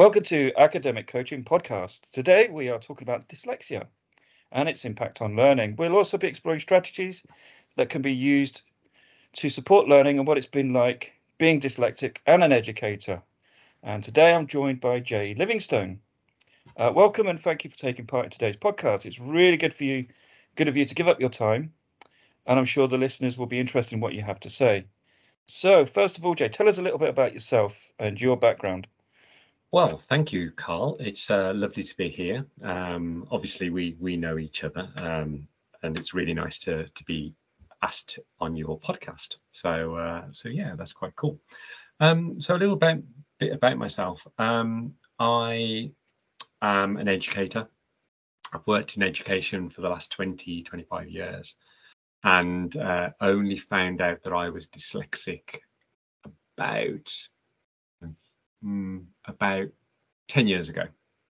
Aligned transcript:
Welcome 0.00 0.22
to 0.22 0.50
Academic 0.56 1.08
Coaching 1.08 1.44
Podcast. 1.44 2.00
Today 2.10 2.48
we 2.48 2.70
are 2.70 2.78
talking 2.78 3.06
about 3.06 3.28
dyslexia 3.28 3.86
and 4.50 4.66
its 4.66 4.86
impact 4.86 5.20
on 5.20 5.36
learning. 5.36 5.76
We'll 5.76 5.94
also 5.94 6.16
be 6.16 6.26
exploring 6.26 6.60
strategies 6.60 7.22
that 7.76 7.90
can 7.90 8.00
be 8.00 8.14
used 8.14 8.62
to 9.34 9.50
support 9.50 9.88
learning 9.88 10.18
and 10.18 10.26
what 10.26 10.38
it's 10.38 10.46
been 10.46 10.72
like 10.72 11.12
being 11.36 11.60
dyslexic 11.60 12.16
and 12.24 12.42
an 12.42 12.50
educator. 12.50 13.20
And 13.82 14.02
today 14.02 14.32
I'm 14.32 14.46
joined 14.46 14.80
by 14.80 15.00
Jay 15.00 15.34
Livingstone. 15.34 16.00
Uh, 16.78 16.90
welcome 16.94 17.26
and 17.26 17.38
thank 17.38 17.64
you 17.64 17.68
for 17.68 17.76
taking 17.76 18.06
part 18.06 18.24
in 18.24 18.30
today's 18.30 18.56
podcast. 18.56 19.04
It's 19.04 19.20
really 19.20 19.58
good 19.58 19.74
for 19.74 19.84
you, 19.84 20.06
good 20.56 20.68
of 20.68 20.78
you 20.78 20.86
to 20.86 20.94
give 20.94 21.08
up 21.08 21.20
your 21.20 21.28
time, 21.28 21.74
and 22.46 22.58
I'm 22.58 22.64
sure 22.64 22.88
the 22.88 22.96
listeners 22.96 23.36
will 23.36 23.44
be 23.44 23.60
interested 23.60 23.92
in 23.96 24.00
what 24.00 24.14
you 24.14 24.22
have 24.22 24.40
to 24.40 24.48
say. 24.48 24.86
So, 25.46 25.84
first 25.84 26.16
of 26.16 26.24
all, 26.24 26.34
Jay, 26.34 26.48
tell 26.48 26.70
us 26.70 26.78
a 26.78 26.82
little 26.82 26.98
bit 26.98 27.10
about 27.10 27.34
yourself 27.34 27.92
and 27.98 28.18
your 28.18 28.38
background. 28.38 28.86
Well, 29.72 29.98
thank 30.08 30.32
you, 30.32 30.50
Carl. 30.50 30.96
It's 30.98 31.30
uh, 31.30 31.52
lovely 31.54 31.84
to 31.84 31.96
be 31.96 32.08
here. 32.08 32.44
Um, 32.64 33.24
obviously, 33.30 33.70
we 33.70 33.96
we 34.00 34.16
know 34.16 34.36
each 34.36 34.64
other, 34.64 34.88
um, 34.96 35.46
and 35.84 35.96
it's 35.96 36.12
really 36.12 36.34
nice 36.34 36.58
to 36.60 36.88
to 36.88 37.04
be 37.04 37.36
asked 37.82 38.18
on 38.40 38.56
your 38.56 38.80
podcast. 38.80 39.36
So 39.52 39.94
uh, 39.94 40.24
so 40.32 40.48
yeah, 40.48 40.74
that's 40.76 40.92
quite 40.92 41.14
cool. 41.14 41.38
Um, 42.00 42.40
so 42.40 42.56
a 42.56 42.58
little 42.58 42.74
bit 42.74 43.04
bit 43.38 43.52
about 43.52 43.78
myself. 43.78 44.26
Um, 44.38 44.94
I 45.20 45.92
am 46.60 46.96
an 46.96 47.06
educator. 47.06 47.68
I've 48.52 48.66
worked 48.66 48.96
in 48.96 49.04
education 49.04 49.70
for 49.70 49.82
the 49.82 49.88
last 49.88 50.10
20, 50.10 50.64
25 50.64 51.08
years, 51.08 51.54
and 52.24 52.76
uh, 52.76 53.10
only 53.20 53.58
found 53.58 54.00
out 54.00 54.24
that 54.24 54.32
I 54.32 54.48
was 54.48 54.66
dyslexic 54.66 55.60
about 56.58 57.28
mm, 58.64 59.04
about 59.26 59.68
10 60.28 60.46
years 60.46 60.68
ago, 60.68 60.84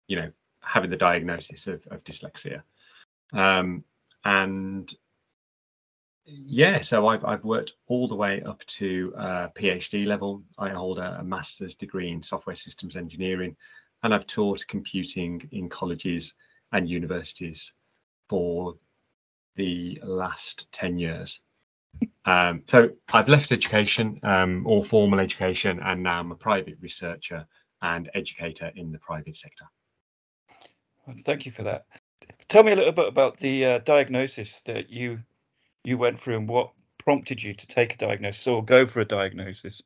you 0.08 0.16
know, 0.16 0.32
having 0.62 0.90
the 0.90 0.98
diagnosis 0.98 1.68
of, 1.68 1.86
of 1.88 2.04
dyslexia. 2.04 2.62
Um, 3.34 3.84
and 4.26 4.94
yeah, 6.26 6.82
so 6.82 7.08
I've, 7.08 7.26
I've 7.26 7.44
worked 7.44 7.74
all 7.88 8.08
the 8.08 8.16
way 8.16 8.42
up 8.44 8.66
to 8.66 9.14
uh, 9.18 9.48
PhD 9.58 10.06
level. 10.06 10.44
I 10.58 10.70
hold 10.70 11.00
a, 11.00 11.20
a, 11.20 11.24
master's 11.24 11.76
degree 11.76 12.12
in 12.12 12.24
software 12.24 12.56
systems 12.56 12.96
engineering, 12.96 13.56
and 14.04 14.14
I've 14.14 14.28
taught 14.28 14.66
computing 14.68 15.48
in 15.52 15.68
colleges 15.68 16.34
and 16.72 16.90
universities 16.90 17.74
for 18.30 18.76
the 19.56 20.00
last 20.04 20.72
10 20.72 20.98
years. 20.98 21.42
Um, 22.26 22.62
so 22.66 22.90
I've 23.12 23.28
left 23.28 23.52
education, 23.52 24.20
um, 24.24 24.66
all 24.66 24.86
formal 24.86 25.20
education, 25.20 25.80
and 25.84 26.04
now 26.04 26.20
I'm 26.20 26.32
a 26.32 26.36
private 26.36 26.78
researcher 26.80 27.46
and 27.82 28.10
educator 28.14 28.72
in 28.76 28.92
the 28.92 29.00
private 29.00 29.36
sector. 29.36 29.66
thank 31.26 31.46
you 31.46 31.52
for 31.52 31.64
that. 31.64 31.86
Tell 32.48 32.64
me 32.64 32.72
a 32.72 32.76
little 32.76 32.94
bit 32.94 33.08
about 33.08 33.38
the 33.38 33.66
uh, 33.66 33.78
diagnosis 33.80 34.62
that 34.66 34.90
you 34.90 35.20
you 35.84 35.98
went 35.98 36.18
through 36.18 36.38
and 36.38 36.48
what 36.48 36.72
prompted 36.98 37.44
you 37.44 37.52
to 37.52 37.68
take 37.68 37.96
a 37.96 37.98
diagnosis 37.98 38.48
or 38.48 38.64
go 38.64 38.86
for 38.86 39.02
a 39.02 39.06
diagnosis. 39.06 39.82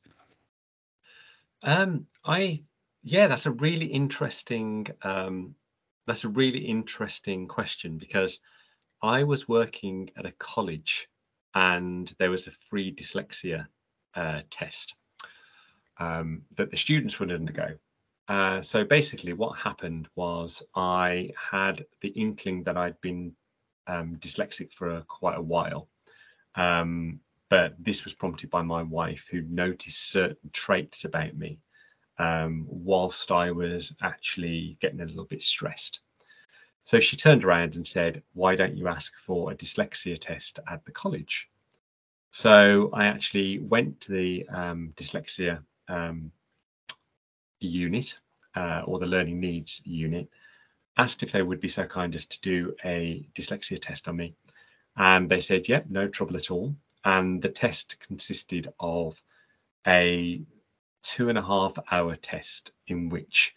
Um, 1.63 2.05
I 2.23 2.63
yeah, 3.01 3.27
that's 3.27 3.47
a 3.47 3.51
really 3.51 3.87
interesting 3.87 4.87
um, 5.01 5.55
that's 6.05 6.23
a 6.23 6.29
really 6.29 6.59
interesting 6.59 7.47
question 7.47 7.97
because 7.97 8.39
I 9.01 9.23
was 9.23 9.47
working 9.47 10.11
at 10.17 10.25
a 10.25 10.33
college 10.33 11.07
and 11.57 12.13
there 12.19 12.29
was 12.29 12.45
a 12.45 12.51
free 12.69 12.93
dyslexia 12.93 13.65
uh, 14.15 14.41
test 14.51 14.93
um, 15.99 16.43
that 16.55 16.69
the 16.69 16.77
students 16.77 17.19
would 17.19 17.31
undergo. 17.31 17.69
Uh, 18.27 18.61
so 18.61 18.83
basically, 18.83 19.33
what 19.33 19.57
happened 19.57 20.07
was 20.15 20.61
I 20.75 21.31
had 21.35 21.83
the 22.01 22.09
inkling 22.09 22.63
that 22.65 22.77
I'd 22.77 23.01
been 23.01 23.33
um, 23.87 24.17
dyslexic 24.19 24.71
for 24.73 24.97
a, 24.97 25.03
quite 25.07 25.37
a 25.37 25.41
while. 25.41 25.87
Um, 26.53 27.21
but 27.49 27.73
this 27.79 28.03
was 28.03 28.13
prompted 28.13 28.51
by 28.51 28.61
my 28.61 28.83
wife, 28.83 29.25
who 29.31 29.41
noticed 29.41 30.11
certain 30.11 30.51
traits 30.53 31.05
about 31.05 31.35
me 31.35 31.59
um, 32.19 32.67
whilst 32.69 33.31
I 33.31 33.51
was 33.51 33.95
actually 34.01 34.77
getting 34.79 35.01
a 35.01 35.05
little 35.05 35.25
bit 35.25 35.41
stressed. 35.41 36.01
So 36.87 37.01
she 37.01 37.17
turned 37.17 37.43
around 37.43 37.75
and 37.75 37.85
said, 37.85 38.23
Why 38.31 38.55
don't 38.55 38.77
you 38.77 38.87
ask 38.87 39.11
for 39.25 39.51
a 39.51 39.55
dyslexia 39.55 40.17
test 40.17 40.61
at 40.71 40.85
the 40.85 40.93
college? 40.93 41.49
So 42.31 42.91
I 42.93 43.07
actually 43.07 43.59
went 43.59 43.99
to 44.01 44.13
the 44.13 44.47
um, 44.47 44.93
dyslexia 44.95 45.61
um, 45.89 46.31
unit 47.59 48.15
uh, 48.55 48.83
or 48.85 48.99
the 48.99 49.05
learning 49.05 49.41
needs 49.41 49.81
unit, 49.83 50.29
asked 50.95 51.23
if 51.23 51.33
they 51.33 51.41
would 51.41 51.59
be 51.59 51.67
so 51.67 51.85
kind 51.85 52.15
as 52.15 52.25
to 52.25 52.39
do 52.39 52.73
a 52.85 53.27
dyslexia 53.35 53.81
test 53.81 54.07
on 54.07 54.15
me. 54.15 54.33
And 54.95 55.27
they 55.27 55.41
said, 55.41 55.67
yep, 55.67 55.87
yeah, 55.89 55.91
no 55.91 56.07
trouble 56.07 56.37
at 56.37 56.51
all. 56.51 56.73
And 57.03 57.41
the 57.41 57.49
test 57.49 57.99
consisted 57.99 58.71
of 58.79 59.21
a 59.85 60.41
two 61.03 61.27
and 61.27 61.37
a 61.37 61.43
half 61.43 61.77
hour 61.91 62.15
test 62.15 62.71
in 62.87 63.09
which 63.09 63.53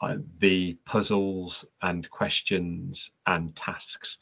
uh, 0.00 0.16
the 0.40 0.76
puzzles 0.84 1.64
and 1.82 2.08
questions 2.10 3.10
and 3.26 3.54
tasks 3.56 4.18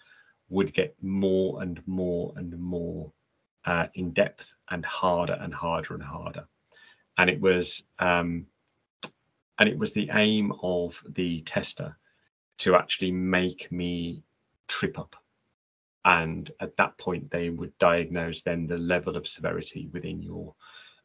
would 0.49 0.73
get 0.73 0.95
more 1.03 1.63
and 1.63 1.83
more 1.87 2.33
and 2.37 2.57
more 2.59 3.13
uh, 3.65 3.87
in 3.95 4.13
depth 4.13 4.55
and 4.71 4.85
harder 4.85 5.37
and 5.41 5.53
harder 5.53 5.95
and 5.95 6.03
harder. 6.03 6.47
And 7.19 7.31
it 7.31 7.41
was 7.41 7.83
um, 7.99 8.47
and 9.59 9.69
it 9.69 9.79
was 9.79 9.93
the 9.93 10.11
aim 10.13 10.53
of 10.63 11.01
the 11.09 11.41
tester 11.43 11.97
to 12.59 12.75
actually 12.75 13.13
make 13.13 13.71
me 13.71 14.23
trip 14.69 14.99
up. 14.99 15.17
And 16.05 16.51
at 16.61 16.77
that 16.77 16.99
point, 16.99 17.31
they 17.31 17.51
would 17.51 17.77
diagnose 17.79 18.43
then 18.43 18.67
the 18.67 18.79
level 18.79 19.17
of 19.17 19.27
severity 19.27 19.89
within 19.93 20.23
your 20.23 20.55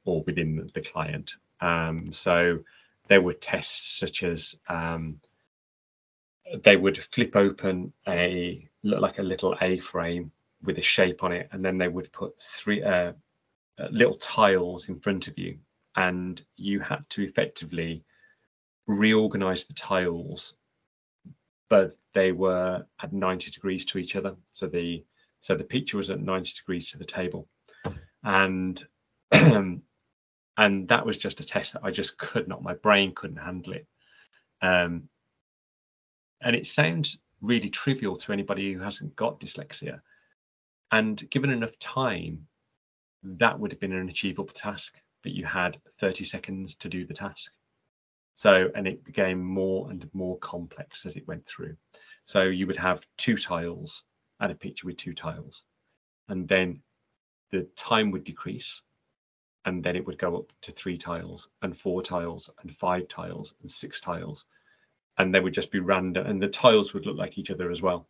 or 0.06 0.24
within 0.24 0.70
the 0.74 0.82
client. 0.82 1.36
Um, 1.62 2.12
so 2.12 2.60
there 3.10 3.22
were 3.22 3.34
tests 3.34 4.00
such 4.00 4.24
as 4.24 4.56
um, 4.70 5.20
they 6.64 6.78
would 6.78 7.04
flip 7.12 7.36
open 7.36 7.92
a 8.08 8.68
look 8.84 9.02
like 9.02 9.20
a 9.20 9.24
little 9.24 9.58
A 9.62 9.80
frame 9.80 10.32
with 10.64 10.78
a 10.78 10.82
shape 10.82 11.24
on 11.24 11.32
it, 11.32 11.50
and 11.52 11.66
then 11.66 11.78
they 11.78 11.88
would 11.88 12.12
put 12.12 12.40
three 12.40 12.84
uh, 12.84 13.14
uh, 13.80 13.88
little 13.92 14.18
tiles 14.18 14.90
in 14.90 15.00
front 15.00 15.28
of 15.28 15.38
you, 15.38 15.58
and 15.96 16.42
you 16.56 16.80
had 16.80 17.04
to 17.10 17.24
effectively 17.24 18.04
reorganize 18.88 19.66
the 19.66 19.74
tiles, 19.74 20.54
but 21.70 21.98
they 22.14 22.32
were 22.32 22.86
at 23.02 23.14
90 23.14 23.52
degrees 23.52 23.86
to 23.86 23.98
each 23.98 24.16
other. 24.16 24.36
So 24.52 24.68
the 24.68 25.04
so 25.42 25.56
the 25.56 25.64
picture 25.64 25.98
was 25.98 26.10
at 26.10 26.20
90 26.20 26.54
degrees 26.58 26.92
to 26.92 26.98
the 26.98 27.06
table, 27.06 27.48
and 28.24 28.86
and 30.60 30.90
that 30.90 31.06
was 31.06 31.18
just 31.18 31.40
a 31.40 31.46
test 31.46 31.72
that 31.72 31.86
I 31.86 31.92
just 31.92 32.18
could 32.18 32.50
not, 32.50 32.62
my 32.62 32.74
brain 32.74 33.14
couldn't 33.16 33.38
handle 33.38 33.72
it. 33.72 33.88
Um, 34.62 35.08
and 36.42 36.54
it 36.54 36.68
sounds 36.68 37.18
really 37.40 37.70
trivial 37.70 38.18
to 38.18 38.34
anybody 38.34 38.74
who 38.74 38.82
hasn't 38.82 39.16
got 39.16 39.40
dyslexia. 39.40 40.02
And 40.92 41.30
given 41.30 41.50
enough 41.50 41.80
time, 41.80 42.46
that 43.24 43.58
would 43.58 43.72
have 43.72 43.80
been 43.80 43.94
an 43.94 44.10
achievable 44.10 44.52
task, 44.54 44.96
but 45.24 45.32
you 45.32 45.46
had 45.46 45.80
30 46.02 46.26
seconds 46.26 46.76
to 46.76 46.90
do 46.90 47.06
the 47.06 47.14
task. 47.14 47.54
So, 48.36 48.68
and 48.76 48.86
it 48.86 49.06
became 49.06 49.42
more 49.42 49.90
and 49.90 50.10
more 50.12 50.38
complex 50.40 51.06
as 51.06 51.16
it 51.16 51.26
went 51.26 51.48
through. 51.48 51.78
So 52.26 52.44
you 52.44 52.68
would 52.68 52.78
have 52.78 53.00
two 53.18 53.38
tiles 53.38 54.04
and 54.42 54.52
a 54.52 54.56
picture 54.56 54.88
with 54.88 54.98
two 54.98 55.14
tiles. 55.14 55.64
And 56.28 56.50
then 56.50 56.82
the 57.50 57.66
time 57.78 58.12
would 58.12 58.26
decrease 58.26 58.82
and 59.66 59.84
then 59.84 59.96
it 59.96 60.06
would 60.06 60.18
go 60.18 60.38
up 60.38 60.52
to 60.62 60.72
three 60.72 60.98
tiles 60.98 61.50
and 61.62 61.78
four 61.78 62.02
tiles 62.02 62.50
and 62.62 62.76
five 62.78 63.08
tiles 63.08 63.56
and 63.62 63.70
six 63.70 64.00
tiles 64.00 64.46
and 65.18 65.36
they 65.36 65.40
would 65.40 65.54
just 65.54 65.72
be 65.72 65.80
random 65.80 66.26
and 66.26 66.42
the 66.42 66.48
tiles 66.48 66.94
would 66.94 67.06
look 67.06 67.18
like 67.18 67.38
each 67.38 67.52
other 67.52 67.70
as 67.70 67.82
well. 67.82 68.08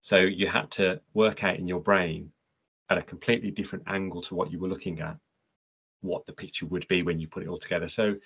So 0.00 0.20
you 0.20 0.46
had 0.46 0.70
to 0.72 1.00
work 1.12 1.44
out 1.44 1.58
in 1.58 1.68
your 1.68 1.80
brain 1.80 2.30
at 2.88 2.98
a 2.98 3.02
completely 3.02 3.50
different 3.50 3.84
angle 3.88 4.22
to 4.22 4.34
what 4.34 4.50
you 4.50 4.58
were 4.58 4.68
looking 4.68 5.00
at 5.00 5.16
what 6.02 6.24
the 6.26 6.32
picture 6.32 6.66
would 6.66 6.86
be 6.88 7.02
when 7.02 7.18
you 7.18 7.28
put 7.28 7.42
it 7.42 7.48
all 7.48 7.58
together. 7.58 7.88
So 7.88 8.16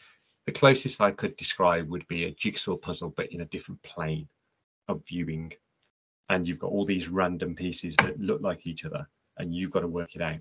the 0.46 0.52
closest 0.52 1.00
i 1.00 1.11
could 1.11 1.37
describe 1.37 1.88
would 1.88 2.06
be 2.06 2.25
a 2.25 2.31
jigsaw 2.31 2.76
puzzle 2.76 3.12
but 3.17 3.32
in 3.32 3.41
a 3.41 3.46
different 3.46 3.82
plane 3.82 4.29
of 4.88 5.02
viewing. 5.08 5.52
And 6.29 6.46
you've 6.46 6.58
got 6.58 6.70
all 6.70 6.85
these 6.85 7.08
random 7.08 7.55
pieces 7.55 7.96
that 7.96 8.20
look 8.20 8.43
like 8.43 8.67
each 8.67 8.85
other 8.85 9.08
and 9.38 9.55
you've 9.55 9.73
got 9.73 9.81
to 9.81 9.88
work 9.88 10.14
it 10.14 10.23
out 10.23 10.38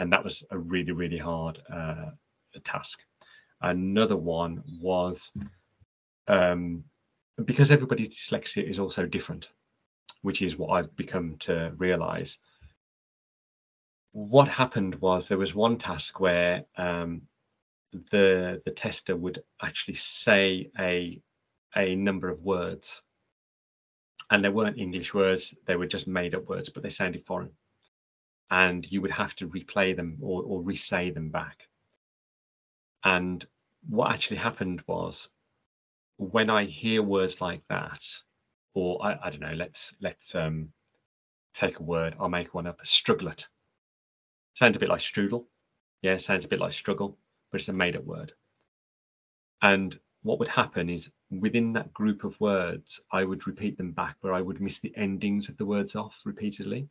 and 0.00 0.12
that 0.12 0.24
was 0.24 0.42
a 0.50 0.58
really 0.58 0.92
really 0.92 1.18
hard 1.18 1.62
uh, 1.72 2.10
task. 2.64 3.00
Another 3.60 4.16
one 4.16 4.62
was 4.80 5.30
um, 6.26 6.82
because 7.44 7.70
everybody's 7.70 8.08
dyslexia 8.08 8.68
is 8.68 8.78
also 8.78 9.06
different, 9.06 9.50
which 10.22 10.42
is 10.42 10.56
what 10.56 10.70
I've 10.70 10.96
become 10.96 11.36
to 11.40 11.72
realize. 11.76 12.38
What 14.12 14.48
happened 14.48 14.96
was 14.96 15.28
there 15.28 15.38
was 15.38 15.54
one 15.54 15.78
task 15.78 16.18
where 16.18 16.64
um, 16.76 17.22
the 18.10 18.62
the 18.64 18.70
tester 18.70 19.16
would 19.16 19.42
actually 19.62 19.94
say 19.94 20.70
a 20.78 21.20
a 21.76 21.94
number 21.94 22.28
of 22.28 22.42
words 22.42 23.02
and 24.30 24.44
they 24.44 24.48
weren't 24.48 24.78
english 24.78 25.14
words 25.14 25.54
they 25.66 25.76
were 25.76 25.86
just 25.86 26.06
made 26.06 26.34
up 26.34 26.48
words 26.48 26.68
but 26.68 26.82
they 26.82 26.88
sounded 26.88 27.24
foreign 27.26 27.50
and 28.50 28.86
you 28.90 29.00
would 29.00 29.10
have 29.10 29.34
to 29.36 29.48
replay 29.48 29.94
them 29.94 30.18
or, 30.20 30.42
or 30.42 30.62
re-say 30.62 31.10
them 31.10 31.30
back 31.30 31.68
and 33.04 33.46
what 33.88 34.12
actually 34.12 34.36
happened 34.36 34.82
was 34.86 35.28
when 36.16 36.50
i 36.50 36.64
hear 36.64 37.02
words 37.02 37.40
like 37.40 37.62
that 37.68 38.02
or 38.74 39.04
i, 39.04 39.18
I 39.24 39.30
don't 39.30 39.40
know 39.40 39.54
let's 39.54 39.94
let's 40.00 40.34
um 40.34 40.68
take 41.54 41.78
a 41.78 41.82
word 41.82 42.14
i'll 42.20 42.28
make 42.28 42.54
one 42.54 42.66
up 42.66 42.78
strugglet 42.84 43.48
sounds 44.54 44.76
a 44.76 44.80
bit 44.80 44.88
like 44.88 45.00
strudel 45.00 45.46
yeah 46.02 46.16
sounds 46.18 46.44
a 46.44 46.48
bit 46.48 46.60
like 46.60 46.74
struggle 46.74 47.18
but 47.50 47.60
it's 47.60 47.68
a 47.68 47.72
made 47.72 47.96
up 47.96 48.04
word. 48.04 48.32
And 49.62 49.98
what 50.22 50.38
would 50.38 50.48
happen 50.48 50.88
is 50.88 51.10
within 51.30 51.72
that 51.74 51.92
group 51.92 52.24
of 52.24 52.38
words, 52.40 53.00
I 53.12 53.24
would 53.24 53.46
repeat 53.46 53.76
them 53.76 53.92
back, 53.92 54.16
but 54.22 54.32
I 54.32 54.40
would 54.40 54.60
miss 54.60 54.78
the 54.78 54.94
endings 54.96 55.48
of 55.48 55.56
the 55.56 55.66
words 55.66 55.96
off 55.96 56.18
repeatedly. 56.24 56.88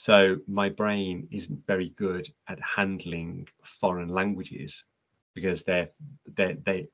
So 0.00 0.38
my 0.46 0.70
brain 0.70 1.28
isn't 1.30 1.66
very 1.66 1.90
good 1.90 2.32
at 2.48 2.58
handling 2.58 3.46
foreign 3.62 4.08
languages 4.08 4.82
because 5.34 5.62
they're 5.62 5.90
they 6.24 6.56
they 6.64 6.88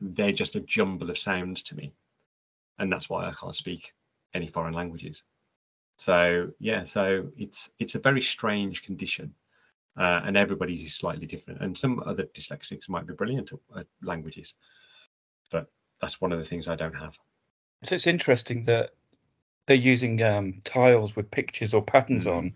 they're 0.00 0.32
just 0.32 0.56
a 0.56 0.60
jumble 0.60 1.08
of 1.08 1.18
sounds 1.18 1.62
to 1.62 1.76
me, 1.76 1.92
and 2.80 2.90
that's 2.90 3.08
why 3.08 3.28
I 3.28 3.32
can't 3.40 3.54
speak 3.54 3.92
any 4.34 4.48
foreign 4.48 4.74
languages. 4.74 5.22
So 5.98 6.50
yeah, 6.58 6.84
so 6.84 7.28
it's 7.36 7.70
it's 7.78 7.94
a 7.94 8.00
very 8.00 8.20
strange 8.20 8.82
condition 8.82 9.32
uh, 9.96 10.22
and 10.24 10.36
everybody's 10.36 10.82
is 10.82 10.94
slightly 10.94 11.26
different. 11.26 11.60
And 11.60 11.78
some 11.78 12.02
other 12.04 12.24
dyslexics 12.24 12.88
might 12.88 13.06
be 13.06 13.14
brilliant 13.14 13.52
at 13.78 13.86
languages, 14.02 14.52
but 15.52 15.70
that's 16.00 16.20
one 16.20 16.32
of 16.32 16.40
the 16.40 16.44
things 16.44 16.66
I 16.66 16.74
don't 16.74 16.96
have. 17.04 17.14
So 17.84 17.94
it's 17.94 18.08
interesting 18.08 18.64
that 18.64 18.94
they're 19.66 19.76
using 19.76 20.22
um, 20.22 20.60
tiles 20.64 21.14
with 21.16 21.30
pictures 21.30 21.74
or 21.74 21.82
patterns 21.82 22.26
mm. 22.26 22.36
on 22.36 22.54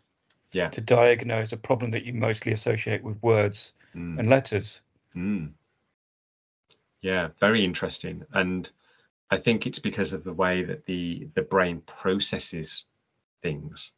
yeah. 0.52 0.68
to 0.68 0.80
diagnose 0.80 1.52
a 1.52 1.56
problem 1.56 1.90
that 1.92 2.04
you 2.04 2.12
mostly 2.12 2.52
associate 2.52 3.02
with 3.02 3.22
words 3.22 3.72
mm. 3.94 4.18
and 4.18 4.28
letters. 4.28 4.80
Mm. 5.14 5.50
Yeah, 7.02 7.28
very 7.40 7.64
interesting. 7.64 8.24
And 8.32 8.68
I 9.30 9.38
think 9.38 9.66
it's 9.66 9.78
because 9.78 10.12
of 10.12 10.24
the 10.24 10.32
way 10.32 10.64
that 10.64 10.86
the 10.86 11.28
the 11.34 11.42
brain 11.42 11.82
processes 11.86 12.84
things. 13.42 13.92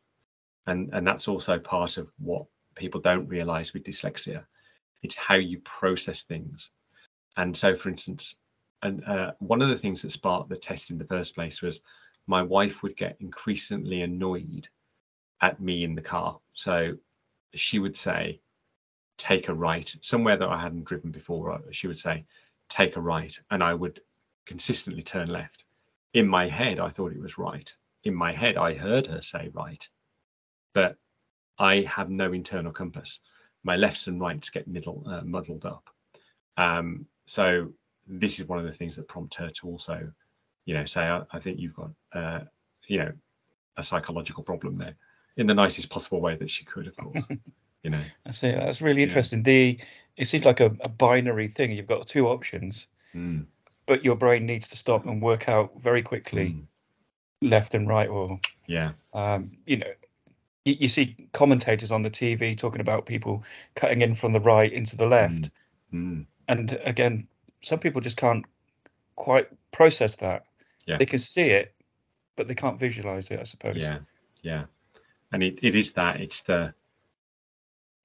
And 0.67 0.91
and 0.93 1.07
that's 1.07 1.29
also 1.29 1.59
part 1.59 1.97
of 1.97 2.11
what 2.19 2.47
people 2.75 3.01
don't 3.01 3.29
realize 3.29 3.73
with 3.73 3.85
dyslexia. 3.85 4.45
It's 5.03 5.17
how 5.17 5.37
you 5.37 5.61
process 5.61 6.23
things. 6.25 6.71
And 7.37 7.57
so, 7.57 7.77
for 7.77 7.89
instance, 7.89 8.37
and 8.83 9.05
uh, 9.05 9.33
one 9.39 9.63
of 9.63 9.69
the 9.69 9.79
things 9.79 10.03
that 10.03 10.13
sparked 10.13 10.49
the 10.49 10.57
test 10.57 10.91
in 10.91 10.99
the 10.99 11.05
first 11.05 11.35
place 11.35 11.63
was 11.63 11.81
my 12.29 12.43
wife 12.43 12.83
would 12.83 12.97
get 12.97 13.17
increasingly 13.21 14.03
annoyed 14.03 14.69
at 15.41 15.61
me 15.61 15.83
in 15.83 15.95
the 15.95 16.03
car. 16.03 16.39
So 16.53 16.97
she 17.55 17.79
would 17.79 17.97
say, 17.97 18.41
take 19.17 19.49
a 19.49 19.55
right 19.55 19.93
somewhere 20.03 20.37
that 20.37 20.49
I 20.49 20.61
hadn't 20.61 20.85
driven 20.85 21.11
before. 21.11 21.51
Uh, 21.51 21.59
she 21.73 21.89
would 21.89 21.99
say, 21.99 22.25
take 22.69 22.97
a 22.97 23.01
right. 23.01 23.37
And 23.51 23.65
I 23.65 23.75
would 23.75 24.01
consistently 24.45 25.03
turn 25.03 25.29
left. 25.29 25.65
In 26.13 26.29
my 26.29 26.49
head, 26.49 26.79
I 26.79 26.91
thought 26.91 27.13
it 27.13 27.21
was 27.21 27.39
right. 27.39 27.75
In 28.05 28.15
my 28.15 28.33
head, 28.33 28.57
I 28.57 28.75
heard 28.75 29.07
her 29.07 29.23
say 29.23 29.51
right. 29.55 29.89
But 30.75 30.97
I 31.59 31.81
have 31.83 32.11
no 32.11 32.33
internal 32.33 32.73
compass. 32.73 33.21
My 33.65 33.77
lefts 33.77 34.07
and 34.07 34.21
rights 34.21 34.51
get 34.51 34.69
middle, 34.69 35.03
uh, 35.07 35.23
muddled 35.23 35.65
up. 35.65 35.89
Um, 36.59 37.07
so 37.27 37.73
this 38.07 38.39
is 38.39 38.47
one 38.47 38.59
of 38.59 38.67
the 38.67 38.73
things 38.73 38.97
that 38.97 39.09
prompt 39.09 39.35
her 39.37 39.51
to 39.51 39.67
also, 39.67 40.13
you 40.69 40.75
know, 40.75 40.85
say, 40.85 41.01
I, 41.01 41.23
I 41.33 41.39
think 41.39 41.59
you've 41.59 41.75
got, 41.75 41.91
uh, 42.13 42.41
you 42.89 42.99
know, 42.99 43.11
a 43.79 43.83
psychological 43.83 44.43
problem 44.43 44.77
there, 44.77 44.97
in 45.39 45.47
the 45.47 45.55
nicest 45.55 45.89
possible 45.89 46.21
way 46.21 46.37
that 46.37 46.51
she 46.51 46.67
could, 46.67 46.87
of 46.87 46.95
course. 46.95 47.25
you 47.83 47.89
know. 47.89 48.03
I 48.27 48.31
see. 48.33 48.51
That's 48.51 48.83
really 48.83 49.03
interesting. 49.03 49.39
Yeah. 49.39 49.45
The 49.45 49.79
it 50.19 50.27
seems 50.27 50.45
like 50.45 50.61
a, 50.61 50.67
a, 50.83 50.89
binary 50.91 51.49
thing. 51.49 51.73
You've 51.73 51.87
got 51.87 52.07
two 52.07 52.29
options, 52.29 52.87
mm. 53.15 53.47
but 53.87 54.05
your 54.05 54.15
brain 54.15 54.45
needs 54.45 54.69
to 54.69 54.77
stop 54.77 55.07
and 55.07 55.23
work 55.23 55.49
out 55.49 55.81
very 55.81 56.03
quickly, 56.03 56.51
mm. 56.51 57.51
left 57.51 57.75
and 57.75 57.89
right, 57.89 58.09
or 58.11 58.39
yeah, 58.67 58.91
um, 59.15 59.53
you 59.65 59.79
know, 59.79 59.93
you, 60.67 60.77
you, 60.81 60.89
see 60.89 61.17
commentators 61.33 61.93
on 61.93 62.03
the 62.03 62.11
TV 62.11 62.59
talking 62.59 62.83
about 62.83 63.07
people 63.07 63.43
cutting 63.75 64.03
in 64.03 64.15
from 64.15 64.35
the 64.35 64.41
right 64.41 64.71
into 64.71 64.97
the 64.97 65.07
left. 65.07 65.51
Mm. 65.95 65.95
Mm. 65.95 66.27
And 66.47 66.79
again, 66.85 67.27
some 67.63 67.79
people 67.79 68.03
just 68.03 68.19
can't 68.19 68.45
quite 69.17 69.49
process 69.71 70.17
that. 70.17 70.45
Yeah. 70.89 70.97
They 70.97 71.07
can 71.07 71.19
see 71.19 71.51
it, 71.51 71.75
but 72.35 72.49
they 72.49 72.55
can't 72.55 72.81
visualize 72.81 73.31
it, 73.31 73.39
I 73.39 73.45
suppose. 73.45 73.77
Yeah. 73.77 73.99
Yeah. 74.43 74.65
And 75.33 75.43
it, 75.43 75.59
it 75.63 75.77
is 75.77 75.93
that 75.93 76.21
it's 76.21 76.41
the 76.43 76.73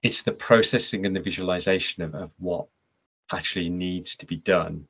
it's 0.02 0.22
the 0.22 0.32
processing 0.32 1.06
and 1.06 1.16
the 1.16 1.20
visualization 1.20 2.02
of, 2.02 2.14
of 2.14 2.30
what 2.38 2.66
actually 3.32 3.70
needs 3.70 4.16
to 4.16 4.26
be 4.26 4.36
done 4.36 4.86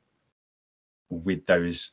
with 1.09 1.47
those 1.47 1.93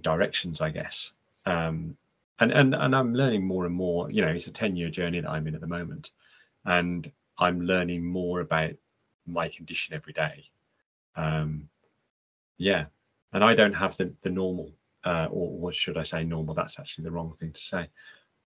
directions, 0.00 0.62
I 0.62 0.70
guess. 0.70 1.12
Um, 1.44 1.98
and 2.40 2.50
and 2.50 2.74
and 2.74 2.96
I'm 2.96 3.14
learning 3.14 3.46
more 3.46 3.66
and 3.66 3.74
more. 3.74 4.10
You 4.10 4.22
know, 4.22 4.28
it's 4.28 4.46
a 4.46 4.52
ten 4.52 4.74
year 4.74 4.88
journey 4.88 5.20
that 5.20 5.28
I'm 5.28 5.46
in 5.46 5.54
at 5.54 5.60
the 5.60 5.66
moment, 5.66 6.10
and 6.64 7.10
I'm 7.38 7.60
learning 7.60 8.04
more 8.04 8.40
about 8.40 8.72
my 9.26 9.48
condition 9.48 9.94
every 9.94 10.14
day. 10.14 10.48
Um, 11.14 11.68
yeah, 12.56 12.86
and 13.32 13.44
I 13.44 13.54
don't 13.54 13.74
have 13.74 13.96
the 13.98 14.12
the 14.22 14.30
normal, 14.30 14.72
uh, 15.06 15.28
or 15.30 15.72
should 15.72 15.96
I 15.96 16.02
say, 16.02 16.24
normal? 16.24 16.54
That's 16.54 16.78
actually 16.78 17.04
the 17.04 17.12
wrong 17.12 17.34
thing 17.38 17.52
to 17.52 17.60
say. 17.60 17.88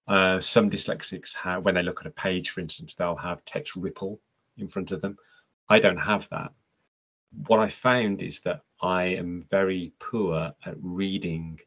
Uh, 0.06 0.40
some 0.40 0.70
dyslexics 0.70 1.34
have, 1.34 1.64
when 1.64 1.74
they 1.74 1.82
look 1.82 2.00
at 2.00 2.06
a 2.06 2.10
page, 2.10 2.50
for 2.50 2.60
instance, 2.60 2.94
they'll 2.94 3.16
have 3.16 3.44
text 3.44 3.76
ripple 3.76 4.20
in 4.58 4.68
front 4.68 4.90
of 4.90 5.00
them. 5.00 5.16
I 5.68 5.78
don't 5.78 5.96
have 5.96 6.28
that. 6.30 6.52
What 7.46 7.60
I 7.60 7.70
found 7.70 8.20
is 8.20 8.40
that 8.40 8.60
I 8.82 9.04
am 9.04 9.46
very 9.50 9.92
poor 10.00 10.52
at 10.66 10.74
reading 10.80 11.60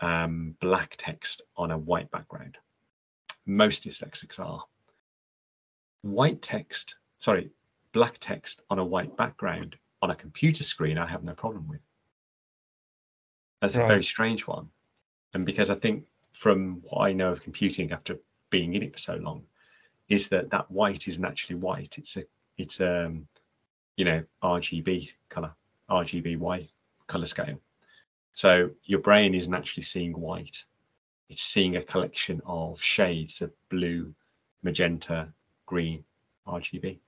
um, 0.00 0.56
black 0.60 0.94
text 0.98 1.42
on 1.56 1.70
a 1.70 1.78
white 1.78 2.10
background. 2.10 2.58
Most 3.46 3.84
dyslexics 3.84 4.38
are. 4.38 4.62
White 6.02 6.42
text, 6.42 6.96
sorry, 7.18 7.50
black 7.92 8.18
text 8.18 8.60
on 8.70 8.78
a 8.78 8.84
white 8.84 9.16
background 9.16 9.76
on 10.02 10.10
a 10.10 10.16
computer 10.16 10.64
screen, 10.64 10.98
I 10.98 11.06
have 11.06 11.24
no 11.24 11.34
problem 11.34 11.68
with. 11.68 11.80
That's 13.60 13.76
right. 13.76 13.84
a 13.84 13.88
very 13.88 14.04
strange 14.04 14.46
one. 14.46 14.68
And 15.34 15.46
because 15.46 15.70
I 15.70 15.74
think 15.74 16.04
from 16.32 16.82
what 16.84 17.02
I 17.02 17.12
know 17.12 17.32
of 17.32 17.42
computing 17.42 17.92
after 17.92 18.18
being 18.50 18.74
in 18.74 18.82
it 18.82 18.92
for 18.92 18.98
so 18.98 19.14
long, 19.16 19.42
is 20.08 20.28
that 20.28 20.50
that 20.50 20.70
white 20.70 21.06
isn't 21.06 21.24
actually 21.24 21.56
white. 21.56 21.96
It's 21.98 22.16
a, 22.16 22.24
it's 22.58 22.80
um, 22.80 23.26
you 23.96 24.04
know, 24.04 24.22
RGB 24.42 25.10
color, 25.28 25.52
RGB 25.88 26.38
white 26.38 26.70
color 27.06 27.26
scale. 27.26 27.60
So 28.34 28.70
your 28.84 29.00
brain 29.00 29.34
isn't 29.34 29.54
actually 29.54 29.82
seeing 29.84 30.18
white. 30.18 30.64
It's 31.28 31.42
seeing 31.42 31.76
a 31.76 31.82
collection 31.82 32.40
of 32.44 32.80
shades 32.80 33.40
of 33.40 33.52
blue, 33.68 34.12
magenta, 34.62 35.28
green, 35.66 36.04
RGB. 36.46 36.98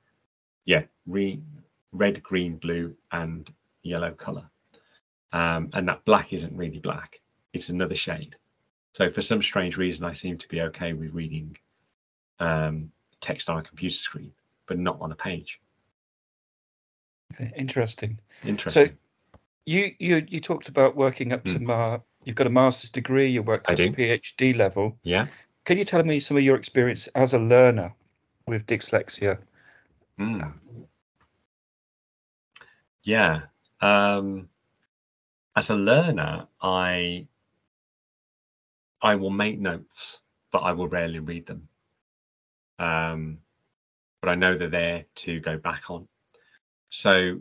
Yeah, 0.65 0.83
re, 1.07 1.41
red, 1.93 2.23
green, 2.23 2.57
blue, 2.57 2.95
and 3.11 3.51
yellow 3.83 4.13
color. 4.13 4.49
Um, 5.33 5.71
and 5.73 5.89
that 5.89 6.05
black 6.05 6.33
isn't 6.33 6.55
really 6.55 6.79
black. 6.79 7.21
It's 7.53 7.69
another 7.69 7.95
shade. 7.95 8.37
So 8.93 9.11
for 9.11 9.23
some 9.23 9.43
strange 9.43 9.77
reason, 9.77 10.05
I 10.05 10.13
seem 10.13 10.37
to 10.39 10.49
be 10.49 10.61
okay 10.63 10.93
with 10.93 11.13
reading 11.13 11.57
um, 12.39 12.93
text 13.21 13.49
on 13.49 13.59
a 13.59 13.63
computer 13.63 13.97
screen, 13.97 14.33
but 14.67 14.79
not 14.79 15.01
on 15.01 15.13
a 15.13 15.17
page. 15.17 15.59
Okay, 17.33 17.51
interesting. 17.57 18.19
Interesting. 18.45 18.89
So 18.89 19.39
you 19.65 19.95
you 19.99 20.27
you 20.29 20.41
talked 20.41 20.69
about 20.69 20.97
working 20.97 21.33
up 21.33 21.45
mm. 21.45 21.53
to 21.53 21.59
hmm. 21.59 21.67
ma. 21.67 21.99
You've 22.25 22.37
got 22.37 22.47
a 22.47 22.51
master's 22.51 22.91
degree. 22.91 23.29
You 23.29 23.43
worked 23.43 23.69
at 23.71 23.79
PhD 23.79 24.57
level. 24.57 24.97
Yeah. 25.03 25.27
Can 25.65 25.79
you 25.79 25.85
tell 25.85 26.03
me 26.03 26.21
some 26.21 26.37
of 26.37 26.43
your 26.43 26.57
experience 26.57 27.09
as 27.15 27.35
a 27.35 27.39
learner 27.39 27.95
with 28.47 28.67
dyslexia? 28.67 29.39
Mm. 30.21 30.53
Yeah. 33.03 33.41
Um, 33.81 34.49
as 35.57 35.71
a 35.71 35.75
learner, 35.75 36.47
I 36.61 37.27
I 39.03 39.17
will 39.17 39.31
make 39.31 39.59
notes, 39.59 40.19
but 40.53 40.61
I 40.61 40.73
will 40.73 40.89
rarely 40.89 41.19
read 41.19 41.47
them. 41.47 41.69
Um, 42.79 43.39
but 44.21 44.29
I 44.31 44.35
know 44.37 44.57
they're 44.57 44.71
there 44.71 45.05
to 45.17 45.41
go 45.41 45.59
back 45.59 45.91
on. 45.91 46.07
So 46.91 47.41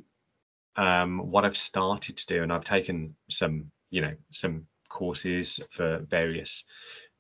um, 0.75 1.19
what 1.31 1.45
I've 1.45 1.57
started 1.57 2.17
to 2.17 2.25
do, 2.25 2.43
and 2.43 2.51
I've 2.51 2.63
taken 2.63 3.15
some, 3.29 3.71
you 3.91 4.01
know, 4.01 4.13
some 4.31 4.65
courses 4.89 5.59
for 5.71 5.99
various 6.09 6.65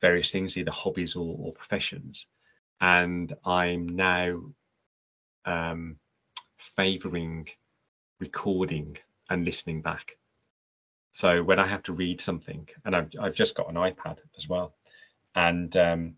various 0.01 0.31
things, 0.31 0.57
either 0.57 0.71
hobbies 0.71 1.15
or, 1.15 1.35
or 1.37 1.53
professions, 1.53 2.25
and 2.81 3.35
I'm 3.45 3.87
now 3.87 4.41
um, 5.45 5.97
favoring 6.57 7.47
recording 8.19 8.97
and 9.29 9.45
listening 9.45 9.81
back. 9.81 10.17
So 11.13 11.43
when 11.43 11.59
I 11.59 11.67
have 11.67 11.83
to 11.83 11.93
read 11.93 12.21
something, 12.21 12.67
and 12.85 12.95
I've, 12.95 13.09
I've 13.19 13.35
just 13.35 13.55
got 13.55 13.69
an 13.69 13.75
iPad 13.75 14.17
as 14.37 14.47
well, 14.47 14.75
and 15.35 15.75
um, 15.77 16.15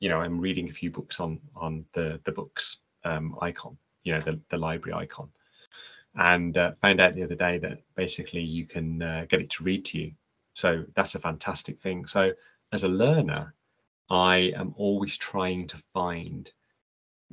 you 0.00 0.08
know 0.08 0.20
I'm 0.20 0.40
reading 0.40 0.68
a 0.68 0.72
few 0.72 0.90
books 0.90 1.20
on 1.20 1.40
on 1.56 1.84
the 1.94 2.20
the 2.24 2.32
books 2.32 2.78
um, 3.04 3.36
icon, 3.40 3.76
you 4.04 4.12
know 4.14 4.20
the 4.20 4.40
the 4.50 4.58
library 4.58 4.94
icon, 4.98 5.28
and 6.16 6.56
uh, 6.56 6.72
found 6.82 7.00
out 7.00 7.14
the 7.14 7.22
other 7.22 7.34
day 7.34 7.58
that 7.58 7.82
basically 7.96 8.42
you 8.42 8.66
can 8.66 9.02
uh, 9.02 9.26
get 9.28 9.40
it 9.40 9.50
to 9.50 9.64
read 9.64 9.84
to 9.86 9.98
you. 9.98 10.12
So 10.54 10.84
that's 10.94 11.14
a 11.14 11.20
fantastic 11.20 11.80
thing. 11.80 12.06
So 12.06 12.32
as 12.72 12.84
a 12.84 12.88
learner, 12.88 13.54
I 14.10 14.52
am 14.56 14.74
always 14.76 15.16
trying 15.16 15.68
to 15.68 15.82
find 15.92 16.50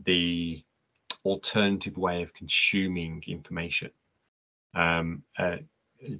the 0.05 0.63
alternative 1.25 1.97
way 1.97 2.23
of 2.23 2.33
consuming 2.33 3.23
information. 3.27 3.91
Um, 4.73 5.23
uh, 5.37 5.57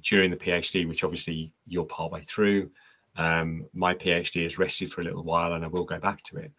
during 0.02 0.30
the 0.30 0.36
PhD, 0.36 0.88
which 0.88 1.04
obviously 1.04 1.52
you're 1.66 1.84
partway 1.84 2.24
through, 2.24 2.70
um, 3.16 3.66
my 3.74 3.94
PhD 3.94 4.44
has 4.44 4.58
rested 4.58 4.92
for 4.92 5.00
a 5.00 5.04
little 5.04 5.24
while 5.24 5.52
and 5.52 5.64
I 5.64 5.68
will 5.68 5.84
go 5.84 5.98
back 5.98 6.22
to 6.24 6.38
it. 6.38 6.52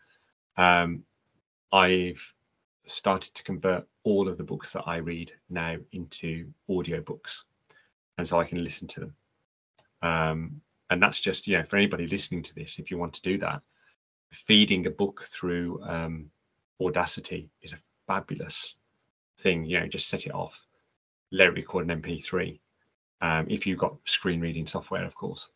Um, 0.58 1.03
I've 1.72 2.22
started 2.86 3.34
to 3.34 3.44
convert 3.44 3.88
all 4.03 4.27
of 4.27 4.38
the 4.38 4.44
books 4.44 4.74
that 4.74 4.84
I 4.86 4.98
read 4.98 5.32
now 5.50 5.77
into 5.92 6.51
audio 6.70 7.01
books, 7.01 7.46
and 8.18 8.27
so 8.27 8.39
I 8.39 8.46
can 8.46 8.63
listen 8.63 8.88
to 8.89 9.00
them. 9.00 9.15
Um, 10.01 10.62
and 10.89 11.01
that's 11.01 11.20
just, 11.20 11.48
you 11.48 11.58
know, 11.58 11.63
for 11.63 11.77
anybody 11.77 12.06
listening 12.06 12.44
to 12.44 12.53
this, 12.53 12.77
if 12.77 12.92
you 12.92 12.98
want 12.98 13.13
to 13.13 13.22
do 13.22 13.38
that, 13.39 13.62
feeding 14.32 14.86
a 14.86 14.92
book 14.92 15.25
through 15.27 15.82
um, 15.84 16.30
Audacity 16.82 17.50
is 17.62 17.74
a 17.74 17.80
fabulous 18.08 18.75
thing. 19.39 19.63
You 19.63 19.80
know, 19.80 19.88
just 19.88 20.10
set 20.10 20.25
it 20.25 20.34
off, 20.34 20.53
let 21.32 21.48
it 21.48 21.56
record 21.56 21.89
an 21.89 22.01
MP3. 22.01 22.60
Um, 23.24 23.48
if 23.50 23.65
you've 23.65 23.80
got 23.80 23.96
screen 24.03 24.42
reading 24.42 24.68
software, 24.68 25.06
of 25.06 25.15
course, 25.15 25.48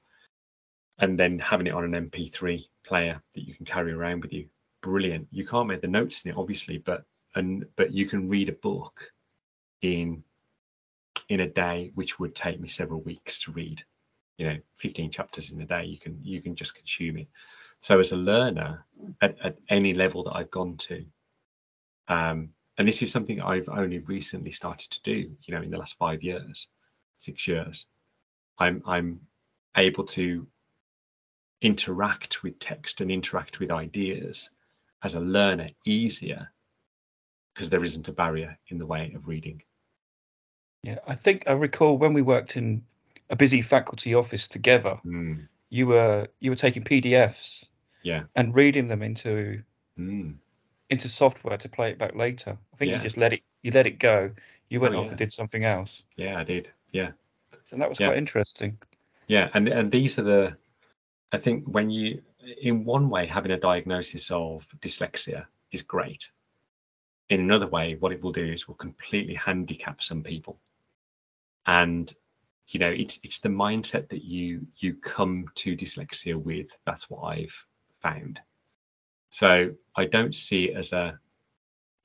and 0.99 1.19
then 1.19 1.37
having 1.37 1.67
it 1.67 1.73
on 1.73 1.83
an 1.83 2.09
MP3 2.09 2.65
player 2.85 3.21
that 3.35 3.45
you 3.45 3.53
can 3.53 3.65
carry 3.65 3.91
around 3.91 4.21
with 4.21 4.31
you. 4.31 4.47
Brilliant. 4.81 5.27
You 5.31 5.45
can't 5.45 5.67
make 5.67 5.81
the 5.81 5.87
notes 5.87 6.23
in 6.23 6.31
it, 6.31 6.37
obviously, 6.37 6.77
but 6.77 7.03
and 7.35 7.65
but 7.75 7.91
you 7.91 8.07
can 8.07 8.29
read 8.29 8.47
a 8.47 8.53
book 8.53 9.11
in 9.81 10.23
in 11.27 11.41
a 11.41 11.49
day, 11.49 11.91
which 11.95 12.17
would 12.19 12.33
take 12.33 12.61
me 12.61 12.69
several 12.69 13.01
weeks 13.01 13.39
to 13.39 13.51
read. 13.51 13.83
You 14.37 14.47
know, 14.47 14.57
15 14.77 15.11
chapters 15.11 15.51
in 15.51 15.59
a 15.59 15.65
day. 15.65 15.83
You 15.83 15.99
can 15.99 16.17
you 16.23 16.41
can 16.41 16.55
just 16.55 16.73
consume 16.73 17.17
it. 17.17 17.27
So 17.81 17.99
as 17.99 18.13
a 18.13 18.17
learner, 18.17 18.85
at, 19.21 19.37
at 19.43 19.57
any 19.69 19.93
level 19.93 20.23
that 20.23 20.37
I've 20.37 20.51
gone 20.51 20.77
to, 20.77 21.05
um, 22.07 22.49
and 22.77 22.87
this 22.87 23.01
is 23.01 23.11
something 23.11 23.41
I've 23.41 23.67
only 23.67 23.99
recently 23.99 24.53
started 24.53 24.89
to 24.91 25.01
do. 25.03 25.35
You 25.43 25.53
know, 25.53 25.61
in 25.61 25.69
the 25.69 25.77
last 25.77 25.97
five 25.97 26.23
years, 26.23 26.67
six 27.19 27.47
years, 27.47 27.85
I'm 28.59 28.81
I'm 28.85 29.21
able 29.75 30.05
to 30.05 30.47
interact 31.61 32.43
with 32.43 32.59
text 32.59 33.01
and 33.01 33.11
interact 33.11 33.59
with 33.59 33.71
ideas 33.71 34.49
as 35.03 35.15
a 35.15 35.19
learner 35.19 35.69
easier 35.85 36.51
because 37.53 37.69
there 37.69 37.83
isn't 37.83 38.07
a 38.07 38.11
barrier 38.11 38.57
in 38.67 38.77
the 38.77 38.85
way 38.85 39.11
of 39.15 39.27
reading. 39.27 39.61
Yeah, 40.83 40.99
I 41.07 41.15
think 41.15 41.43
I 41.47 41.53
recall 41.53 41.97
when 41.97 42.13
we 42.13 42.21
worked 42.21 42.55
in 42.55 42.83
a 43.29 43.35
busy 43.35 43.61
faculty 43.61 44.13
office 44.13 44.47
together, 44.47 44.99
mm. 45.05 45.47
you 45.69 45.87
were 45.87 46.27
you 46.39 46.51
were 46.51 46.55
taking 46.55 46.83
PDFs 46.83 47.65
yeah 48.03 48.23
and 48.35 48.55
reading 48.55 48.87
them 48.87 49.01
into 49.01 49.61
mm. 49.97 50.35
into 50.89 51.09
software 51.09 51.57
to 51.57 51.69
play 51.69 51.89
it 51.91 51.97
back 51.97 52.15
later. 52.15 52.57
I 52.73 52.77
think 52.77 52.91
Yeah. 52.91 52.97
you 52.97 53.03
just 53.03 53.17
let 53.17 53.33
it 53.33 53.41
you 53.63 53.71
let 53.71 53.87
it 53.87 53.99
go. 53.99 54.31
You 54.69 54.79
went 54.79 54.95
Oh, 54.95 54.99
off 54.99 55.05
yeah. 55.05 55.09
and 55.11 55.17
did 55.17 55.33
something 55.33 55.63
else. 55.65 56.03
yeah 56.15 56.37
i 56.39 56.43
did 56.43 56.69
yeah 56.97 57.11
So 57.63 57.77
that 57.77 57.89
was 57.89 57.99
Yeah. 57.99 58.07
quite 58.09 58.17
interesting. 58.25 58.71
yeah 59.35 59.45
and 59.55 59.67
and 59.67 59.91
these 59.91 60.13
are 60.19 60.27
the 60.33 60.43
i 61.35 61.37
think 61.43 61.57
when 61.75 61.87
you 61.97 62.21
in 62.69 62.85
one 62.95 63.09
way 63.13 63.23
having 63.37 63.51
a 63.51 63.59
diagnosis 63.69 64.25
of 64.31 64.65
dyslexia 64.83 65.41
is 65.75 65.81
great 65.95 66.23
in 67.29 67.39
another 67.41 67.67
way 67.77 67.95
what 68.01 68.11
it 68.13 68.21
will 68.21 68.31
do 68.41 68.47
is 68.55 68.67
will 68.67 68.75
completely 68.87 69.35
handicap 69.49 69.97
some 70.01 70.21
people 70.23 70.55
and 71.65 72.05
you 72.71 72.79
know 72.79 72.93
it's 73.03 73.19
it's 73.25 73.39
the 73.39 73.49
mindset 73.65 74.07
that 74.09 74.23
you 74.23 74.65
you 74.83 74.93
come 75.15 75.45
to 75.61 75.75
dyslexia 75.75 76.35
with 76.49 76.67
that's 76.85 77.09
what 77.09 77.21
i've 77.33 77.57
found 78.01 78.39
so 79.29 79.49
i 80.01 80.05
don't 80.05 80.35
see 80.35 80.61
it 80.69 80.77
as 80.77 80.93
a 80.93 81.05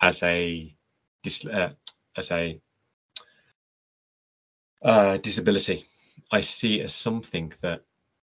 as 0.01 0.23
a 0.25 0.75
dis, 1.23 1.45
uh, 1.47 1.71
as 2.17 2.31
a 2.33 2.61
uh, 4.85 5.17
disability 5.19 5.87
i 6.31 6.41
see 6.41 6.81
as 6.81 6.95
something 6.95 7.53
that 7.63 7.83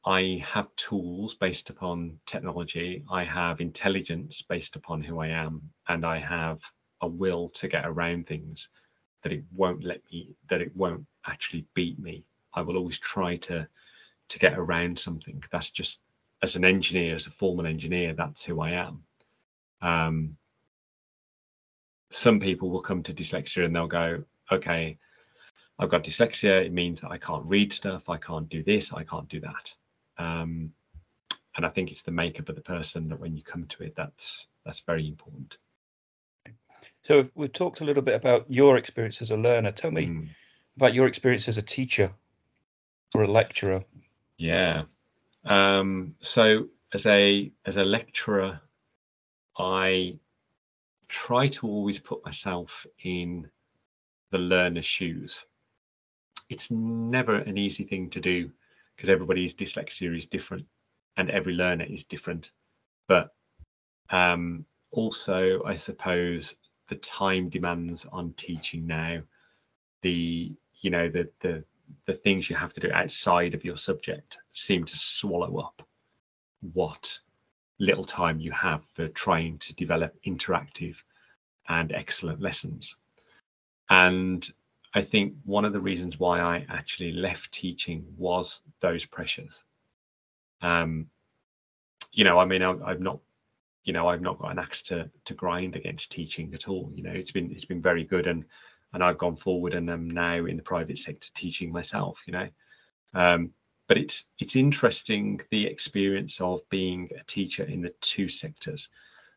I 0.09 0.43
have 0.43 0.75
tools 0.76 1.35
based 1.35 1.69
upon 1.69 2.19
technology. 2.25 3.05
I 3.11 3.25
have 3.25 3.61
intelligence 3.61 4.40
based 4.40 4.75
upon 4.75 5.02
who 5.02 5.19
I 5.19 5.28
am, 5.28 5.71
and 5.88 6.07
I 6.07 6.19
have 6.19 6.61
a 7.02 7.07
will 7.07 7.50
to 7.50 7.69
get 7.69 7.87
around 7.87 8.26
things 8.26 8.71
that 9.23 9.33
it 9.33 9.45
won't 9.52 9.85
let 9.85 10.00
me, 10.11 10.35
that 10.49 10.62
it 10.62 10.75
won't 10.75 11.05
actually 11.26 11.67
beat 11.75 11.99
me. 11.99 12.25
I 12.55 12.62
will 12.62 12.78
always 12.78 12.99
try 12.99 13.37
to 13.37 13.69
to 14.28 14.38
get 14.38 14.59
around 14.59 14.99
something. 14.99 15.43
That's 15.50 15.71
just 15.71 16.00
as 16.43 16.57
an 16.57 16.64
engineer, 16.64 17.17
as 17.17 17.26
a 17.26 17.31
formal 17.31 17.67
engineer, 17.67 18.14
that's 18.14 18.45
who 18.45 18.61
I 18.61 18.71
am. 18.71 19.05
Um, 19.83 20.37
some 22.11 22.40
people 22.40 22.71
will 22.71 22.83
come 22.83 23.02
to 23.02 23.14
dyslexia 23.14 23.64
and 23.64 23.75
they'll 23.75 23.87
go, 23.88 24.25
okay, 24.52 24.99
I've 25.79 25.91
got 25.91 26.05
dyslexia. 26.05 26.65
It 26.65 26.73
means 26.73 27.01
that 27.01 27.11
I 27.11 27.19
can't 27.19 27.45
read 27.45 27.73
stuff. 27.73 28.09
I 28.09 28.17
can't 28.17 28.49
do 28.49 28.63
this. 28.63 28.93
I 28.93 29.05
can't 29.05 29.29
do 29.29 29.41
that. 29.41 29.73
Um, 30.19 30.73
and 31.57 31.65
I 31.67 31.69
think 31.69 31.91
it's 31.91 32.03
the 32.03 32.11
makeup 32.11 32.49
of 32.49 32.57
the 32.57 32.61
person 32.63 33.09
that 33.09 33.21
when 33.21 33.37
you 33.37 33.43
come 33.43 33.67
to 33.67 33.83
it, 33.85 33.95
that's 33.97 34.47
that's 34.65 34.81
very 34.81 35.07
important. 35.07 35.57
So 37.03 37.17
we've, 37.17 37.31
we've 37.35 37.53
talked 37.53 37.81
a 37.81 37.85
little 37.85 38.03
bit 38.03 38.15
about 38.15 38.47
your 38.49 38.77
experience 38.77 39.23
as 39.23 39.31
a 39.31 39.37
learner. 39.37 39.73
Tell 39.73 39.91
me 39.91 40.07
Mm, 40.07 40.29
about 40.77 40.95
your 40.95 41.07
experience 41.07 41.49
as 41.49 41.57
a 41.59 41.63
teacher 41.63 42.13
or 43.15 43.23
a 43.23 43.31
lecturer. 43.31 43.85
yeah. 44.37 44.83
Um, 45.45 46.15
so 46.21 46.69
as 46.93 47.07
a 47.07 47.51
as 47.65 47.77
a 47.77 47.85
lecturer, 47.85 48.61
I 49.57 50.19
try 51.09 51.49
to 51.49 51.67
always 51.67 51.99
put 51.99 52.25
myself 52.25 52.87
in 53.03 53.49
the 54.31 54.39
learner's 54.39 54.87
shoes. 54.87 55.45
It's 56.49 56.71
never 56.71 57.37
an 57.37 57.59
easy 57.59 57.85
thing 57.85 58.11
to 58.11 58.21
do 58.21 58.50
because 58.97 59.11
everybody's 59.11 59.55
dyslexia 59.55 60.17
is 60.17 60.26
different 60.26 60.67
and 61.17 61.31
every 61.31 61.55
learner 61.55 61.85
is 61.85 62.05
different. 62.05 62.50
But 63.07 63.35
um, 64.11 64.64
also, 64.90 65.62
I 65.64 65.76
suppose 65.76 66.55
the 66.88 66.97
time 66.97 67.49
demands 67.49 68.07
on 68.07 68.33
teaching 68.35 68.87
now, 68.87 69.21
the 70.02 70.55
you 70.81 70.90
know 70.90 71.09
the 71.09 71.28
the 71.40 71.64
the 72.07 72.14
things 72.14 72.49
you 72.49 72.57
have 72.57 72.73
to 72.75 72.81
do 72.81 72.93
outside 72.93 73.55
of 73.55 73.64
your 73.64 73.76
subject 73.76 74.38
seem 74.52 74.85
to 74.85 74.97
swallow 74.97 75.59
up 75.59 75.83
what 76.73 77.19
little 77.78 78.05
time 78.05 78.40
you 78.40 78.52
have 78.52 78.83
for 78.95 79.09
trying 79.09 79.59
to 79.59 79.75
develop 79.75 80.14
interactive 80.26 80.97
and 81.69 81.93
excellent 81.93 82.40
lessons. 82.40 82.97
And 83.90 84.50
I 84.99 85.02
think 85.02 85.35
one 85.45 85.64
of 85.64 85.73
the 85.73 85.78
reasons 85.78 86.19
why 86.19 86.40
I 86.40 86.67
actually 86.69 87.12
left 87.12 87.52
teaching 87.52 88.05
was 88.17 88.62
those 88.81 89.05
pressures. 89.05 89.62
Um, 90.61 91.07
you 92.11 92.25
know, 92.25 92.40
I 92.40 92.45
mean, 92.47 92.62
I, 92.62 92.75
I've 92.85 93.00
not, 93.00 93.21
you 93.85 93.93
know, 93.93 94.09
I've 94.09 94.21
not 94.21 94.40
got 94.40 94.50
an 94.50 94.59
axe 94.59 94.83
to 94.90 95.09
to 95.26 95.35
grind 95.35 95.76
against 95.76 96.11
teaching 96.11 96.52
at 96.52 96.67
all. 96.67 96.90
You 96.97 97.05
know, 97.05 97.12
it's 97.12 97.31
been 97.31 97.52
it's 97.52 97.64
been 97.64 97.81
very 97.81 98.02
good, 98.02 98.26
and 98.26 98.45
and 98.93 99.05
I've 99.05 99.19
gone 99.19 99.37
forward, 99.37 99.75
and 99.75 99.88
I'm 99.88 100.11
now 100.11 100.47
in 100.47 100.57
the 100.57 100.64
private 100.64 100.99
sector 100.99 101.28
teaching 101.33 101.71
myself. 101.71 102.19
You 102.26 102.33
know, 102.33 102.49
um, 103.14 103.50
but 103.87 103.99
it's 103.99 104.25
it's 104.40 104.57
interesting 104.57 105.40
the 105.52 105.64
experience 105.64 106.40
of 106.40 106.69
being 106.71 107.09
a 107.21 107.23
teacher 107.23 107.62
in 107.62 107.83
the 107.83 107.95
two 108.00 108.28
sectors. 108.28 108.88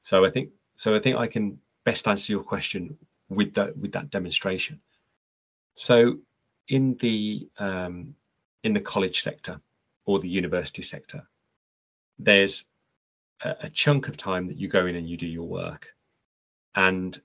So 0.02 0.26
I 0.26 0.32
think 0.32 0.50
so 0.76 0.96
I 0.96 1.00
think 1.00 1.18
I 1.18 1.28
can 1.28 1.60
best 1.86 2.08
answer 2.08 2.34
your 2.34 2.44
question 2.44 2.98
with 3.30 3.54
that 3.54 3.78
with 3.78 3.92
that 3.92 4.10
demonstration. 4.10 4.82
So 5.88 6.20
in 6.68 6.96
the 6.98 7.50
um, 7.58 8.14
in 8.64 8.74
the 8.74 8.82
college 8.82 9.24
sector 9.24 9.60
or 10.06 10.20
the 10.20 10.30
university 10.30 10.84
sector, 10.84 11.28
there's 12.20 12.66
a, 13.44 13.56
a 13.64 13.70
chunk 13.72 14.08
of 14.08 14.16
time 14.16 14.46
that 14.46 14.58
you 14.58 14.68
go 14.68 14.86
in 14.86 14.96
and 14.96 15.10
you 15.10 15.18
do 15.18 15.26
your 15.26 15.48
work, 15.48 15.88
and 16.76 17.20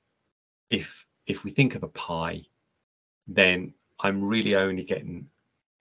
if 0.70 1.04
if 1.26 1.44
we 1.44 1.50
think 1.50 1.74
of 1.74 1.82
a 1.82 1.88
pie, 1.88 2.46
then 3.28 3.74
I'm 4.00 4.24
really 4.24 4.54
only 4.54 4.84
getting 4.84 5.28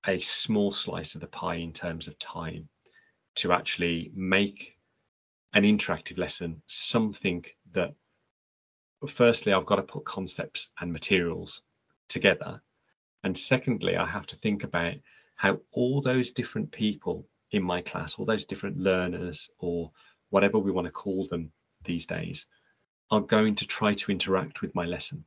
a 0.06 0.20
small 0.20 0.74
slice 0.74 1.16
of 1.16 1.22
the 1.22 1.28
pie 1.28 1.56
in 1.56 1.72
terms 1.72 2.10
of 2.10 2.20
time 2.20 2.68
to 3.36 3.54
actually 3.54 4.12
make 4.14 4.78
an 5.54 5.64
interactive 5.64 6.18
lesson 6.18 6.62
something 6.68 7.46
that 7.72 7.94
firstly, 9.08 9.54
I've 9.54 9.66
got 9.66 9.78
to 9.78 9.84
put 9.84 10.04
concepts 10.04 10.72
and 10.82 10.92
materials 10.92 11.62
together. 12.10 12.62
And 13.26 13.36
secondly, 13.36 13.98
I 13.98 14.06
have 14.06 14.28
to 14.28 14.36
think 14.36 14.64
about 14.64 14.94
how 15.36 15.60
all 15.72 16.00
those 16.00 16.30
different 16.30 16.72
people 16.72 17.28
in 17.50 17.64
my 17.64 17.82
class, 17.82 18.14
all 18.14 18.26
those 18.26 18.46
different 18.46 18.78
learners, 18.78 19.50
or 19.58 19.92
whatever 20.30 20.60
we 20.60 20.70
want 20.70 20.86
to 20.86 20.92
call 20.92 21.28
them 21.28 21.52
these 21.84 22.06
days, 22.06 22.46
are 23.10 23.22
going 23.22 23.56
to 23.56 23.66
try 23.66 23.96
to 23.96 24.12
interact 24.12 24.62
with 24.62 24.76
my 24.76 24.86
lesson. 24.86 25.26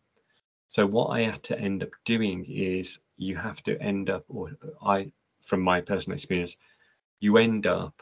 So 0.68 0.86
what 0.86 1.08
I 1.08 1.22
have 1.22 1.42
to 1.42 1.58
end 1.58 1.82
up 1.82 1.90
doing 2.04 2.44
is 2.44 3.00
you 3.16 3.36
have 3.36 3.60
to 3.64 3.76
end 3.82 4.10
up, 4.10 4.24
or 4.28 4.52
I, 4.80 5.10
from 5.46 5.60
my 5.60 5.80
personal 5.80 6.14
experience, 6.14 6.56
you 7.18 7.36
end 7.36 7.66
up 7.66 8.00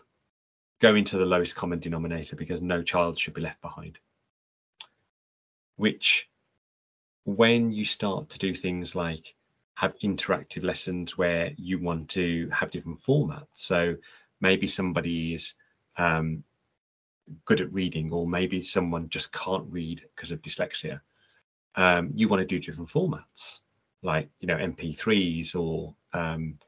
going 0.78 1.04
to 1.04 1.16
the 1.16 1.24
lowest 1.24 1.54
common 1.54 1.78
denominator 1.78 2.36
because 2.36 2.60
no 2.60 2.82
child 2.82 3.18
should 3.18 3.32
be 3.32 3.40
left 3.40 3.62
behind. 3.62 3.98
Which, 5.76 6.28
when 7.24 7.72
you 7.72 7.86
start 7.86 8.28
to 8.28 8.38
do 8.38 8.54
things 8.54 8.94
like 8.94 9.34
have 9.76 9.94
interactive 10.02 10.64
lessons 10.64 11.18
where 11.18 11.52
you 11.56 11.78
want 11.78 12.08
to 12.08 12.48
have 12.50 12.70
different 12.70 13.00
formats, 13.00 13.46
so 13.54 13.94
maybe 14.40 14.66
somebody 14.66 15.34
is 15.34 15.54
um, 15.98 16.42
good 17.44 17.60
at 17.60 17.72
reading, 17.72 18.10
or 18.10 18.26
maybe 18.26 18.62
someone 18.62 19.08
just 19.10 19.30
can't 19.32 19.66
read 19.70 20.02
because 20.14 20.32
of 20.32 20.40
dyslexia. 20.40 21.00
Um, 21.74 22.10
you 22.14 22.26
want 22.26 22.40
to 22.40 22.46
do 22.46 22.58
different 22.58 22.88
formats, 22.88 23.60
like 24.02 24.30
you 24.40 24.46
know 24.48 24.56
MP3s 24.56 25.54
or 25.54 25.94
um, 26.18 26.58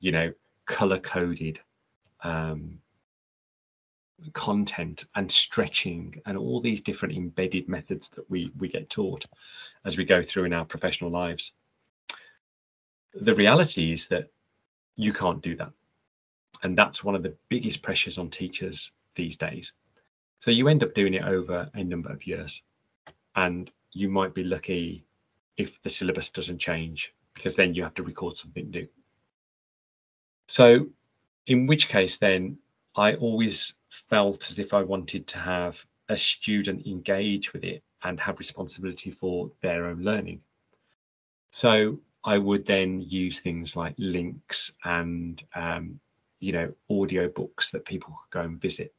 you 0.00 0.12
know 0.12 0.30
color 0.66 0.98
coded 0.98 1.58
um, 2.22 2.78
content 4.34 5.06
and 5.14 5.32
stretching 5.32 6.20
and 6.26 6.36
all 6.36 6.60
these 6.60 6.82
different 6.82 7.16
embedded 7.16 7.66
methods 7.66 8.10
that 8.10 8.28
we 8.28 8.52
we 8.58 8.68
get 8.68 8.90
taught 8.90 9.24
as 9.86 9.96
we 9.96 10.04
go 10.04 10.22
through 10.22 10.44
in 10.44 10.52
our 10.52 10.66
professional 10.66 11.10
lives 11.10 11.52
the 13.14 13.34
reality 13.34 13.92
is 13.92 14.08
that 14.08 14.30
you 14.96 15.12
can't 15.12 15.42
do 15.42 15.56
that. 15.56 15.72
And 16.62 16.76
that's 16.76 17.04
one 17.04 17.14
of 17.14 17.22
the 17.22 17.36
biggest 17.48 17.82
pressures 17.82 18.18
on 18.18 18.30
teachers 18.30 18.90
these 19.14 19.36
days. 19.36 19.72
So 20.40 20.50
you 20.50 20.68
end 20.68 20.82
up 20.82 20.94
doing 20.94 21.14
it 21.14 21.24
over 21.24 21.70
a 21.74 21.84
number 21.84 22.12
of 22.12 22.26
years 22.26 22.62
and 23.36 23.70
you 23.92 24.08
might 24.08 24.34
be 24.34 24.44
lucky 24.44 25.04
if 25.56 25.80
the 25.82 25.90
syllabus 25.90 26.30
doesn't 26.30 26.58
change 26.58 27.12
because 27.34 27.56
then 27.56 27.74
you 27.74 27.82
have 27.82 27.94
to 27.94 28.02
record 28.02 28.36
something 28.36 28.70
new. 28.70 28.88
So 30.48 30.86
in 31.46 31.66
which 31.66 31.88
case 31.88 32.18
then 32.18 32.58
I 32.96 33.14
always 33.14 33.74
felt 33.90 34.50
as 34.50 34.58
if 34.58 34.74
I 34.74 34.82
wanted 34.82 35.26
to 35.28 35.38
have 35.38 35.76
a 36.08 36.16
student 36.16 36.86
engage 36.86 37.52
with 37.52 37.64
it 37.64 37.82
and 38.02 38.18
have 38.20 38.38
responsibility 38.38 39.10
for 39.10 39.50
their 39.60 39.86
own 39.86 40.02
learning. 40.02 40.40
So 41.50 42.00
I 42.28 42.36
would 42.36 42.66
then 42.66 43.00
use 43.00 43.40
things 43.40 43.74
like 43.74 43.94
links 43.96 44.70
and 44.84 45.42
um, 45.54 45.98
you 46.40 46.52
know 46.52 46.74
audio 46.90 47.30
books 47.30 47.70
that 47.70 47.86
people 47.86 48.10
could 48.20 48.38
go 48.38 48.44
and 48.44 48.60
visit. 48.60 48.92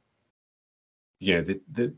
You 1.19 1.35
know 1.35 1.43
the 1.43 1.61
the 1.71 1.93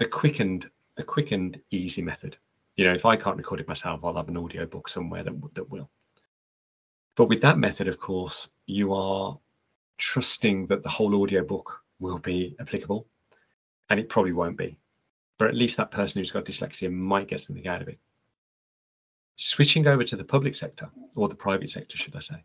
the 0.00 0.06
quick 0.06 0.40
and 0.40 0.68
the 0.96 1.04
quick 1.04 1.30
and 1.30 1.60
easy 1.70 2.02
method. 2.02 2.36
You 2.74 2.86
know 2.86 2.92
if 2.92 3.04
I 3.04 3.14
can't 3.14 3.36
record 3.36 3.60
it 3.60 3.68
myself, 3.68 4.00
I'll 4.02 4.16
have 4.16 4.28
an 4.28 4.36
audio 4.36 4.66
book 4.66 4.88
somewhere 4.88 5.22
that 5.22 5.54
that 5.54 5.70
will. 5.70 5.88
But 7.14 7.28
with 7.28 7.42
that 7.42 7.56
method, 7.56 7.86
of 7.86 8.00
course, 8.00 8.48
you 8.66 8.94
are 8.94 9.38
trusting 9.98 10.66
that 10.66 10.82
the 10.82 10.88
whole 10.88 11.22
audio 11.22 11.44
book 11.44 11.82
will 12.00 12.18
be 12.18 12.56
applicable, 12.58 13.06
and 13.90 14.00
it 14.00 14.08
probably 14.08 14.32
won't 14.32 14.58
be. 14.58 14.76
But 15.38 15.46
at 15.46 15.54
least 15.54 15.76
that 15.76 15.92
person 15.92 16.18
who's 16.18 16.32
got 16.32 16.46
dyslexia 16.46 16.90
might 16.90 17.28
get 17.28 17.42
something 17.42 17.68
out 17.68 17.82
of 17.82 17.86
it. 17.86 18.00
Switching 19.36 19.86
over 19.86 20.04
to 20.04 20.16
the 20.16 20.24
public 20.24 20.54
sector, 20.54 20.88
or 21.14 21.28
the 21.28 21.34
private 21.34 21.70
sector, 21.70 21.96
should 21.96 22.14
I 22.16 22.20
say, 22.20 22.44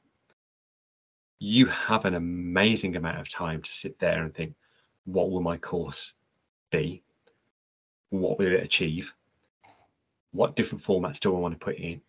you 1.40 1.68
have 1.68 2.06
an 2.06 2.16
amazing 2.16 2.96
amount 2.96 3.20
of 3.20 3.30
time 3.30 3.62
to 3.62 3.72
sit 3.72 4.00
there 4.00 4.24
and 4.24 4.34
think, 4.34 4.56
what 5.06 5.32
will 5.32 5.42
my 5.42 5.58
course 5.58 6.14
be? 6.72 7.04
What 8.10 8.40
will 8.40 8.48
it 8.48 8.64
achieve? 8.64 9.14
What 10.32 10.56
different 10.56 10.84
formats 10.84 11.20
do 11.20 11.36
I 11.36 11.40
want 11.40 11.54
to 11.54 11.64
put 11.64 11.78
in? 11.78 12.02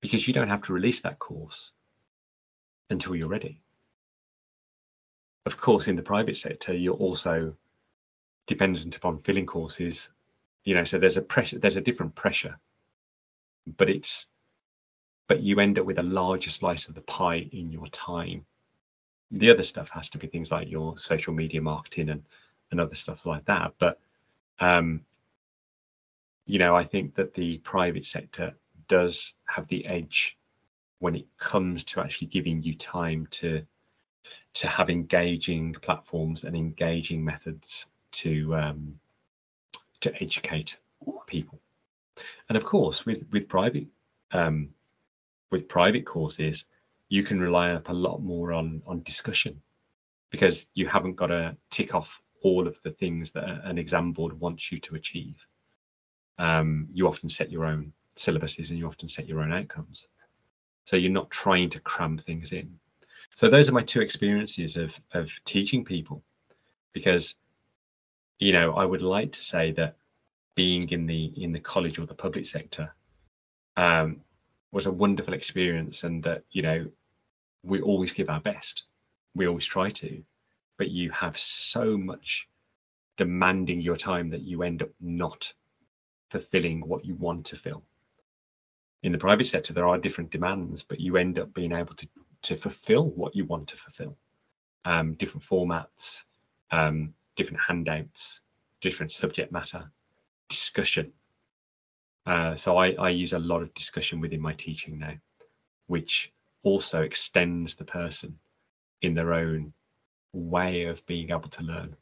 Because 0.00 0.26
you 0.26 0.34
don't 0.34 0.48
have 0.48 0.62
to 0.62 0.72
release 0.72 1.00
that 1.00 1.18
course 1.18 1.72
until 2.90 3.14
you're 3.14 3.28
ready 3.28 3.60
of 5.46 5.58
course, 5.58 5.88
in 5.88 5.96
the 5.96 6.02
private 6.02 6.36
sector, 6.36 6.74
you're 6.74 6.94
also 6.94 7.54
dependent 8.46 8.96
upon 8.96 9.18
filling 9.18 9.46
courses. 9.46 10.08
You 10.64 10.74
know, 10.74 10.84
so 10.84 10.98
there's 10.98 11.18
a 11.18 11.22
pressure, 11.22 11.58
there's 11.58 11.76
a 11.76 11.82
different 11.82 12.14
pressure, 12.14 12.58
but 13.66 13.88
it's, 13.90 14.26
but 15.28 15.42
you 15.42 15.60
end 15.60 15.78
up 15.78 15.86
with 15.86 15.98
a 15.98 16.02
larger 16.02 16.50
slice 16.50 16.88
of 16.88 16.94
the 16.94 17.00
pie 17.02 17.48
in 17.52 17.72
your 17.72 17.86
time. 17.88 18.44
The 19.30 19.50
other 19.50 19.62
stuff 19.62 19.88
has 19.90 20.08
to 20.10 20.18
be 20.18 20.26
things 20.26 20.50
like 20.50 20.70
your 20.70 20.98
social 20.98 21.32
media 21.32 21.60
marketing 21.60 22.10
and 22.10 22.22
and 22.70 22.80
other 22.80 22.94
stuff 22.94 23.24
like 23.24 23.44
that. 23.44 23.72
But 23.78 24.00
um, 24.60 25.00
you 26.46 26.58
know, 26.58 26.76
I 26.76 26.84
think 26.84 27.14
that 27.14 27.34
the 27.34 27.58
private 27.58 28.04
sector 28.04 28.54
does 28.88 29.34
have 29.46 29.66
the 29.68 29.86
edge 29.86 30.36
when 30.98 31.14
it 31.14 31.26
comes 31.38 31.84
to 31.84 32.00
actually 32.00 32.28
giving 32.28 32.62
you 32.62 32.74
time 32.76 33.26
to 33.30 33.64
to 34.54 34.68
have 34.68 34.88
engaging 34.88 35.74
platforms 35.74 36.44
and 36.44 36.54
engaging 36.54 37.24
methods 37.24 37.86
to 38.12 38.54
um, 38.54 38.98
to 40.00 40.14
educate 40.22 40.76
people. 41.26 41.60
And 42.48 42.56
of 42.56 42.64
course, 42.64 43.06
with 43.06 43.24
with 43.30 43.48
private 43.48 43.86
um, 44.32 44.70
with 45.50 45.68
private 45.68 46.06
courses, 46.06 46.64
you 47.08 47.22
can 47.22 47.40
rely 47.40 47.72
up 47.72 47.88
a 47.88 47.92
lot 47.92 48.22
more 48.22 48.52
on 48.52 48.82
on 48.86 49.02
discussion 49.02 49.60
because 50.30 50.66
you 50.74 50.88
haven't 50.88 51.14
got 51.14 51.28
to 51.28 51.56
tick 51.70 51.94
off 51.94 52.20
all 52.42 52.66
of 52.66 52.76
the 52.82 52.90
things 52.90 53.30
that 53.30 53.44
an 53.64 53.78
exam 53.78 54.12
board 54.12 54.38
wants 54.38 54.70
you 54.70 54.78
to 54.80 54.96
achieve. 54.96 55.36
Um, 56.38 56.88
you 56.92 57.06
often 57.06 57.28
set 57.28 57.50
your 57.50 57.64
own 57.64 57.92
syllabuses 58.16 58.70
and 58.70 58.78
you 58.78 58.86
often 58.86 59.08
set 59.08 59.28
your 59.28 59.40
own 59.40 59.52
outcomes. 59.52 60.08
So 60.84 60.96
you're 60.96 61.10
not 61.10 61.30
trying 61.30 61.70
to 61.70 61.80
cram 61.80 62.18
things 62.18 62.52
in. 62.52 62.78
So 63.34 63.48
those 63.48 63.68
are 63.68 63.72
my 63.72 63.82
two 63.82 64.00
experiences 64.00 64.76
of 64.76 64.94
of 65.12 65.28
teaching 65.44 65.84
people, 65.84 66.22
because 66.92 67.34
you 68.38 68.52
know 68.52 68.74
I 68.74 68.84
would 68.84 69.02
like 69.02 69.32
to 69.32 69.42
say 69.42 69.72
that 69.72 69.96
being 70.54 70.88
in 70.90 71.06
the 71.06 71.32
in 71.36 71.52
the 71.52 71.60
college 71.60 71.98
or 71.98 72.06
the 72.06 72.14
public 72.14 72.46
sector 72.46 72.94
um, 73.76 74.20
was 74.72 74.86
a 74.86 74.92
wonderful 74.92 75.34
experience, 75.34 76.04
and 76.04 76.22
that 76.24 76.44
you 76.50 76.62
know 76.62 76.86
we 77.62 77.80
always 77.80 78.12
give 78.12 78.28
our 78.28 78.40
best, 78.40 78.84
we 79.34 79.46
always 79.46 79.66
try 79.66 79.88
to, 79.88 80.22
but 80.78 80.90
you 80.90 81.10
have 81.10 81.38
so 81.38 81.96
much 81.96 82.46
demanding 83.16 83.80
your 83.80 83.96
time 83.96 84.28
that 84.30 84.42
you 84.42 84.62
end 84.62 84.82
up 84.82 84.90
not 85.00 85.52
fulfilling 86.30 86.86
what 86.86 87.04
you 87.04 87.14
want 87.14 87.46
to 87.46 87.56
fill. 87.56 87.82
In 89.02 89.12
the 89.12 89.18
private 89.18 89.46
sector, 89.46 89.72
there 89.72 89.86
are 89.86 89.98
different 89.98 90.30
demands, 90.30 90.82
but 90.82 91.00
you 91.00 91.16
end 91.16 91.38
up 91.38 91.52
being 91.54 91.72
able 91.72 91.94
to 91.94 92.08
to 92.42 92.56
fulfill 92.56 93.08
what 93.10 93.34
you 93.34 93.44
want 93.46 93.68
to 93.68 93.76
fulfill. 93.76 94.16
Um, 94.84 95.14
different 95.14 95.46
formats, 95.46 96.24
um, 96.70 97.14
different 97.36 97.60
handouts, 97.66 98.40
different 98.82 99.12
subject 99.12 99.50
matter, 99.50 99.90
discussion. 100.48 101.12
Uh, 102.26 102.56
so 102.56 102.76
I, 102.76 102.92
I 102.92 103.10
use 103.10 103.32
a 103.32 103.38
lot 103.38 103.62
of 103.62 103.74
discussion 103.74 104.20
within 104.20 104.40
my 104.40 104.54
teaching 104.54 104.98
now, 104.98 105.14
which 105.86 106.32
also 106.62 107.02
extends 107.02 107.74
the 107.74 107.84
person 107.84 108.38
in 109.02 109.14
their 109.14 109.34
own 109.34 109.72
way 110.32 110.84
of 110.84 111.04
being 111.06 111.30
able 111.30 111.50
to 111.50 111.62
learn. 111.62 111.96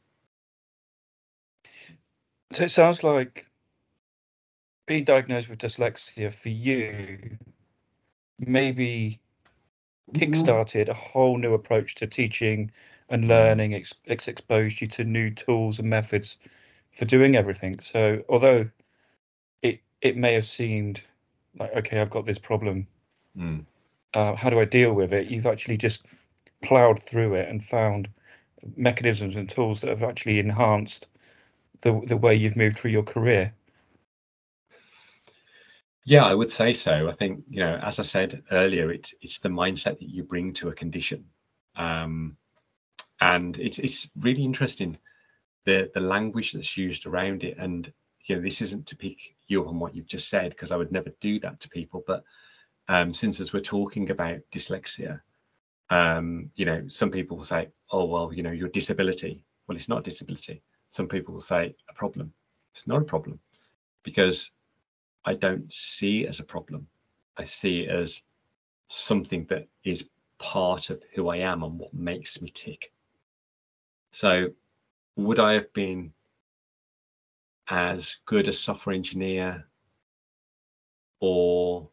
So 2.53 2.63
it 2.63 2.71
sounds 2.71 3.03
like 3.03 3.45
being 4.85 5.03
diagnosed 5.03 5.49
with 5.49 5.59
dyslexia 5.59 6.31
for 6.31 6.49
you 6.49 7.37
maybe 8.39 9.19
kickstarted 10.13 10.89
a 10.89 10.93
whole 10.93 11.37
new 11.37 11.53
approach 11.53 11.95
to 11.95 12.07
teaching 12.07 12.71
and 13.09 13.27
learning. 13.27 13.71
It's, 13.73 13.93
it's 14.05 14.27
exposed 14.27 14.81
you 14.81 14.87
to 14.87 15.03
new 15.03 15.31
tools 15.31 15.79
and 15.79 15.89
methods 15.89 16.37
for 16.93 17.05
doing 17.05 17.35
everything. 17.35 17.79
So 17.79 18.23
although 18.29 18.69
it 19.61 19.81
it 20.01 20.15
may 20.15 20.33
have 20.33 20.45
seemed 20.45 21.01
like 21.57 21.73
okay, 21.75 21.99
I've 21.99 22.09
got 22.09 22.25
this 22.25 22.39
problem. 22.39 22.87
Mm. 23.37 23.65
Uh, 24.13 24.35
how 24.35 24.49
do 24.49 24.59
I 24.59 24.65
deal 24.65 24.93
with 24.93 25.11
it? 25.11 25.27
You've 25.27 25.47
actually 25.47 25.77
just 25.77 26.05
plowed 26.61 27.01
through 27.01 27.35
it 27.35 27.49
and 27.49 27.63
found 27.63 28.07
mechanisms 28.75 29.35
and 29.35 29.49
tools 29.49 29.81
that 29.81 29.89
have 29.89 30.03
actually 30.03 30.39
enhanced 30.39 31.07
the 31.81 31.99
the 32.05 32.17
way 32.17 32.35
you've 32.35 32.55
moved 32.55 32.77
through 32.77 32.91
your 32.91 33.03
career. 33.03 33.53
Yeah, 36.05 36.25
I 36.25 36.33
would 36.33 36.51
say 36.51 36.73
so. 36.73 37.09
I 37.09 37.15
think 37.15 37.43
you 37.49 37.61
know, 37.61 37.79
as 37.81 37.97
I 37.97 38.03
said 38.03 38.43
earlier, 38.51 38.91
it's 38.91 39.13
it's 39.21 39.39
the 39.39 39.49
mindset 39.49 39.99
that 39.99 40.09
you 40.09 40.23
bring 40.23 40.53
to 40.53 40.69
a 40.69 40.73
condition, 40.73 41.25
um, 41.75 42.37
and 43.19 43.57
it's 43.57 43.79
it's 43.79 44.09
really 44.19 44.43
interesting 44.43 44.97
the 45.65 45.89
the 45.93 45.99
language 45.99 46.53
that's 46.53 46.77
used 46.77 47.05
around 47.05 47.43
it. 47.43 47.57
And 47.57 47.91
you 48.25 48.35
know, 48.35 48.41
this 48.41 48.61
isn't 48.61 48.85
to 48.87 48.95
pick 48.95 49.17
you 49.47 49.61
up 49.61 49.67
on 49.67 49.79
what 49.79 49.95
you've 49.95 50.07
just 50.07 50.29
said 50.29 50.51
because 50.51 50.71
I 50.71 50.77
would 50.77 50.91
never 50.91 51.11
do 51.21 51.39
that 51.41 51.59
to 51.61 51.69
people. 51.69 52.03
But 52.07 52.23
um, 52.87 53.13
since 53.13 53.39
as 53.39 53.53
we're 53.53 53.61
talking 53.61 54.09
about 54.09 54.39
dyslexia, 54.53 55.21
um, 55.89 56.49
you 56.55 56.65
know, 56.65 56.83
some 56.87 57.11
people 57.11 57.37
will 57.37 57.43
say, 57.43 57.69
"Oh, 57.91 58.05
well, 58.05 58.33
you 58.33 58.43
know, 58.43 58.51
your 58.51 58.69
disability." 58.69 59.43
Well, 59.67 59.77
it's 59.77 59.89
not 59.89 59.99
a 59.99 60.09
disability. 60.09 60.61
Some 60.89 61.07
people 61.07 61.33
will 61.33 61.41
say 61.41 61.75
a 61.89 61.93
problem. 61.93 62.33
It's 62.73 62.87
not 62.87 63.01
a 63.01 63.05
problem 63.05 63.39
because 64.03 64.51
I 65.25 65.35
don't 65.35 65.71
see 65.73 66.23
it 66.23 66.29
as 66.29 66.39
a 66.39 66.43
problem. 66.43 66.87
I 67.37 67.45
see 67.45 67.81
it 67.81 67.89
as 67.89 68.21
something 68.89 69.45
that 69.49 69.67
is 69.83 70.05
part 70.37 70.89
of 70.89 71.01
who 71.15 71.29
I 71.29 71.37
am 71.37 71.63
and 71.63 71.79
what 71.79 71.93
makes 71.93 72.41
me 72.41 72.49
tick. 72.53 72.91
So, 74.11 74.49
would 75.15 75.39
I 75.39 75.53
have 75.53 75.71
been 75.73 76.13
as 77.67 78.17
good 78.25 78.47
a 78.47 78.53
software 78.53 78.95
engineer 78.95 79.65
or 81.19 81.89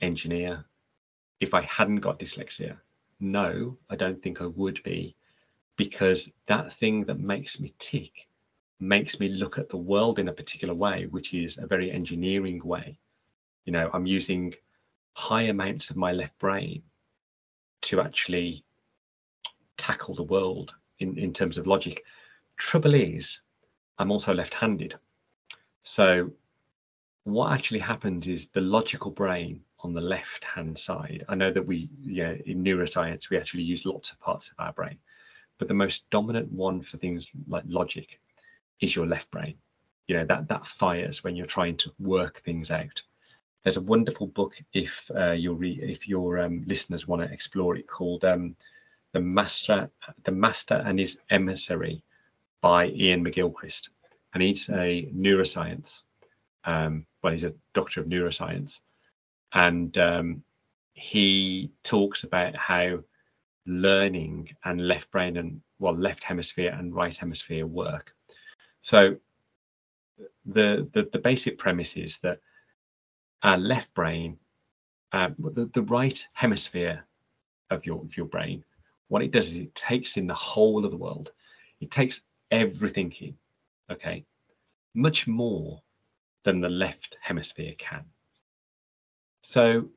engineer 0.00 0.64
if 1.40 1.54
I 1.54 1.62
hadn't 1.62 2.00
got 2.00 2.18
dyslexia? 2.18 2.78
No, 3.20 3.78
I 3.88 3.96
don't 3.96 4.22
think 4.22 4.40
I 4.40 4.46
would 4.46 4.82
be 4.82 5.16
because 5.76 6.30
that 6.46 6.72
thing 6.74 7.04
that 7.04 7.18
makes 7.18 7.58
me 7.58 7.74
tick 7.78 8.28
makes 8.80 9.18
me 9.18 9.28
look 9.28 9.58
at 9.58 9.68
the 9.68 9.76
world 9.76 10.18
in 10.18 10.28
a 10.28 10.32
particular 10.32 10.74
way, 10.74 11.06
which 11.06 11.32
is 11.32 11.56
a 11.58 11.66
very 11.66 11.90
engineering 11.90 12.60
way. 12.64 12.98
You 13.64 13.72
know, 13.72 13.88
I'm 13.92 14.06
using 14.06 14.54
high 15.14 15.42
amounts 15.42 15.90
of 15.90 15.96
my 15.96 16.12
left 16.12 16.38
brain 16.38 16.82
to 17.82 18.00
actually 18.00 18.64
tackle 19.76 20.14
the 20.14 20.22
world 20.22 20.74
in, 20.98 21.16
in 21.18 21.32
terms 21.32 21.56
of 21.56 21.66
logic. 21.66 22.04
Trouble 22.56 22.94
is, 22.94 23.40
I'm 23.98 24.10
also 24.10 24.32
left 24.34 24.54
handed. 24.54 24.94
So, 25.82 26.30
what 27.24 27.52
actually 27.52 27.80
happens 27.80 28.26
is 28.26 28.48
the 28.48 28.60
logical 28.60 29.10
brain 29.10 29.62
on 29.80 29.92
the 29.92 30.00
left 30.00 30.44
hand 30.44 30.78
side. 30.78 31.24
I 31.28 31.34
know 31.34 31.52
that 31.52 31.66
we, 31.66 31.88
yeah, 32.00 32.34
in 32.46 32.64
neuroscience, 32.64 33.30
we 33.30 33.36
actually 33.36 33.62
use 33.62 33.84
lots 33.84 34.10
of 34.10 34.20
parts 34.20 34.50
of 34.50 34.54
our 34.58 34.72
brain, 34.72 34.98
but 35.58 35.68
the 35.68 35.74
most 35.74 36.08
dominant 36.10 36.50
one 36.52 36.82
for 36.82 36.96
things 36.96 37.30
like 37.46 37.64
logic 37.66 38.20
is 38.80 38.94
your 38.94 39.06
left 39.06 39.30
brain. 39.30 39.56
You 40.06 40.16
know, 40.16 40.26
that, 40.26 40.48
that 40.48 40.66
fires 40.66 41.24
when 41.24 41.36
you're 41.36 41.46
trying 41.46 41.76
to 41.78 41.92
work 41.98 42.42
things 42.44 42.70
out. 42.70 43.02
There's 43.62 43.78
a 43.78 43.82
wonderful 43.82 44.26
book 44.26 44.54
if 44.74 45.10
uh, 45.16 45.32
your 45.32 45.62
if 45.64 46.06
your 46.06 46.38
um, 46.40 46.64
listeners 46.66 47.08
want 47.08 47.22
to 47.22 47.32
explore 47.32 47.76
it 47.76 47.86
called 47.86 48.22
um, 48.24 48.54
the 49.12 49.20
master 49.20 49.90
the 50.24 50.32
master 50.32 50.82
and 50.86 50.98
his 50.98 51.16
emissary 51.30 52.02
by 52.64 52.86
Iain 52.86 53.22
McGilchrist, 53.22 53.90
and 54.32 54.42
he's 54.42 54.70
a 54.70 55.06
neuroscience. 55.14 56.04
Um, 56.64 57.04
well, 57.22 57.34
he's 57.34 57.44
a 57.44 57.52
doctor 57.74 58.00
of 58.00 58.06
neuroscience, 58.06 58.80
and 59.52 59.98
um, 59.98 60.42
he 60.94 61.70
talks 61.82 62.24
about 62.24 62.56
how 62.56 63.00
learning 63.66 64.48
and 64.64 64.88
left 64.88 65.10
brain 65.10 65.36
and 65.36 65.60
well 65.78 65.94
left 65.94 66.24
hemisphere 66.24 66.74
and 66.78 66.94
right 66.94 67.14
hemisphere 67.14 67.66
work. 67.66 68.14
So 68.80 69.16
the 70.46 70.88
the, 70.94 71.10
the 71.12 71.18
basic 71.18 71.58
premise 71.58 71.98
is 71.98 72.16
that 72.22 72.40
our 73.42 73.58
left 73.58 73.92
brain, 73.92 74.38
uh, 75.12 75.28
the, 75.38 75.66
the 75.74 75.82
right 75.82 76.26
hemisphere 76.32 77.04
of 77.68 77.84
your 77.84 78.00
of 78.00 78.16
your 78.16 78.26
brain, 78.26 78.64
what 79.08 79.20
it 79.20 79.32
does 79.32 79.48
is 79.48 79.56
it 79.56 79.74
takes 79.74 80.16
in 80.16 80.26
the 80.26 80.32
whole 80.32 80.86
of 80.86 80.92
the 80.92 80.96
world. 80.96 81.30
It 81.82 81.90
takes 81.90 82.22
everything 82.50 83.12
in, 83.20 83.36
okay, 83.90 84.24
much 84.94 85.26
more 85.26 85.82
than 86.44 86.60
the 86.60 86.68
left 86.68 87.16
hemisphere 87.20 87.74
can. 87.78 88.04
So, 89.42 89.88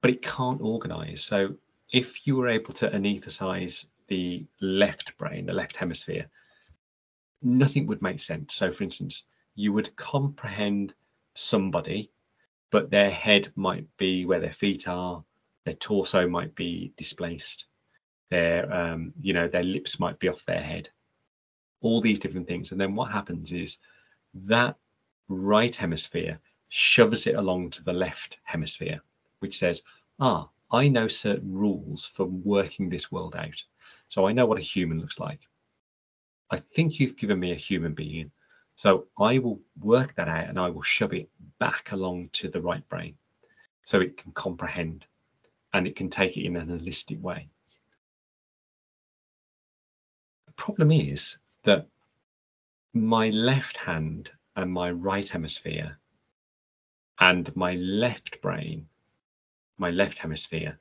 but 0.00 0.10
it 0.10 0.22
can't 0.22 0.60
organize. 0.60 1.22
So, 1.24 1.56
if 1.92 2.26
you 2.26 2.36
were 2.36 2.48
able 2.48 2.72
to 2.74 2.90
anesthetize 2.90 3.84
the 4.08 4.46
left 4.60 5.16
brain, 5.18 5.46
the 5.46 5.52
left 5.52 5.76
hemisphere, 5.76 6.28
nothing 7.42 7.86
would 7.86 8.02
make 8.02 8.20
sense. 8.20 8.54
So, 8.54 8.72
for 8.72 8.84
instance, 8.84 9.24
you 9.54 9.72
would 9.72 9.94
comprehend 9.96 10.94
somebody, 11.34 12.10
but 12.70 12.90
their 12.90 13.10
head 13.10 13.50
might 13.56 13.86
be 13.96 14.24
where 14.24 14.40
their 14.40 14.52
feet 14.52 14.88
are, 14.88 15.24
their 15.64 15.74
torso 15.74 16.28
might 16.28 16.54
be 16.54 16.92
displaced, 16.96 17.66
their 18.30 18.72
um, 18.72 19.12
you 19.20 19.32
know 19.32 19.48
their 19.48 19.62
lips 19.62 19.98
might 19.98 20.18
be 20.18 20.28
off 20.28 20.44
their 20.44 20.62
head, 20.62 20.88
all 21.80 22.00
these 22.00 22.18
different 22.18 22.48
things. 22.48 22.72
And 22.72 22.80
then 22.80 22.94
what 22.94 23.12
happens 23.12 23.52
is 23.52 23.78
that 24.34 24.76
right 25.28 25.74
hemisphere 25.74 26.38
shoves 26.68 27.26
it 27.26 27.34
along 27.34 27.70
to 27.70 27.84
the 27.84 27.92
left 27.92 28.38
hemisphere, 28.44 29.00
which 29.40 29.58
says, 29.58 29.82
ah, 30.20 30.48
I 30.70 30.88
know 30.88 31.08
certain 31.08 31.52
rules 31.54 32.10
for 32.14 32.26
working 32.26 32.88
this 32.88 33.10
world 33.10 33.34
out. 33.36 33.62
So 34.08 34.26
I 34.26 34.32
know 34.32 34.46
what 34.46 34.58
a 34.58 34.62
human 34.62 35.00
looks 35.00 35.18
like. 35.18 35.40
I 36.50 36.56
think 36.56 36.98
you've 36.98 37.16
given 37.16 37.40
me 37.40 37.52
a 37.52 37.56
human 37.56 37.94
being. 37.94 38.30
So 38.76 39.06
I 39.18 39.38
will 39.38 39.60
work 39.80 40.14
that 40.16 40.28
out 40.28 40.48
and 40.48 40.58
I 40.58 40.70
will 40.70 40.82
shove 40.82 41.12
it 41.12 41.28
back 41.58 41.92
along 41.92 42.30
to 42.34 42.48
the 42.48 42.60
right 42.60 42.86
brain 42.88 43.16
so 43.84 44.00
it 44.00 44.16
can 44.16 44.32
comprehend 44.32 45.04
and 45.72 45.86
it 45.86 45.96
can 45.96 46.10
take 46.10 46.36
it 46.36 46.44
in 46.44 46.56
an 46.56 46.68
holistic 46.68 47.20
way. 47.20 47.48
The 50.46 50.52
problem 50.52 50.92
is 50.92 51.36
that 51.68 51.86
my 52.94 53.28
left 53.28 53.76
hand 53.76 54.30
and 54.56 54.72
my 54.72 54.90
right 54.90 55.28
hemisphere 55.28 55.98
and 57.20 57.54
my 57.54 57.74
left 57.74 58.40
brain, 58.40 58.86
my 59.76 59.90
left 59.90 60.18
hemisphere, 60.18 60.80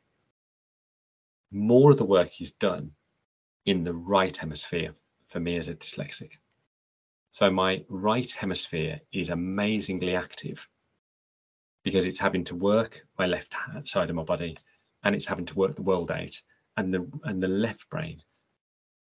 more 1.51 1.91
of 1.91 1.97
the 1.97 2.05
work 2.05 2.39
is 2.39 2.53
done 2.53 2.89
in 3.65 3.83
the 3.83 3.93
right 3.93 4.37
hemisphere 4.37 4.95
for 5.27 5.41
me 5.41 5.57
as 5.57 5.67
a 5.67 5.75
dyslexic. 5.75 6.31
So 7.31 7.51
my 7.51 7.83
right 7.89 8.31
hemisphere 8.31 9.01
is 9.11 9.27
amazingly 9.27 10.15
active 10.15 10.65
because 11.83 12.05
it's 12.05 12.19
having 12.19 12.45
to 12.45 12.55
work 12.55 13.01
my 13.19 13.25
left 13.25 13.53
side 13.83 14.09
of 14.09 14.15
my 14.15 14.23
body 14.23 14.57
and 15.03 15.13
it's 15.13 15.27
having 15.27 15.47
to 15.47 15.55
work 15.55 15.75
the 15.75 15.81
world 15.81 16.11
out 16.11 16.41
and 16.77 16.93
the 16.93 17.05
and 17.25 17.43
the 17.43 17.49
left 17.49 17.89
brain 17.89 18.21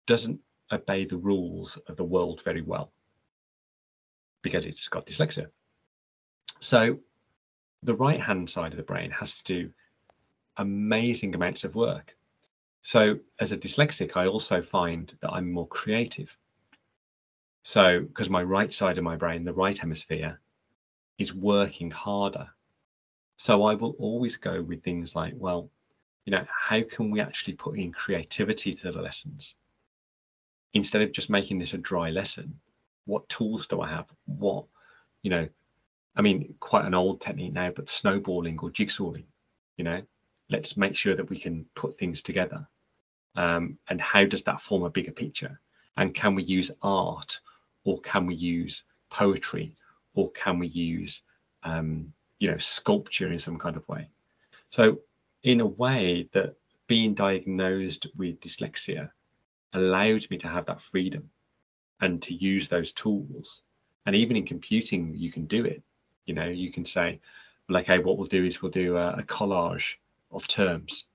doesn't 0.07 0.39
obey 0.71 1.05
the 1.05 1.17
rules 1.17 1.77
of 1.87 1.95
the 1.95 2.03
world 2.03 2.41
very 2.43 2.61
well 2.61 2.91
because 4.41 4.65
it's 4.65 4.87
got 4.87 5.05
dyslexia. 5.05 5.47
So 6.59 6.99
the 7.83 7.95
right 7.95 8.19
hand 8.19 8.49
side 8.49 8.71
of 8.71 8.77
the 8.77 8.83
brain 8.83 9.11
has 9.11 9.37
to 9.37 9.43
do 9.43 9.69
amazing 10.57 11.35
amounts 11.35 11.63
of 11.63 11.75
work. 11.75 12.15
So 12.81 13.19
as 13.39 13.51
a 13.51 13.57
dyslexic, 13.57 14.15
I 14.15 14.27
also 14.27 14.61
find 14.61 15.13
that 15.21 15.31
I'm 15.31 15.51
more 15.51 15.67
creative. 15.67 16.35
So 17.63 18.01
because 18.01 18.29
my 18.29 18.43
right 18.43 18.71
side 18.71 18.97
of 18.97 19.03
my 19.03 19.15
brain, 19.15 19.43
the 19.43 19.53
right 19.53 19.77
hemisphere, 19.77 20.39
is 21.17 21.33
working 21.33 21.91
harder. 21.91 22.47
So 23.37 23.63
I 23.63 23.75
will 23.75 23.95
always 23.99 24.37
go 24.37 24.61
with 24.61 24.83
things 24.83 25.15
like, 25.15 25.33
well, 25.35 25.69
you 26.25 26.31
know, 26.31 26.45
how 26.49 26.81
can 26.81 27.11
we 27.11 27.19
actually 27.21 27.53
put 27.53 27.77
in 27.77 27.91
creativity 27.91 28.73
to 28.73 28.91
the 28.91 29.01
lessons? 29.01 29.55
Instead 30.73 31.01
of 31.01 31.11
just 31.11 31.29
making 31.29 31.59
this 31.59 31.73
a 31.73 31.77
dry 31.77 32.09
lesson, 32.09 32.59
what 33.05 33.27
tools 33.29 33.67
do 33.67 33.81
I 33.81 33.89
have? 33.89 34.05
What, 34.25 34.65
you 35.23 35.31
know, 35.31 35.47
I 36.15 36.21
mean, 36.21 36.55
quite 36.59 36.85
an 36.85 36.93
old 36.93 37.21
technique 37.21 37.53
now, 37.53 37.71
but 37.75 37.89
snowballing 37.89 38.59
or 38.61 38.69
jigsawing, 38.69 39.25
you 39.77 39.83
know, 39.83 40.01
let's 40.49 40.77
make 40.77 40.95
sure 40.95 41.15
that 41.15 41.29
we 41.29 41.39
can 41.39 41.65
put 41.75 41.97
things 41.97 42.21
together. 42.21 42.67
Um, 43.35 43.77
and 43.89 44.01
how 44.01 44.25
does 44.25 44.43
that 44.43 44.61
form 44.61 44.83
a 44.83 44.89
bigger 44.89 45.11
picture? 45.11 45.59
And 45.95 46.13
can 46.13 46.35
we 46.35 46.43
use 46.43 46.71
art 46.81 47.39
or 47.83 47.99
can 48.01 48.25
we 48.25 48.35
use 48.35 48.83
poetry 49.09 49.75
or 50.15 50.31
can 50.31 50.59
we 50.59 50.67
use, 50.67 51.21
um, 51.63 52.11
you 52.39 52.51
know, 52.51 52.57
sculpture 52.57 53.31
in 53.31 53.39
some 53.39 53.57
kind 53.57 53.77
of 53.77 53.87
way? 53.87 54.09
So, 54.69 54.99
in 55.43 55.61
a 55.61 55.65
way 55.65 56.27
that 56.33 56.55
being 56.87 57.13
diagnosed 57.13 58.07
with 58.17 58.39
dyslexia 58.39 59.11
allowed 59.77 60.27
me 60.29 60.37
to 60.39 60.47
have 60.47 60.65
that 60.65 60.81
freedom 60.81 61.29
and 62.01 62.21
to 62.23 62.33
use 62.33 62.67
those 62.67 62.91
tools. 62.91 63.61
And 64.05 64.15
even 64.15 64.35
in 64.35 64.45
computing, 64.45 65.13
you 65.15 65.31
can 65.31 65.45
do 65.45 65.65
it. 65.65 65.81
You 66.25 66.33
know, 66.33 66.47
you 66.47 66.71
can 66.71 66.85
say, 66.85 67.19
well, 67.67 67.79
okay, 67.81 67.99
what 67.99 68.17
we'll 68.17 68.27
do 68.27 68.45
is 68.45 68.61
we'll 68.61 68.71
do 68.71 68.97
a, 68.97 69.13
a 69.13 69.23
collage 69.23 69.93
of 70.31 70.47
terms. 70.47 71.05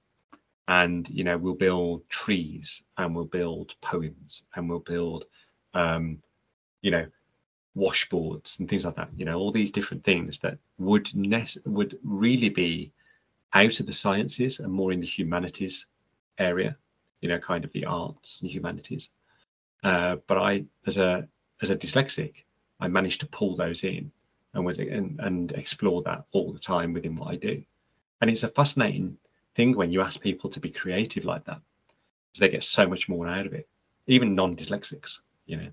And 0.68 1.08
you 1.10 1.24
know 1.24 1.36
we'll 1.36 1.54
build 1.54 2.08
trees 2.08 2.82
and 2.96 3.14
we'll 3.14 3.24
build 3.24 3.74
poems 3.82 4.44
and 4.54 4.68
we'll 4.68 4.78
build 4.78 5.24
um, 5.74 6.22
you 6.82 6.92
know 6.92 7.06
washboards 7.76 8.60
and 8.60 8.70
things 8.70 8.84
like 8.84 8.94
that. 8.94 9.10
You 9.16 9.24
know 9.24 9.38
all 9.38 9.50
these 9.50 9.72
different 9.72 10.04
things 10.04 10.38
that 10.38 10.58
would 10.78 11.12
nest 11.14 11.58
would 11.66 11.98
really 12.04 12.48
be 12.48 12.92
out 13.54 13.80
of 13.80 13.86
the 13.86 13.92
sciences 13.92 14.60
and 14.60 14.72
more 14.72 14.92
in 14.92 15.00
the 15.00 15.06
humanities 15.06 15.84
area 16.38 16.76
you 17.22 17.28
know 17.28 17.38
kind 17.38 17.64
of 17.64 17.72
the 17.72 17.86
arts 17.86 18.40
and 18.42 18.50
humanities 18.50 19.08
uh, 19.84 20.16
but 20.26 20.36
i 20.36 20.64
as 20.86 20.98
a 20.98 21.26
as 21.62 21.70
a 21.70 21.76
dyslexic 21.76 22.44
I 22.82 22.88
managed 22.88 23.20
to 23.20 23.26
pull 23.26 23.54
those 23.54 23.84
in 23.84 24.10
and 24.54 24.64
was 24.64 24.78
and, 24.78 25.18
and 25.20 25.52
explore 25.52 26.02
that 26.02 26.24
all 26.32 26.52
the 26.52 26.58
time 26.58 26.92
within 26.92 27.14
what 27.14 27.28
I 27.28 27.36
do. 27.36 27.62
And 28.20 28.28
it's 28.28 28.42
a 28.42 28.48
fascinating 28.48 29.16
thing 29.54 29.76
when 29.76 29.92
you 29.92 30.02
ask 30.02 30.20
people 30.20 30.50
to 30.50 30.60
be 30.60 30.70
creative 30.70 31.24
like 31.24 31.44
that, 31.44 31.60
because 32.32 32.40
they 32.40 32.48
get 32.48 32.64
so 32.64 32.88
much 32.88 33.08
more 33.08 33.28
out 33.28 33.46
of 33.46 33.54
it, 33.54 33.68
even 34.08 34.34
non-dyslexics, 34.34 35.18
you 35.46 35.70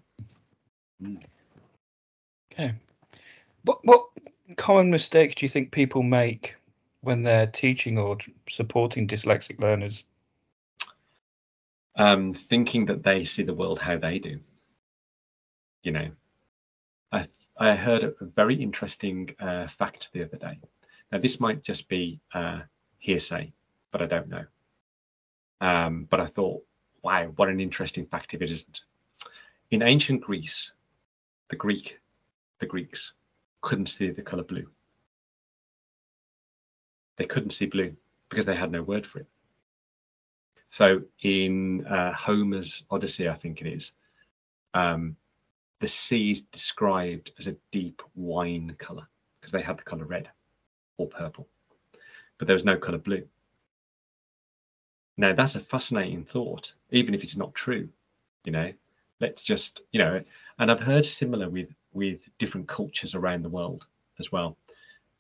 know. 1.02 1.18
Okay. 2.54 2.76
What 3.64 3.80
what 3.84 4.06
common 4.56 4.92
mistakes 4.92 5.36
do 5.36 5.46
you 5.46 5.50
think 5.50 5.72
people 5.72 6.04
make 6.04 6.56
when 7.02 7.24
they're 7.24 7.48
teaching 7.48 7.98
or 7.98 8.18
supporting 8.48 9.08
dyslexic 9.08 9.60
learners? 9.60 10.06
Um, 12.00 12.34
thinking 12.34 12.86
that 12.86 13.04
they 13.04 13.26
see 13.26 13.44
the 13.44 13.54
world 13.54 13.78
how 13.78 13.98
they 13.98 14.20
do. 14.20 14.40
You 15.84 15.92
know, 15.92 16.12
I 17.12 17.28
I 17.60 17.76
heard 17.76 18.04
a 18.04 18.14
very 18.22 18.56
interesting 18.56 19.36
uh, 19.38 19.68
fact 19.68 20.08
the 20.14 20.24
other 20.24 20.38
day. 20.38 20.62
Now 21.12 21.20
this 21.20 21.42
might 21.42 21.62
just 21.62 21.90
be 21.90 22.22
uh, 22.34 22.62
hearsay, 23.00 23.52
but 23.92 24.02
I 24.02 24.06
don't 24.06 24.30
know. 24.30 24.46
Um, 25.60 26.08
but 26.10 26.22
I 26.22 26.26
thought, 26.26 26.64
wow, 27.04 27.34
what 27.36 27.50
an 27.50 27.60
interesting 27.60 28.06
fact 28.06 28.34
if 28.34 28.42
it 28.42 28.50
isn't. 28.50 28.80
In 29.72 29.82
ancient 29.82 30.22
Greece, 30.22 30.72
the 31.50 31.58
Greek, 31.58 32.00
the 32.60 32.66
Greeks 32.66 33.12
couldn't 33.60 33.88
see 33.88 34.10
the 34.10 34.22
color 34.22 34.44
blue. 34.44 34.70
They 37.18 37.26
couldn't 37.26 37.52
see 37.52 37.66
blue 37.66 37.98
because 38.30 38.46
they 38.46 38.56
had 38.56 38.72
no 38.72 38.84
word 38.84 39.06
for 39.06 39.20
it. 39.20 39.28
So 40.72 41.02
in 41.22 41.86
uh, 41.88 42.14
Homer's 42.14 42.84
Odyssey, 42.92 43.28
I 43.28 43.36
think 43.36 43.62
it 43.62 43.68
is, 43.68 43.92
um, 44.74 45.16
the 45.82 45.88
sea 45.88 46.32
is 46.32 46.42
described 46.42 47.32
as 47.40 47.48
a 47.48 47.56
deep 47.72 48.02
wine 48.16 48.76
color 48.80 49.08
because 49.40 49.52
they 49.52 49.62
had 49.62 49.78
the 49.80 49.84
color 49.84 50.06
red 50.06 50.30
or 50.98 51.08
purple, 51.08 51.48
but 52.38 52.48
there 52.48 52.56
was 52.56 52.66
no 52.66 52.78
color 52.78 52.98
blue. 52.98 53.28
Now 55.18 55.34
that's 55.34 55.56
a 55.56 55.60
fascinating 55.60 56.24
thought, 56.24 56.74
even 56.92 57.14
if 57.14 57.24
it's 57.24 57.36
not 57.36 57.54
true. 57.54 57.90
You 58.46 58.52
know, 58.52 58.74
let's 59.20 59.42
just 59.42 59.82
you 59.92 60.00
know, 60.00 60.24
and 60.60 60.72
I've 60.72 60.80
heard 60.80 61.06
similar 61.06 61.50
with 61.50 61.70
with 61.94 62.20
different 62.38 62.68
cultures 62.68 63.16
around 63.16 63.44
the 63.44 63.50
world 63.50 63.86
as 64.20 64.32
well. 64.32 64.58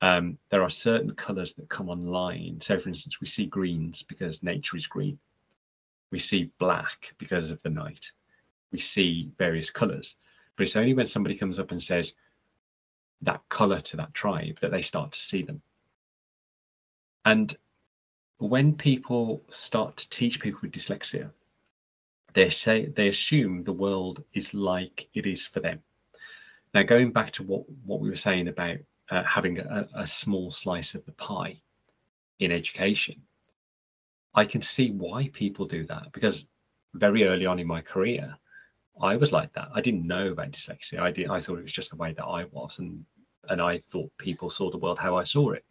Um, 0.01 0.37
there 0.49 0.63
are 0.63 0.69
certain 0.69 1.13
colors 1.15 1.53
that 1.53 1.69
come 1.69 1.89
online. 1.89 2.61
So, 2.61 2.79
for 2.79 2.89
instance, 2.89 3.19
we 3.19 3.27
see 3.27 3.45
greens 3.47 4.03
because 4.03 4.43
nature 4.43 4.77
is 4.77 4.87
green. 4.87 5.19
We 6.11 6.19
see 6.19 6.51
black 6.59 7.13
because 7.17 7.51
of 7.51 7.61
the 7.63 7.69
night. 7.69 8.11
We 8.71 8.79
see 8.79 9.31
various 9.37 9.69
colors. 9.69 10.15
But 10.55 10.63
it's 10.63 10.75
only 10.75 10.93
when 10.93 11.07
somebody 11.07 11.35
comes 11.35 11.59
up 11.59 11.71
and 11.71 11.81
says 11.81 12.13
that 13.21 13.41
color 13.49 13.79
to 13.79 13.97
that 13.97 14.13
tribe 14.13 14.59
that 14.61 14.71
they 14.71 14.81
start 14.81 15.11
to 15.11 15.19
see 15.19 15.43
them. 15.43 15.61
And 17.25 17.55
when 18.37 18.75
people 18.75 19.43
start 19.49 19.97
to 19.97 20.09
teach 20.09 20.39
people 20.39 20.59
with 20.61 20.71
dyslexia, 20.71 21.31
they 22.33 22.49
say 22.49 22.85
they 22.85 23.07
assume 23.09 23.63
the 23.63 23.73
world 23.73 24.23
is 24.33 24.53
like 24.53 25.09
it 25.13 25.25
is 25.25 25.45
for 25.45 25.59
them. 25.59 25.81
Now, 26.73 26.83
going 26.83 27.11
back 27.11 27.31
to 27.33 27.43
what, 27.43 27.63
what 27.85 27.99
we 27.99 28.09
were 28.09 28.15
saying 28.15 28.47
about 28.47 28.77
uh, 29.09 29.23
having 29.23 29.59
a, 29.59 29.87
a 29.95 30.07
small 30.07 30.51
slice 30.51 30.93
of 30.95 31.05
the 31.05 31.11
pie 31.13 31.59
in 32.39 32.51
education, 32.51 33.21
I 34.33 34.45
can 34.45 34.61
see 34.61 34.91
why 34.91 35.29
people 35.33 35.65
do 35.65 35.85
that 35.87 36.11
because 36.11 36.45
very 36.93 37.25
early 37.25 37.45
on 37.45 37.59
in 37.59 37.67
my 37.67 37.81
career, 37.81 38.35
I 39.01 39.15
was 39.15 39.31
like 39.31 39.53
that. 39.53 39.69
I 39.73 39.81
didn't 39.81 40.05
know 40.07 40.29
about 40.31 40.51
dyslexia. 40.51 40.99
I 40.99 41.11
did. 41.11 41.29
I 41.29 41.39
thought 41.39 41.59
it 41.59 41.63
was 41.63 41.73
just 41.73 41.89
the 41.89 41.95
way 41.95 42.13
that 42.13 42.25
I 42.25 42.45
was, 42.45 42.79
and 42.79 43.05
and 43.47 43.61
I 43.61 43.79
thought 43.89 44.11
people 44.17 44.49
saw 44.49 44.69
the 44.69 44.77
world 44.77 44.99
how 44.99 45.17
I 45.17 45.23
saw 45.23 45.51
it. 45.51 45.65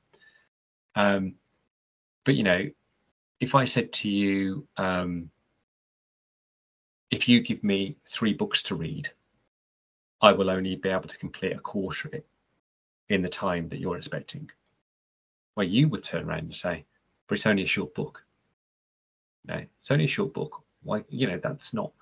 Um, 0.95 1.35
but 2.25 2.35
you 2.35 2.43
know, 2.43 2.69
if 3.41 3.55
I 3.55 3.65
said 3.67 3.93
to 3.95 4.09
you, 4.09 4.67
um, 4.77 5.31
if 7.11 7.29
you 7.29 7.41
give 7.41 7.63
me 7.63 7.97
three 8.07 8.35
books 8.35 8.63
to 8.65 8.75
read, 8.75 9.11
I 10.21 10.33
will 10.33 10.51
only 10.51 10.77
be 10.77 10.89
able 10.89 11.09
to 11.09 11.19
complete 11.19 11.53
a 11.53 11.61
quarter 11.61 12.09
of 12.09 12.15
it 12.15 12.27
in 13.09 13.23
the 13.23 13.29
time 13.29 13.69
that 13.69 13.79
you're 13.79 13.97
expecting. 13.97 14.51
Well, 15.55 15.67
you 15.67 15.89
would 15.89 16.05
turn 16.05 16.29
around 16.29 16.41
and 16.41 16.55
say, 16.55 16.85
but 17.27 17.37
it's 17.37 17.47
only 17.47 17.65
a 17.65 17.67
short 17.67 17.95
book. 17.95 18.23
No, 19.49 19.57
it's 19.81 19.91
only 19.91 20.05
a 20.05 20.09
short 20.09 20.33
book. 20.33 20.63
Why, 20.83 21.05
you 21.09 21.27
know, 21.27 21.41
that's 21.43 21.75
not, 21.75 21.93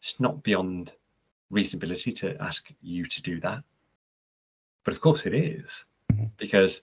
it's 0.00 0.20
not 0.20 0.42
beyond 0.42 0.92
reasonability 1.52 2.14
to 2.16 2.40
ask 2.42 2.70
you 2.82 3.06
to 3.06 3.22
do 3.22 3.40
that. 3.40 3.62
But 4.84 4.94
of 4.94 5.00
course 5.00 5.24
it 5.24 5.34
is, 5.34 5.84
mm-hmm. 6.12 6.26
because 6.36 6.82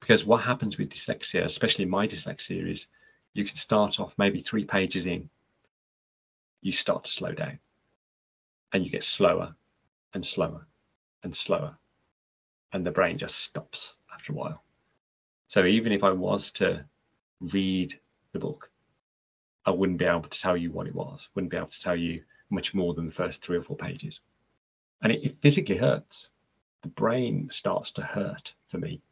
because 0.00 0.24
what 0.24 0.42
happens 0.42 0.78
with 0.78 0.90
dyslexia, 0.90 1.44
especially 1.44 1.84
my 1.84 2.06
dyslexia, 2.06 2.70
is 2.70 2.86
you 3.32 3.44
can 3.44 3.56
start 3.56 3.98
off 3.98 4.14
maybe 4.18 4.40
three 4.40 4.64
pages 4.64 5.06
in, 5.06 5.28
you 6.60 6.72
start 6.72 7.04
to 7.04 7.10
slow 7.10 7.32
down, 7.32 7.58
and 8.72 8.84
you 8.84 8.90
get 8.90 9.02
slower 9.02 9.54
and 10.14 10.24
slower 10.24 10.66
and 11.24 11.34
slower 11.34 11.76
and 12.72 12.84
the 12.84 12.90
brain 12.90 13.18
just 13.18 13.38
stops 13.38 13.94
after 14.12 14.32
a 14.32 14.36
while. 14.36 14.62
So 15.48 15.64
even 15.64 15.92
if 15.92 16.02
I 16.02 16.10
was 16.10 16.50
to 16.52 16.84
read 17.40 17.98
the 18.32 18.38
book, 18.38 18.70
I 19.66 19.70
wouldn't 19.70 19.98
be 19.98 20.04
able 20.04 20.22
to 20.22 20.40
tell 20.40 20.56
you 20.56 20.70
what 20.70 20.86
it 20.86 20.94
was, 20.94 21.28
wouldn't 21.34 21.50
be 21.50 21.56
able 21.56 21.66
to 21.66 21.82
tell 21.82 21.96
you 21.96 22.22
much 22.50 22.72
more 22.72 22.94
than 22.94 23.06
the 23.06 23.12
first 23.12 23.42
three 23.42 23.58
or 23.58 23.62
four 23.62 23.76
pages. 23.76 24.20
And 25.02 25.12
it, 25.12 25.24
it 25.24 25.36
physically 25.42 25.76
hurts. 25.76 26.28
The 26.82 26.88
brain 26.88 27.48
starts 27.50 27.90
to 27.92 28.02
hurt 28.02 28.54
for 28.68 28.78
me. 28.78 29.02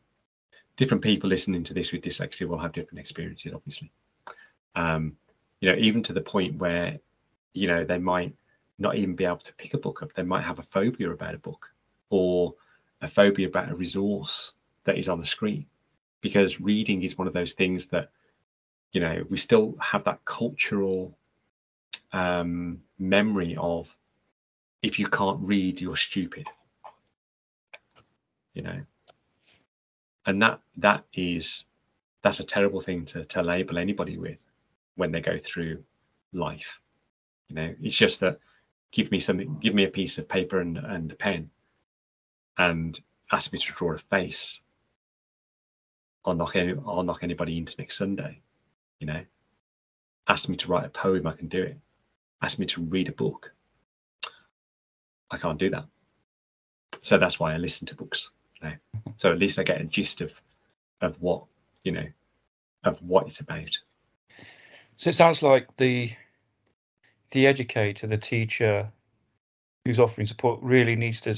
Different 0.77 1.03
people 1.03 1.29
listening 1.29 1.65
to 1.65 1.75
this 1.75 1.93
with 1.93 2.03
dyslexia 2.03 2.47
will 2.47 2.59
have 2.59 2.73
different 2.73 3.01
experiences, 3.01 3.53
obviously. 3.53 3.91
Um, 4.77 5.17
you 5.61 5.71
know, 5.71 5.79
even 5.79 6.03
to 6.05 6.13
the 6.13 6.21
point 6.21 6.57
where, 6.57 6.99
you 7.53 7.67
know, 7.67 7.85
they 7.85 7.99
might 7.99 8.35
not 8.79 8.97
even 8.97 9.17
be 9.17 9.25
able 9.25 9.39
to 9.39 9.55
pick 9.55 9.75
a 9.75 9.79
book 9.79 10.03
up. 10.03 10.13
They 10.15 10.23
might 10.23 10.45
have 10.45 10.59
a 10.59 10.65
phobia 10.65 11.11
about 11.11 11.35
a 11.35 11.39
book 11.39 11.71
or 12.11 12.55
a 13.01 13.09
phobia 13.09 13.49
about 13.49 13.71
a 13.71 13.77
resource 13.77 14.53
that 14.85 14.99
is 14.99 15.09
on 15.09 15.21
the 15.21 15.27
screen 15.27 15.67
because 16.21 16.61
reading 16.61 17.03
is 17.03 17.19
one 17.19 17.29
of 17.29 17.35
those 17.35 17.53
things 17.53 17.87
that 17.89 18.11
you 18.95 19.01
know 19.01 19.23
we 19.29 19.37
still 19.37 19.77
have 19.81 20.05
that 20.05 20.25
cultural 20.25 21.15
um, 22.13 22.81
memory 22.99 23.57
of 23.59 23.95
if 24.83 24.99
you 24.99 25.09
can't 25.09 25.41
read 25.41 25.81
you're 25.81 25.97
stupid. 25.97 26.47
You 28.55 28.63
know? 28.63 28.81
And 30.27 30.41
that 30.41 30.61
that 30.79 31.05
is 31.13 31.67
that's 32.23 32.41
a 32.41 32.45
terrible 32.45 32.81
thing 32.81 33.05
to, 33.07 33.25
to 33.27 33.43
label 33.43 33.77
anybody 33.77 34.17
with 34.17 34.39
when 34.95 35.13
they 35.13 35.21
go 35.21 35.39
through 35.39 35.83
life. 36.33 36.79
You 37.49 37.57
know 37.57 37.75
it's 37.83 37.97
just 37.97 38.21
that 38.21 38.39
give 38.93 39.11
me 39.11 39.21
something 39.21 39.59
give 39.61 39.75
me 39.75 39.85
a 39.85 39.91
piece 39.91 40.17
of 40.17 40.29
paper 40.29 40.61
and, 40.61 40.79
and 40.79 41.13
a 41.13 41.17
pen 41.17 41.51
and 42.57 42.99
ask 43.33 43.53
me 43.53 43.59
to 43.59 43.73
draw 43.73 43.95
a 43.95 43.99
face, 43.99 44.61
I'll 46.25 46.35
knock 46.35 46.57
any, 46.57 46.75
I'll 46.87 47.03
knock 47.03 47.23
anybody 47.23 47.59
into 47.59 47.75
next 47.79 47.99
Sunday. 47.99 48.41
You 49.01 49.07
know, 49.07 49.25
ask 50.29 50.49
me 50.49 50.57
to 50.57 50.69
write 50.69 50.87
a 50.87 50.89
poem, 50.89 51.27
I 51.27 51.33
can 51.33 51.49
do 51.49 51.63
it. 51.63 51.79
Ask 52.43 52.59
me 52.59 52.67
to 52.67 52.81
read 52.83 53.09
a 53.09 53.13
book, 53.13 53.53
I 55.31 55.39
can't 55.39 55.59
do 55.59 55.71
that. 55.71 55.87
So 57.03 57.19
that's 57.19 57.39
why 57.39 57.55
I 57.55 57.59
listen 57.59 57.87
to 57.89 57.95
books. 57.95 58.31
You 58.61 58.69
know? 58.69 58.75
So 59.17 59.33
at 59.33 59.39
least 59.39 59.59
I 59.59 59.63
get 59.63 59.81
a 59.81 59.85
gist 59.85 60.21
of 60.21 60.33
of 61.01 61.21
what 61.21 61.45
you 61.83 61.93
know 61.93 62.07
of 62.85 62.99
what 63.03 63.27
it's 63.27 63.41
about. 63.41 63.77
So 64.97 65.11
it 65.11 65.15
sounds 65.15 65.43
like 65.43 65.69
the 65.77 66.13
the 67.33 67.47
educator, 67.47 68.07
the 68.07 68.17
teacher 68.17 68.91
who's 69.85 70.01
offering 70.01 70.27
support 70.27 70.61
really 70.63 70.97
needs 70.97 71.21
to 71.23 71.35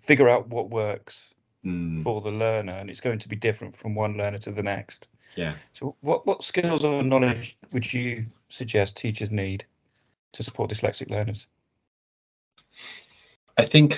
figure 0.00 0.28
out 0.28 0.48
what 0.48 0.70
works 0.70 1.34
mm. 1.64 2.02
for 2.02 2.20
the 2.20 2.30
learner, 2.30 2.72
and 2.72 2.88
it's 2.88 3.00
going 3.00 3.18
to 3.18 3.28
be 3.28 3.36
different 3.36 3.76
from 3.76 3.94
one 3.94 4.16
learner 4.16 4.38
to 4.38 4.52
the 4.52 4.62
next. 4.62 5.08
Yeah. 5.38 5.54
So, 5.72 5.94
what 6.00 6.26
what 6.26 6.42
skills 6.42 6.84
or 6.84 7.00
knowledge 7.04 7.56
would 7.70 7.92
you 7.92 8.26
suggest 8.48 8.96
teachers 8.96 9.30
need 9.30 9.64
to 10.32 10.42
support 10.42 10.68
dyslexic 10.68 11.10
learners? 11.10 11.46
I 13.56 13.64
think 13.64 13.96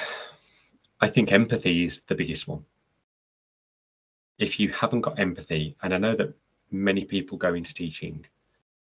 I 1.01 1.09
think 1.09 1.33
empathy 1.33 1.87
is 1.87 2.03
the 2.03 2.15
biggest 2.15 2.47
one. 2.47 2.67
If 4.39 4.61
you 4.61 4.69
haven't 4.69 5.01
got 5.01 5.19
empathy, 5.19 5.79
and 5.83 5.95
I 5.95 5.97
know 5.97 6.15
that 6.15 6.35
many 6.71 7.07
people 7.07 7.39
go 7.39 7.55
into 7.55 7.73
teaching, 7.73 8.27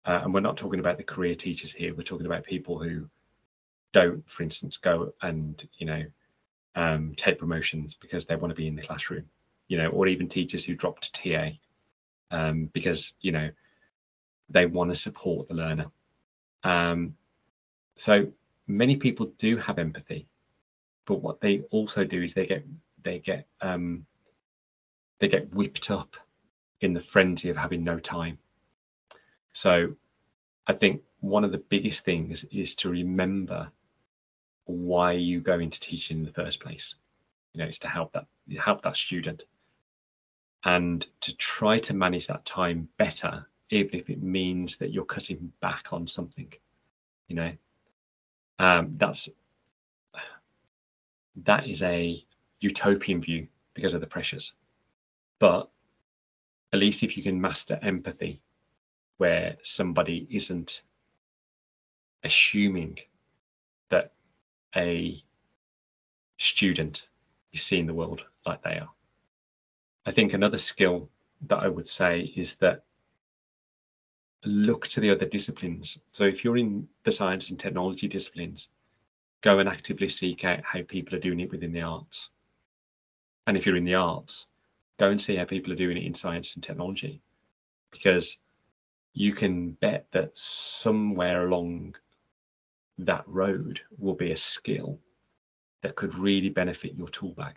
uh, 0.04 0.20
and 0.22 0.32
we're 0.32 0.38
not 0.38 0.56
talking 0.56 0.78
about 0.78 0.98
the 0.98 1.02
career 1.02 1.35
teachers 1.35 1.72
here, 1.72 1.96
we're 1.96 2.04
talking 2.04 2.26
about 2.26 2.44
people 2.44 2.80
who 2.80 3.11
don't, 3.90 4.22
for 4.30 4.44
instance, 4.44 4.76
go 4.76 5.12
and 5.20 5.68
you 5.78 5.87
know 5.87 6.04
um, 6.76 7.12
take 7.16 7.40
promotions 7.40 7.94
because 7.94 8.24
they 8.24 8.37
want 8.37 8.52
to 8.52 8.62
be 8.62 8.68
in 8.68 8.76
the 8.76 8.82
classroom, 8.82 9.24
you 9.66 9.78
know, 9.78 9.88
or 9.88 10.06
even 10.06 10.28
teachers 10.28 10.64
who 10.64 10.76
dropped 10.76 11.12
TA 11.12 11.50
um, 12.30 12.70
because 12.72 13.12
you 13.20 13.32
know 13.32 13.50
they 14.48 14.66
want 14.66 14.90
to 14.90 14.96
support 14.96 15.48
the 15.48 15.54
learner. 15.54 15.90
Um, 16.62 17.14
so 17.96 18.32
many 18.66 18.96
people 18.96 19.32
do 19.38 19.56
have 19.56 19.78
empathy, 19.78 20.26
but 21.06 21.22
what 21.22 21.40
they 21.40 21.60
also 21.70 22.04
do 22.04 22.22
is 22.22 22.34
they 22.34 22.46
get 22.46 22.64
they 23.02 23.18
get 23.18 23.46
um, 23.60 24.06
they 25.20 25.28
get 25.28 25.52
whipped 25.54 25.90
up 25.90 26.16
in 26.80 26.92
the 26.92 27.00
frenzy 27.00 27.48
of 27.48 27.56
having 27.56 27.82
no 27.82 27.98
time. 27.98 28.38
So 29.52 29.94
I 30.66 30.74
think 30.74 31.02
one 31.20 31.44
of 31.44 31.52
the 31.52 31.58
biggest 31.58 32.04
things 32.04 32.44
is 32.50 32.74
to 32.76 32.90
remember 32.90 33.70
why 34.64 35.12
you 35.12 35.40
go 35.40 35.58
into 35.58 35.80
teaching 35.80 36.18
in 36.18 36.24
the 36.24 36.32
first 36.32 36.60
place. 36.60 36.96
You 37.54 37.60
know, 37.60 37.68
it's 37.68 37.78
to 37.78 37.88
help 37.88 38.12
that 38.12 38.26
help 38.58 38.82
that 38.82 38.96
student 38.96 39.44
and 40.66 41.07
to 41.20 41.35
try 41.37 41.79
to 41.79 41.94
manage 41.94 42.26
that 42.26 42.44
time 42.44 42.88
better, 42.98 43.46
even 43.70 44.00
if 44.00 44.11
it 44.11 44.20
means 44.20 44.76
that 44.79 44.92
you're 44.92 45.05
cutting 45.05 45.52
back 45.61 45.92
on 45.92 46.09
something. 46.09 46.52
You 47.29 47.37
know, 47.37 47.52
um, 48.59 48.94
that's 48.98 49.29
that 51.44 51.68
is 51.68 51.83
a 51.83 52.20
utopian 52.59 53.22
view 53.22 53.46
because 53.74 53.94
of 53.94 54.00
the 54.00 54.09
pressures. 54.09 54.52
But 55.38 55.70
at 56.72 56.81
least 56.81 57.05
if 57.05 57.16
you 57.16 57.22
can 57.22 57.40
master 57.40 57.79
empathy, 57.81 58.40
where 59.18 59.57
somebody 59.62 60.26
isn't 60.31 60.83
assuming 62.24 62.98
that 63.90 64.12
a 64.74 65.22
student 66.38 67.07
is 67.52 67.62
seeing 67.62 67.87
the 67.87 67.94
world 67.94 68.22
like 68.44 68.64
they 68.64 68.79
are. 68.81 68.95
I 70.07 70.12
think 70.12 70.33
another 70.33 70.59
skill 70.59 71.11
that 71.49 71.59
I 71.59 71.69
would 71.69 71.88
say 71.88 72.33
is 72.37 72.55
that 72.61 72.85
look 74.45 74.87
to 74.88 75.01
the 75.01 75.11
other 75.11 75.27
disciplines. 75.27 75.99
So 76.12 76.25
if 76.25 76.45
you're 76.45 76.57
in 76.57 76.87
the 77.05 77.11
science 77.11 77.51
and 77.51 77.59
technology 77.59 78.07
disciplines, 78.07 78.69
go 79.40 79.59
and 79.59 79.69
actively 79.69 80.09
seek 80.09 80.45
out 80.45 80.62
how 80.62 80.83
people 80.83 81.16
are 81.16 81.21
doing 81.21 81.40
it 81.40 81.51
within 81.51 81.73
the 81.73 81.83
arts. 81.83 82.31
And 83.49 83.57
if 83.57 83.66
you're 83.66 83.77
in 83.77 83.85
the 83.85 83.97
arts, 83.97 84.47
go 84.99 85.11
and 85.11 85.21
see 85.21 85.35
how 85.35 85.45
people 85.45 85.73
are 85.73 85.77
doing 85.77 85.97
it 85.97 86.05
in 86.05 86.14
science 86.14 86.55
and 86.55 86.62
technology. 86.62 87.21
Because 87.90 88.38
you 89.12 89.33
can 89.33 89.73
bet 89.73 90.07
that 90.12 90.38
somewhere 90.38 91.49
along 91.49 91.97
that 92.99 93.25
road 93.27 93.81
will 93.99 94.14
be 94.14 94.31
a 94.31 94.37
skill 94.37 95.01
that 95.83 95.97
could 95.97 96.14
really 96.14 96.49
benefit 96.49 96.95
your 96.95 97.09
tool 97.09 97.33
bag. 97.33 97.57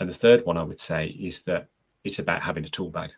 And 0.00 0.08
the 0.08 0.14
third 0.14 0.44
one 0.44 0.56
I 0.56 0.62
would 0.62 0.80
say 0.80 1.06
is 1.06 1.42
that 1.42 1.68
it's 2.04 2.18
about 2.18 2.42
having 2.42 2.64
a 2.64 2.68
tool 2.68 2.90
bag. 2.90 3.10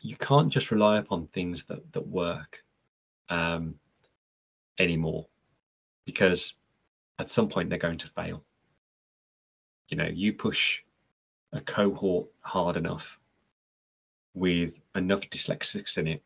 You 0.00 0.16
can't 0.16 0.52
just 0.52 0.70
rely 0.70 0.98
upon 0.98 1.26
things 1.28 1.64
that 1.64 1.92
that 1.92 2.06
work 2.06 2.62
um, 3.28 3.74
anymore 4.78 5.26
because 6.04 6.54
at 7.18 7.30
some 7.30 7.48
point 7.48 7.68
they're 7.68 7.78
going 7.78 7.98
to 7.98 8.08
fail. 8.08 8.42
You 9.88 9.96
know, 9.96 10.06
you 10.06 10.32
push 10.32 10.80
a 11.52 11.60
cohort 11.60 12.28
hard 12.40 12.76
enough 12.76 13.18
with 14.34 14.72
enough 14.94 15.22
dyslexics 15.30 15.98
in 15.98 16.06
it, 16.06 16.22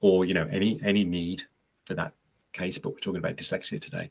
or 0.00 0.24
you 0.24 0.34
know, 0.34 0.48
any 0.50 0.80
any 0.84 1.04
need 1.04 1.42
for 1.86 1.94
that 1.94 2.12
case, 2.52 2.78
but 2.78 2.92
we're 2.92 3.00
talking 3.00 3.18
about 3.18 3.36
dyslexia 3.36 3.80
today, 3.80 4.10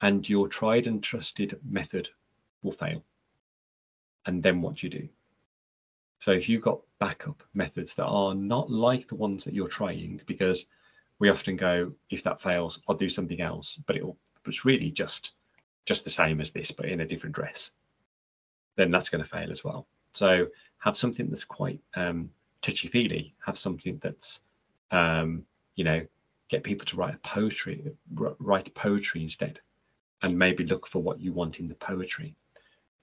and 0.00 0.28
your 0.28 0.48
tried 0.48 0.86
and 0.86 1.02
trusted 1.02 1.58
method 1.68 2.08
will 2.66 2.72
fail. 2.72 3.02
And 4.26 4.42
then 4.42 4.60
what 4.60 4.74
do 4.76 4.86
you 4.86 4.90
do? 4.90 5.08
So 6.18 6.32
if 6.32 6.48
you've 6.48 6.62
got 6.62 6.80
backup 6.98 7.42
methods 7.54 7.94
that 7.94 8.06
are 8.06 8.34
not 8.34 8.70
like 8.70 9.08
the 9.08 9.14
ones 9.14 9.44
that 9.44 9.54
you're 9.54 9.68
trying, 9.68 10.20
because 10.26 10.66
we 11.18 11.30
often 11.30 11.56
go, 11.56 11.92
if 12.10 12.22
that 12.24 12.42
fails, 12.42 12.80
I'll 12.88 12.96
do 12.96 13.08
something 13.08 13.40
else, 13.40 13.78
but 13.86 13.96
it'll 13.96 14.18
it's 14.46 14.64
really 14.64 14.90
just 14.90 15.32
just 15.86 16.04
the 16.04 16.10
same 16.10 16.40
as 16.40 16.50
this, 16.50 16.70
but 16.70 16.86
in 16.86 17.00
a 17.00 17.06
different 17.06 17.34
dress, 17.34 17.70
then 18.76 18.90
that's 18.90 19.08
going 19.08 19.22
to 19.22 19.30
fail 19.30 19.50
as 19.50 19.62
well. 19.62 19.86
So 20.14 20.48
have 20.78 20.96
something 20.96 21.28
that's 21.30 21.44
quite 21.44 21.80
um, 21.94 22.30
touchy 22.62 22.88
feely. 22.88 23.34
Have 23.44 23.58
something 23.58 23.98
that's 24.02 24.40
um, 24.90 25.44
you 25.74 25.84
know 25.84 26.06
get 26.48 26.62
people 26.62 26.86
to 26.86 26.96
write 26.96 27.22
poetry, 27.22 27.92
write 28.14 28.74
poetry 28.74 29.22
instead, 29.22 29.60
and 30.22 30.38
maybe 30.38 30.64
look 30.64 30.86
for 30.86 31.02
what 31.02 31.20
you 31.20 31.32
want 31.32 31.60
in 31.60 31.68
the 31.68 31.74
poetry, 31.74 32.36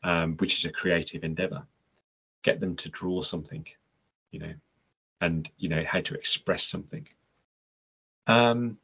um, 0.03 0.37
which 0.37 0.59
is 0.59 0.65
a 0.65 0.71
creative 0.71 1.23
endeavor. 1.23 1.63
Get 2.43 2.59
them 2.59 2.75
to 2.77 2.89
draw 2.89 3.21
something, 3.21 3.65
you 4.31 4.39
know, 4.39 4.53
and 5.21 5.49
you 5.57 5.69
know 5.69 5.83
how 5.87 6.01
to 6.01 6.13
express 6.13 6.65
something. 6.65 7.07
Um, 8.27 8.77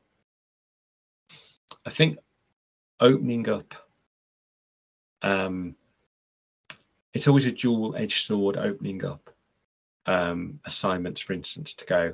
I 1.86 1.90
think 1.90 2.20
opening 3.00 3.48
up 3.50 3.74
um, 5.22 5.76
it's 7.14 7.28
always 7.28 7.46
a 7.46 7.52
dual-edged 7.52 8.26
sword 8.26 8.58
opening 8.58 9.04
up 9.04 9.30
um, 10.06 10.60
assignments 10.66 11.22
for 11.22 11.34
instance 11.34 11.74
to 11.74 11.86
go 11.86 12.14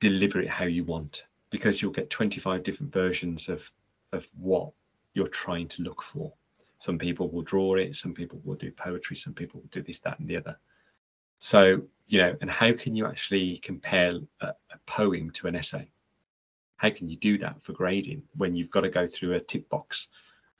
deliver 0.00 0.40
it 0.40 0.48
how 0.48 0.64
you 0.64 0.84
want 0.84 1.24
because 1.50 1.82
you'll 1.82 1.92
get 1.92 2.10
25 2.10 2.62
different 2.62 2.92
versions 2.92 3.48
of 3.48 3.62
of 4.12 4.26
what 4.38 4.70
you're 5.14 5.26
trying 5.28 5.68
to 5.68 5.82
look 5.82 6.02
for 6.02 6.32
some 6.80 6.98
people 6.98 7.30
will 7.30 7.42
draw 7.42 7.76
it 7.76 7.94
some 7.96 8.12
people 8.12 8.40
will 8.44 8.56
do 8.56 8.72
poetry 8.72 9.16
some 9.16 9.34
people 9.34 9.60
will 9.60 9.68
do 9.70 9.82
this 9.82 10.00
that 10.00 10.18
and 10.18 10.28
the 10.28 10.36
other. 10.36 10.58
So 11.38 11.82
you 12.08 12.18
know 12.18 12.36
and 12.40 12.50
how 12.50 12.72
can 12.72 12.96
you 12.96 13.06
actually 13.06 13.58
compare 13.58 14.18
a, 14.40 14.46
a 14.46 14.78
poem 14.86 15.30
to 15.32 15.46
an 15.46 15.56
essay? 15.56 15.88
How 16.76 16.90
can 16.90 17.08
you 17.08 17.16
do 17.16 17.38
that 17.38 17.62
for 17.62 17.72
grading 17.72 18.22
when 18.36 18.56
you've 18.56 18.70
got 18.70 18.80
to 18.80 18.90
go 18.90 19.06
through 19.06 19.34
a 19.34 19.40
tick 19.40 19.68
box 19.68 20.08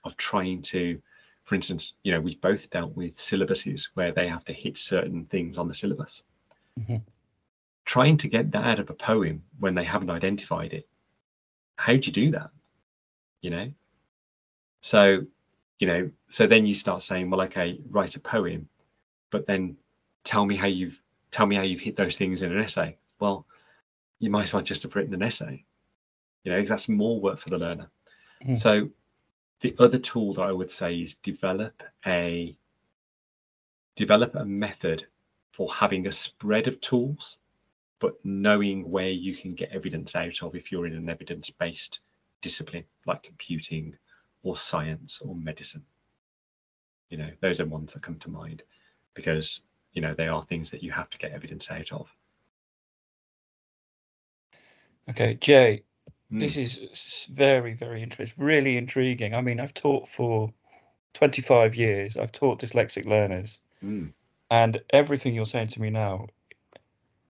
of 0.03 0.15
trying 0.17 0.61
to 0.61 1.01
for 1.43 1.55
instance 1.55 1.93
you 2.03 2.11
know 2.11 2.21
we've 2.21 2.41
both 2.41 2.69
dealt 2.69 2.95
with 2.95 3.17
syllabuses 3.17 3.89
where 3.95 4.13
they 4.13 4.27
have 4.27 4.45
to 4.45 4.53
hit 4.53 4.77
certain 4.77 5.25
things 5.25 5.57
on 5.57 5.67
the 5.67 5.73
syllabus. 5.73 6.23
Mm-hmm. 6.79 6.97
Trying 7.83 8.17
to 8.17 8.27
get 8.29 8.51
that 8.51 8.63
out 8.63 8.79
of 8.79 8.89
a 8.89 8.93
poem 8.93 9.43
when 9.59 9.75
they 9.75 9.83
haven't 9.83 10.11
identified 10.11 10.71
it 10.71 10.87
how 11.81 11.93
do 11.93 12.01
you 12.03 12.11
do 12.11 12.31
that? 12.31 12.51
You 13.41 13.49
know? 13.49 13.71
So 14.81 15.25
you 15.81 15.87
know 15.87 16.09
so 16.29 16.47
then 16.47 16.65
you 16.65 16.73
start 16.73 17.01
saying 17.01 17.29
well 17.29 17.41
okay 17.41 17.81
write 17.89 18.15
a 18.15 18.19
poem 18.19 18.69
but 19.31 19.47
then 19.47 19.75
tell 20.23 20.45
me 20.45 20.55
how 20.55 20.67
you've 20.67 21.01
tell 21.31 21.47
me 21.47 21.55
how 21.55 21.63
you've 21.63 21.81
hit 21.81 21.95
those 21.95 22.15
things 22.15 22.41
in 22.41 22.51
an 22.51 22.63
essay. 22.63 22.97
Well 23.19 23.45
you 24.19 24.29
might 24.29 24.43
as 24.43 24.53
well 24.53 24.61
just 24.61 24.83
have 24.83 24.95
written 24.95 25.13
an 25.15 25.23
essay. 25.23 25.65
You 26.43 26.51
know 26.51 26.63
that's 26.63 26.87
more 26.87 27.19
work 27.19 27.39
for 27.39 27.49
the 27.49 27.57
learner. 27.57 27.89
Mm. 28.45 28.57
so 28.57 28.89
the 29.59 29.75
other 29.77 29.99
tool 29.99 30.33
that 30.33 30.41
i 30.41 30.51
would 30.51 30.71
say 30.71 30.95
is 30.95 31.13
develop 31.21 31.83
a 32.07 32.57
develop 33.95 34.33
a 34.33 34.43
method 34.43 35.05
for 35.51 35.71
having 35.71 36.07
a 36.07 36.11
spread 36.11 36.67
of 36.67 36.81
tools 36.81 37.37
but 37.99 38.15
knowing 38.23 38.89
where 38.89 39.11
you 39.11 39.35
can 39.35 39.53
get 39.53 39.71
evidence 39.71 40.15
out 40.15 40.41
of 40.41 40.55
if 40.55 40.71
you're 40.71 40.87
in 40.87 40.95
an 40.95 41.07
evidence 41.07 41.51
based 41.51 41.99
discipline 42.41 42.83
like 43.05 43.21
computing 43.21 43.95
or 44.43 44.57
science 44.57 45.19
or 45.21 45.35
medicine. 45.35 45.83
You 47.09 47.17
know, 47.17 47.29
those 47.41 47.59
are 47.59 47.65
ones 47.65 47.93
that 47.93 48.03
come 48.03 48.19
to 48.19 48.29
mind 48.29 48.63
because, 49.13 49.61
you 49.93 50.01
know, 50.01 50.13
they 50.13 50.27
are 50.27 50.45
things 50.45 50.71
that 50.71 50.83
you 50.83 50.91
have 50.91 51.09
to 51.09 51.17
get 51.17 51.31
evidence 51.31 51.69
out 51.69 51.91
of. 51.91 52.07
Okay, 55.09 55.35
Jay, 55.41 55.83
mm. 56.31 56.39
this 56.39 56.55
is 56.55 57.27
very, 57.33 57.73
very 57.73 58.01
interesting, 58.01 58.43
really 58.43 58.77
intriguing. 58.77 59.35
I 59.35 59.41
mean, 59.41 59.59
I've 59.59 59.73
taught 59.73 60.07
for 60.07 60.53
25 61.13 61.75
years, 61.75 62.17
I've 62.17 62.31
taught 62.31 62.61
dyslexic 62.61 63.05
learners, 63.05 63.59
mm. 63.83 64.13
and 64.49 64.81
everything 64.91 65.35
you're 65.35 65.45
saying 65.45 65.69
to 65.69 65.81
me 65.81 65.89
now 65.89 66.27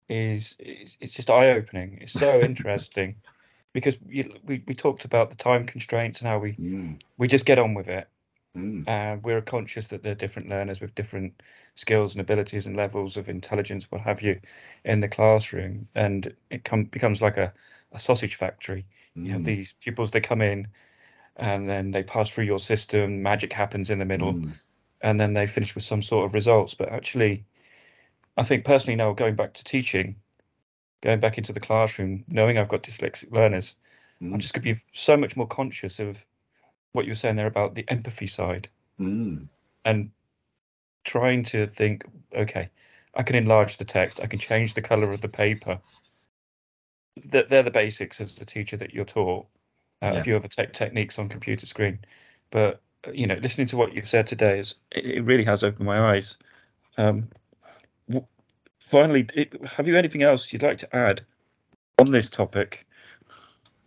is 0.09 0.55
it's 0.59 1.13
just 1.13 1.29
eye 1.29 1.51
opening. 1.51 1.99
It's 2.01 2.13
so 2.13 2.39
interesting 2.41 3.15
because 3.78 3.96
we, 4.02 4.28
we, 4.48 4.63
we 4.65 4.73
talked 4.73 5.06
about 5.06 5.30
the 5.30 5.36
time 5.36 5.63
constraints 5.63 6.19
and 6.21 6.28
how 6.28 6.40
we 6.40 6.54
mm. 6.54 7.00
we 7.19 7.28
just 7.28 7.46
get 7.46 7.60
on 7.60 7.75
with 7.75 7.88
it. 7.88 8.08
Mm. 8.58 8.88
Uh, 8.88 9.19
we're 9.21 9.40
conscious 9.40 9.90
that 9.90 10.02
there 10.02 10.13
are 10.13 10.15
different 10.15 10.50
learners 10.50 10.82
with 10.82 10.96
different 10.96 11.44
skills 11.75 12.15
and 12.15 12.21
abilities 12.21 12.65
and 12.65 12.75
levels 12.75 13.17
of 13.17 13.30
intelligence, 13.30 13.86
what 13.92 14.02
have 14.02 14.23
you, 14.23 14.42
in 14.84 15.00
the 15.00 15.08
classroom, 15.08 15.88
and 15.94 16.34
it 16.50 16.63
com- 16.63 16.86
becomes 16.86 17.21
like 17.21 17.38
a, 17.38 17.54
a 17.92 18.00
sausage 18.00 18.34
factory. 18.34 18.88
Mm. 19.15 19.25
You 19.28 19.32
have 19.34 19.42
mm. 19.42 19.46
these 19.46 19.75
pupils 19.80 20.10
they 20.10 20.21
come 20.21 20.42
in, 20.42 20.69
and 21.36 21.69
then 21.69 21.92
they 21.92 22.02
pass 22.02 22.32
through 22.32 22.46
your 22.46 22.58
system. 22.58 23.21
Magic 23.21 23.54
happens 23.54 23.92
in 23.92 24.00
the 24.00 24.06
middle, 24.06 24.34
mm. 24.34 24.54
and 25.02 25.19
then 25.19 25.34
they 25.34 25.46
finish 25.46 25.75
with 25.75 25.84
some 25.84 26.02
sort 26.02 26.25
of 26.25 26.34
results. 26.34 26.73
But 26.73 26.92
actually, 26.92 27.46
I 28.36 28.42
think 28.42 28.65
personally 28.65 28.96
now 28.96 29.13
going 29.13 29.36
back 29.36 29.54
to 29.54 29.63
teaching, 29.63 30.15
going 31.02 31.19
back 31.19 31.37
into 31.37 31.54
the 31.54 31.60
classroom, 31.60 32.23
knowing 32.27 32.58
I've 32.58 32.69
got 32.69 32.83
dyslexic 32.83 33.31
learners, 33.31 33.75
mm. 34.21 34.33
I'm 34.33 34.39
just 34.39 34.54
going 34.54 34.63
to 34.63 34.73
be 34.73 34.81
so 34.91 35.17
much 35.17 35.35
more 35.35 35.48
conscious 35.48 36.00
of 36.00 36.25
what 36.93 37.06
you 37.06 37.12
were 37.12 37.15
saying 37.15 37.35
there 37.35 37.48
about 37.48 37.75
the 37.75 37.85
empathy 37.87 38.27
side 38.27 38.69
mm. 39.00 39.48
and 39.85 40.12
trying 41.04 41.43
to 41.43 41.67
think, 41.67 42.06
okay, 42.35 42.69
I 43.13 43.23
can 43.23 43.35
enlarge 43.35 43.77
the 43.77 43.85
text, 43.85 44.19
I 44.21 44.27
can 44.27 44.39
change 44.39 44.73
the 44.73 44.81
color 44.81 45.12
of 45.12 45.21
the 45.21 45.29
paper. 45.29 45.79
That 47.25 47.50
they're 47.50 47.63
the 47.63 47.71
basics 47.71 48.21
as 48.21 48.35
the 48.35 48.45
teacher 48.45 48.77
that 48.77 48.93
you're 48.93 49.06
taught. 49.06 49.48
uh, 50.02 50.12
Yeah. 50.13 50.19
a 50.19 50.23
few 50.23 50.35
other 50.35 50.48
tech 50.48 50.73
techniques 50.73 51.17
on 51.17 51.29
computer 51.29 51.65
screen. 51.65 52.00
But 52.52 52.81
uh, 53.08 53.12
you 53.12 53.27
know, 53.27 53.35
listening 53.35 53.67
to 53.67 53.77
what 53.77 53.93
you've 53.93 54.08
said 54.08 54.27
today 54.27 54.60
is 54.60 54.75
it, 54.91 55.23
really 55.23 55.45
has 55.45 55.63
opened 55.63 55.85
my 55.85 56.13
eyes. 56.13 56.37
Um, 56.98 57.29
finally, 58.88 59.27
it, 59.33 59.54
have 59.65 59.88
you 59.88 59.98
anything 59.98 60.23
else 60.23 60.52
you'd 60.52 60.63
like 60.63 60.77
to 60.79 60.96
add 60.96 61.21
on 62.00 62.12
this 62.12 62.29
topic? 62.29 62.85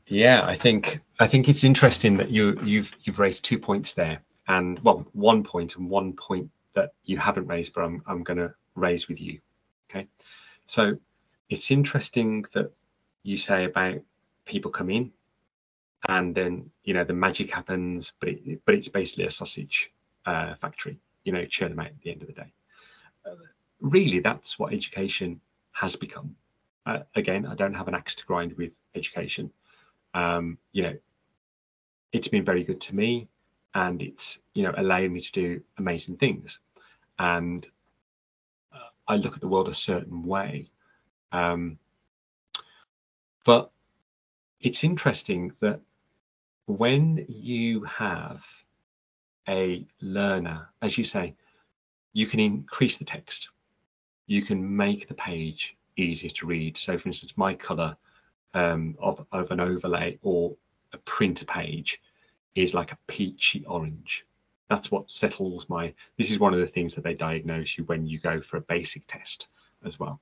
Yeah, 0.07 0.45
I 0.45 0.57
think 0.57 1.01
I 1.21 1.29
think 1.29 1.49
it's 1.49 1.65
interesting 1.65 2.17
that 2.17 2.31
you 2.31 2.59
you've 2.65 2.91
you've 3.05 3.19
raised 3.19 3.45
two 3.45 3.59
points 3.59 3.95
there, 3.95 4.21
and 4.49 4.79
well, 4.81 5.07
one 5.13 5.45
point 5.45 5.77
and 5.77 5.89
one 5.89 6.13
point 6.15 6.51
that 6.75 6.93
you 7.05 7.17
haven't 7.17 7.47
raised, 7.47 7.73
but 7.75 7.85
I'm 7.85 8.03
I'm 8.07 8.23
going 8.25 8.39
to 8.39 8.53
raise 8.75 9.09
with 9.09 9.21
you. 9.21 9.41
Okay, 9.89 10.09
so 10.67 10.97
it's 11.49 11.71
interesting 11.71 12.45
that 12.55 12.73
you 13.23 13.39
say 13.39 13.65
about 13.65 14.01
people 14.45 14.71
come 14.71 14.91
in, 14.91 15.13
and 16.09 16.35
then 16.35 16.71
you 16.83 16.95
know 16.95 17.05
the 17.05 17.13
magic 17.13 17.53
happens, 17.53 18.13
but 18.19 18.31
it, 18.31 18.61
but 18.65 18.75
it's 18.75 18.89
basically 18.89 19.25
a 19.25 19.31
sausage 19.31 19.93
uh, 20.27 20.55
factory. 20.57 20.99
You 21.25 21.33
know, 21.33 21.45
churn 21.45 21.71
them 21.71 21.81
out 21.81 21.87
at 21.87 22.01
the 22.03 22.11
end 22.11 22.23
of 22.23 22.29
the 22.29 22.35
day. 22.35 22.53
Uh, 23.25 23.35
really, 23.81 24.21
that's 24.21 24.59
what 24.59 24.73
education 24.73 25.41
has 25.73 25.97
become. 25.97 26.35
Uh, 26.87 27.01
again, 27.15 27.47
I 27.47 27.55
don't 27.55 27.75
have 27.75 27.89
an 27.89 27.95
axe 27.95 28.15
to 28.17 28.27
grind 28.27 28.55
with 28.57 28.73
education 28.95 29.51
um, 30.15 30.59
you 30.73 30.83
know, 30.83 30.97
it's 32.13 32.29
been 32.29 32.45
very 32.45 32.65
good 32.65 32.81
to 32.83 32.95
me 32.95 33.29
and 33.75 34.03
it's, 34.03 34.39
you 34.55 34.63
know, 34.63 34.75
allowing 34.77 35.13
me 35.13 35.21
to 35.21 35.33
do 35.33 35.63
amazing 35.79 36.17
things. 36.17 36.59
And 37.19 37.67
uh, 38.73 38.89
I 39.07 39.17
look 39.17 39.35
at 39.35 39.41
the 39.41 39.49
world 39.49 39.69
a 39.69 39.75
certain 39.75 40.25
way. 40.25 40.71
Um, 41.33 41.79
but 43.45 43.71
it's 44.61 44.85
interesting 44.85 45.53
that 45.61 45.81
when 46.67 47.25
you 47.29 47.85
have 47.85 48.43
a 49.49 49.87
learner, 50.01 50.69
as 50.83 50.99
you 50.99 51.05
say, 51.05 51.35
you 52.13 52.27
can 52.27 52.41
increase 52.41 52.97
the 52.97 53.05
text, 53.05 53.51
you 54.31 54.43
can 54.43 54.77
make 54.77 55.09
the 55.09 55.15
page 55.15 55.77
easier 55.97 56.31
to 56.31 56.47
read. 56.47 56.77
So, 56.77 56.97
for 56.97 57.09
instance, 57.09 57.33
my 57.35 57.53
color 57.53 57.97
um, 58.55 58.97
of, 59.01 59.27
of 59.33 59.51
an 59.51 59.59
overlay 59.59 60.21
or 60.23 60.55
a 60.93 60.99
print 60.99 61.45
page 61.49 62.01
is 62.55 62.73
like 62.73 62.93
a 62.93 62.99
peachy 63.09 63.65
orange. 63.67 64.25
That's 64.69 64.89
what 64.89 65.11
settles 65.11 65.67
my. 65.69 65.93
This 66.17 66.31
is 66.31 66.39
one 66.39 66.55
of 66.55 66.61
the 66.61 66.67
things 66.69 66.95
that 66.95 67.03
they 67.03 67.15
diagnose 67.15 67.77
you 67.77 67.83
when 67.85 68.07
you 68.07 68.21
go 68.21 68.41
for 68.41 68.59
a 68.59 68.61
basic 68.61 69.03
test 69.09 69.49
as 69.85 69.99
well. 69.99 70.21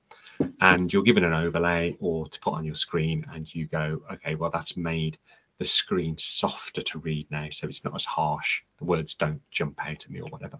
And 0.59 0.91
you're 0.91 1.03
given 1.03 1.23
an 1.23 1.33
overlay 1.33 1.95
or 1.99 2.27
to 2.29 2.39
put 2.39 2.55
on 2.55 2.65
your 2.65 2.73
screen, 2.73 3.23
and 3.31 3.53
you 3.53 3.67
go, 3.67 4.01
okay, 4.11 4.33
well, 4.33 4.49
that's 4.49 4.75
made 4.75 5.19
the 5.59 5.65
screen 5.65 6.17
softer 6.17 6.81
to 6.81 6.97
read 6.97 7.27
now, 7.29 7.47
so 7.51 7.67
it's 7.67 7.83
not 7.83 7.93
as 7.93 8.05
harsh. 8.05 8.61
The 8.79 8.85
words 8.85 9.13
don't 9.13 9.41
jump 9.51 9.77
out 9.85 10.03
at 10.03 10.09
me 10.09 10.19
or 10.19 10.29
whatever. 10.29 10.57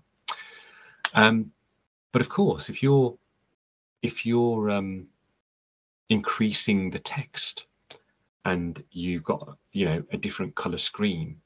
Um, 1.16 1.52
but 2.12 2.22
of 2.22 2.30
course, 2.30 2.70
if 2.70 2.84
you're 2.84 3.18
if 4.02 4.26
you're 4.26 4.70
um, 4.70 5.08
increasing 6.10 6.90
the 6.90 7.00
text 7.00 7.66
and 8.46 8.84
you've 8.92 9.24
got 9.24 9.58
you 9.72 9.86
know 9.86 10.04
a 10.12 10.18
different 10.18 10.56
color 10.56 10.78
screen 10.78 11.40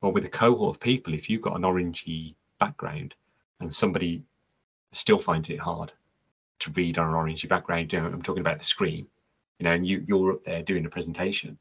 or 0.00 0.12
with 0.12 0.24
a 0.24 0.28
cohort 0.28 0.76
of 0.76 0.80
people 0.80 1.12
if 1.12 1.28
you've 1.28 1.42
got 1.42 1.56
an 1.56 1.62
orangey 1.62 2.34
background 2.58 3.14
and 3.60 3.72
somebody 3.72 4.22
still 4.92 5.18
finds 5.18 5.50
it 5.50 5.60
hard 5.60 5.92
to 6.58 6.70
read 6.72 6.98
on 6.98 7.08
an 7.08 7.14
orangey 7.14 7.48
background 7.48 7.92
you 7.92 8.00
know, 8.00 8.06
i'm 8.06 8.22
talking 8.22 8.40
about 8.40 8.58
the 8.58 8.64
screen 8.64 9.06
you 9.58 9.64
know 9.64 9.72
and 9.72 9.86
you 9.86 10.04
you're 10.08 10.32
up 10.32 10.44
there 10.44 10.62
doing 10.62 10.86
a 10.86 10.90
presentation 10.90 11.58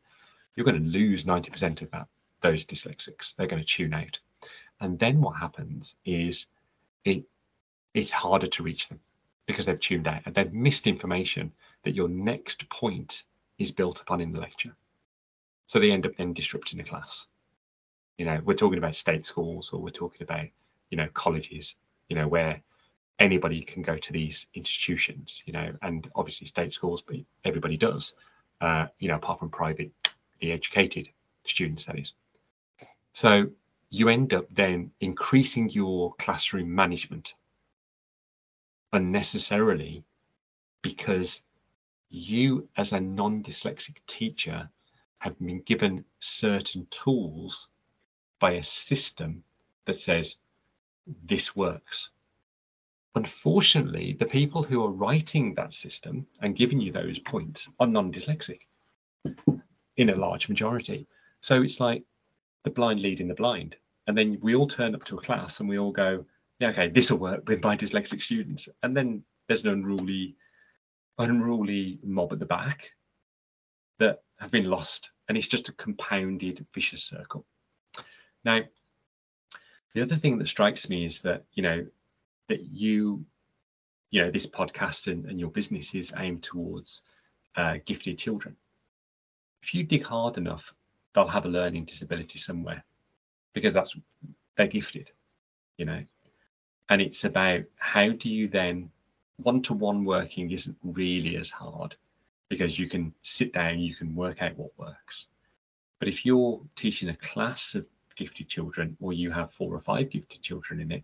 you're 0.55 0.66
going 0.66 0.82
to 0.82 0.89
lose 0.89 1.26
90% 1.26 1.82
of 1.82 1.91
that 1.91 2.07
those 2.45 2.66
dyslexics. 2.66 3.36
They're 3.36 3.47
going 3.47 3.61
to 3.61 3.68
tune 3.68 3.93
out. 3.93 4.18
And 4.80 4.99
then 4.99 5.22
what 5.22 5.38
happens 5.38 5.95
is 6.05 6.45
it 7.03 7.24
it's 7.93 8.11
harder 8.11 8.47
to 8.47 8.63
reach 8.63 8.89
them 8.89 8.99
because 9.46 9.66
they've 9.66 9.80
tuned 9.80 10.08
out 10.08 10.22
and 10.26 10.34
they've 10.34 10.54
missed 10.54 10.88
information 10.88 11.52
that 11.84 11.96
your 11.96 12.10
next 12.10 12.68
point 12.70 13.24
is 13.58 13.72
built 13.72 14.02
upon 14.02 14.22
in 14.22 14.32
the 14.32 14.39
lecture. 14.39 14.76
So 15.68 15.80
they 15.80 15.91
end 15.91 16.06
up 16.06 16.16
then 16.18 16.34
disrupting 16.34 16.78
the 16.78 16.84
class. 16.84 17.26
You 18.18 18.26
know, 18.26 18.39
we're 18.43 18.56
talking 18.56 18.78
about 18.78 18.96
state 18.96 19.26
schools 19.26 19.70
or 19.72 19.82
we're 19.82 19.89
talking 19.89 20.24
about, 20.24 20.46
you 20.89 20.98
know, 20.98 21.08
colleges, 21.14 21.76
you 22.10 22.16
know, 22.16 22.28
where 22.28 22.62
anybody 23.20 23.62
can 23.62 23.82
go 23.82 23.98
to 23.98 24.14
these 24.14 24.48
institutions, 24.54 25.43
you 25.46 25.54
know, 25.54 25.72
and 25.82 26.10
obviously 26.16 26.48
state 26.48 26.74
schools, 26.74 27.02
but 27.02 27.18
everybody 27.43 27.78
does, 27.78 28.14
uh, 28.62 28.88
you 29.00 29.08
know, 29.08 29.16
apart 29.16 29.39
from 29.39 29.50
private, 29.50 29.91
the 30.39 30.52
educated 30.52 31.10
students, 31.46 31.86
that 31.86 31.98
is. 31.98 32.14
So 33.14 33.48
you 33.89 34.10
end 34.10 34.34
up 34.34 34.46
then 34.52 34.91
increasing 35.00 35.70
your 35.70 36.14
classroom 36.16 36.74
management 36.74 37.34
unnecessarily 38.96 40.04
because 40.82 41.41
you 42.10 42.68
as 42.78 42.93
a 42.93 43.00
non-dyslexic 43.00 43.98
teacher 44.08 44.70
have 45.20 45.38
been 45.39 45.62
given 45.62 46.06
certain 46.20 46.88
tools 46.89 47.70
by 48.39 48.52
a 48.52 48.64
system 48.64 49.43
that 49.86 49.98
says 49.98 50.38
this 51.26 51.56
works. 51.56 52.10
Unfortunately, 53.16 54.16
the 54.20 54.26
people 54.26 54.62
who 54.62 54.84
are 54.84 54.91
writing 54.91 55.54
that 55.56 55.74
system 55.74 56.28
and 56.41 56.58
giving 56.58 56.80
you 56.80 56.91
those 56.91 57.20
points 57.20 57.70
are 57.80 57.88
non-dyslexic 57.88 58.60
in 59.98 60.10
a 60.10 60.16
large 60.16 60.50
majority. 60.50 61.08
So 61.39 61.62
it's 61.62 61.80
like 61.80 62.04
the 62.64 62.72
blind 62.72 63.02
leading 63.02 63.28
the 63.28 63.36
blind. 63.36 63.76
And 64.08 64.18
then 64.18 64.38
we 64.41 64.54
all 64.56 64.68
turn 64.68 64.93
up 64.93 65.04
to 65.06 65.18
a 65.18 65.22
class 65.22 65.60
and 65.60 65.70
we 65.70 65.80
all 65.80 65.91
go, 65.91 66.26
yeah, 66.60 66.70
okay, 66.70 66.89
this 66.89 67.12
will 67.12 67.18
work 67.18 67.47
with 67.47 67.64
my 67.64 67.76
dyslexic 67.76 68.22
students. 68.22 68.70
And 68.84 68.95
then 68.95 69.24
there's 69.47 69.64
an 69.64 69.70
unruly, 69.70 70.36
unruly 71.18 71.99
mob 72.03 72.34
at 72.34 72.39
the 72.39 72.45
back 72.45 72.91
that 73.99 74.24
have 74.39 74.51
been 74.51 74.70
lost. 74.70 75.12
And 75.28 75.38
it's 75.38 75.47
just 75.47 75.70
a 75.70 75.74
compounded 75.74 76.66
vicious 76.74 77.03
circle. 77.03 77.45
Now, 78.43 78.62
the 79.93 80.01
other 80.01 80.16
thing 80.16 80.38
that 80.38 80.47
strikes 80.47 80.89
me 80.89 81.06
is 81.06 81.22
that, 81.22 81.43
you 81.53 81.64
know, 81.64 81.86
that 82.47 82.62
you, 82.62 83.26
you 84.12 84.22
know, 84.22 84.32
this 84.32 84.45
podcast 84.45 85.12
and, 85.12 85.26
and 85.26 85.39
your 85.39 85.49
business 85.49 85.93
is 85.95 86.14
aimed 86.18 86.43
towards 86.43 87.01
uh, 87.56 87.78
gifted 87.86 88.18
children. 88.18 88.56
If 89.64 89.74
you 89.74 89.84
dig 89.84 90.06
hard 90.06 90.38
enough, 90.38 90.74
they'll 91.14 91.28
have 91.28 91.45
a 91.45 91.49
learning 91.49 91.86
disability 91.86 92.39
somewhere 92.39 92.84
because 93.53 93.74
that's 93.74 93.95
they're 94.58 94.68
gifted, 94.68 95.10
you 95.78 95.86
know. 95.86 96.03
And 96.90 97.02
it's 97.02 97.24
about 97.24 97.64
how 97.78 98.10
do 98.10 98.30
you 98.30 98.48
then 98.48 98.92
one-to-one 99.38 100.06
working 100.06 100.52
isn't 100.52 100.78
really 100.84 101.38
as 101.38 101.50
hard 101.50 101.96
because 102.50 102.78
you 102.78 102.88
can 102.88 103.14
sit 103.24 103.54
down, 103.54 103.80
you 103.80 103.96
can 103.96 104.16
work 104.16 104.42
out 104.42 104.58
what 104.58 104.78
works. 104.78 105.26
But 106.00 106.08
if 106.08 106.26
you're 106.26 106.62
teaching 106.76 107.10
a 107.10 107.16
class 107.16 107.76
of 107.76 107.86
gifted 108.16 108.48
children 108.48 108.96
or 109.02 109.14
you 109.14 109.32
have 109.32 109.52
four 109.52 109.74
or 109.74 109.82
five 109.82 110.10
gifted 110.10 110.42
children 110.42 110.80
in 110.80 110.92
it, 110.92 111.04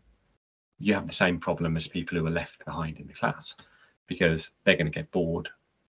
you 0.80 0.94
have 0.94 1.08
the 1.08 1.14
same 1.14 1.40
problem 1.40 1.78
as 1.78 1.88
people 1.88 2.18
who 2.18 2.26
are 2.26 2.32
left 2.32 2.64
behind 2.66 3.00
in 3.00 3.08
the 3.08 3.14
class 3.14 3.56
because 4.08 4.52
they're 4.64 4.78
going 4.78 4.92
to 4.92 4.92
get 4.92 5.12
bored. 5.12 5.50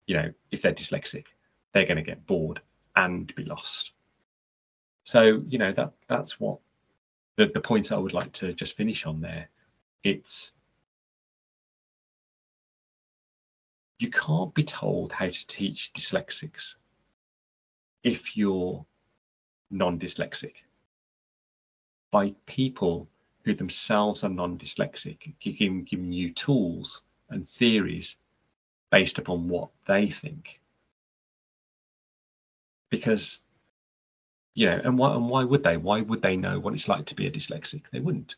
You 0.07 0.17
know, 0.17 0.33
if 0.51 0.63
they're 0.63 0.73
dyslexic, 0.75 1.25
they're 1.73 1.87
going 1.87 1.97
to 1.97 2.03
get 2.03 2.27
bored 2.27 2.61
and 2.97 3.35
be 3.35 3.45
lost. 3.45 3.93
So, 5.05 5.43
you 5.49 5.59
know, 5.59 5.73
that 5.73 5.93
that's 6.09 6.39
what 6.39 6.59
the, 7.37 7.47
the 7.47 7.61
points 7.61 7.93
I 7.93 7.97
would 7.97 8.15
like 8.15 8.33
to 8.35 8.53
just 8.53 8.77
finish 8.77 9.07
on 9.07 9.21
there. 9.21 9.49
It's 10.05 10.53
you 13.99 14.11
can't 14.11 14.55
be 14.55 14.65
told 14.65 15.13
how 15.13 15.27
to 15.27 15.47
teach 15.47 15.93
dyslexics 15.95 16.75
if 18.03 18.37
you're 18.37 18.85
non-dyslexic. 19.71 20.53
By 22.11 22.35
people 22.45 23.09
who 23.45 23.55
themselves 23.55 24.25
are 24.25 24.29
non-dyslexic 24.29 25.35
giving, 25.41 25.85
giving 25.85 26.13
you 26.13 26.35
tools 26.35 27.01
and 27.31 27.49
theories 27.49 28.17
based 28.91 29.19
upon 29.19 29.49
what 29.49 29.71
they 29.87 30.11
think. 30.11 30.61
Because 32.91 33.41
you 34.55 34.67
know 34.67 34.81
and 34.85 34.99
why 34.99 35.15
and 35.15 35.29
why 35.31 35.45
would 35.45 35.65
they? 35.65 35.79
Why 35.79 36.03
would 36.03 36.21
they 36.21 36.37
know 36.37 36.61
what 36.61 36.75
it's 36.75 36.89
like 36.89 37.07
to 37.07 37.15
be 37.15 37.27
a 37.27 37.31
dyslexic? 37.31 37.85
They 37.91 38.01
wouldn't 38.01 38.37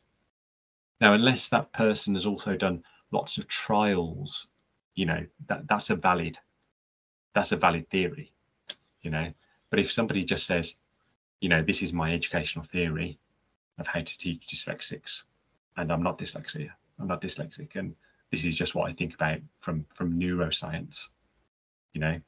now 1.01 1.13
unless 1.15 1.49
that 1.49 1.73
person 1.73 2.15
has 2.15 2.27
also 2.27 2.57
done 2.57 2.83
lots 3.13 3.39
of 3.39 3.47
trials 3.49 4.49
you 4.95 5.07
know 5.07 5.25
that 5.49 5.67
that's 5.69 5.91
a 5.91 5.95
valid 5.95 6.39
that's 7.35 7.53
a 7.53 7.57
valid 7.57 7.89
theory 7.91 8.33
you 9.03 9.11
know. 9.11 9.33
But 9.71 9.79
if 9.79 9.93
somebody 9.93 10.25
just 10.25 10.47
says 10.47 10.75
you 11.41 11.49
know 11.49 11.63
this 11.63 11.83
is 11.83 11.93
my 11.93 12.15
educational 12.15 12.65
theory 12.65 13.19
of 13.79 13.87
how 13.87 14.01
to 14.01 14.19
teach 14.19 14.47
dyslexics 14.47 15.23
and 15.77 15.93
i'm 15.93 16.03
not 16.03 16.19
dyslexia 16.19 16.71
i'm 16.99 17.07
not 17.07 17.21
dyslexic 17.21 17.77
and 17.77 17.95
this 18.33 18.45
is 18.45 18.57
just 18.57 18.75
what 18.75 18.89
i 18.89 18.93
think 18.93 19.15
about 19.15 19.39
from 19.61 19.85
from 19.95 20.19
neuroscience 20.19 21.09
you 21.93 22.01
know. 22.01 22.21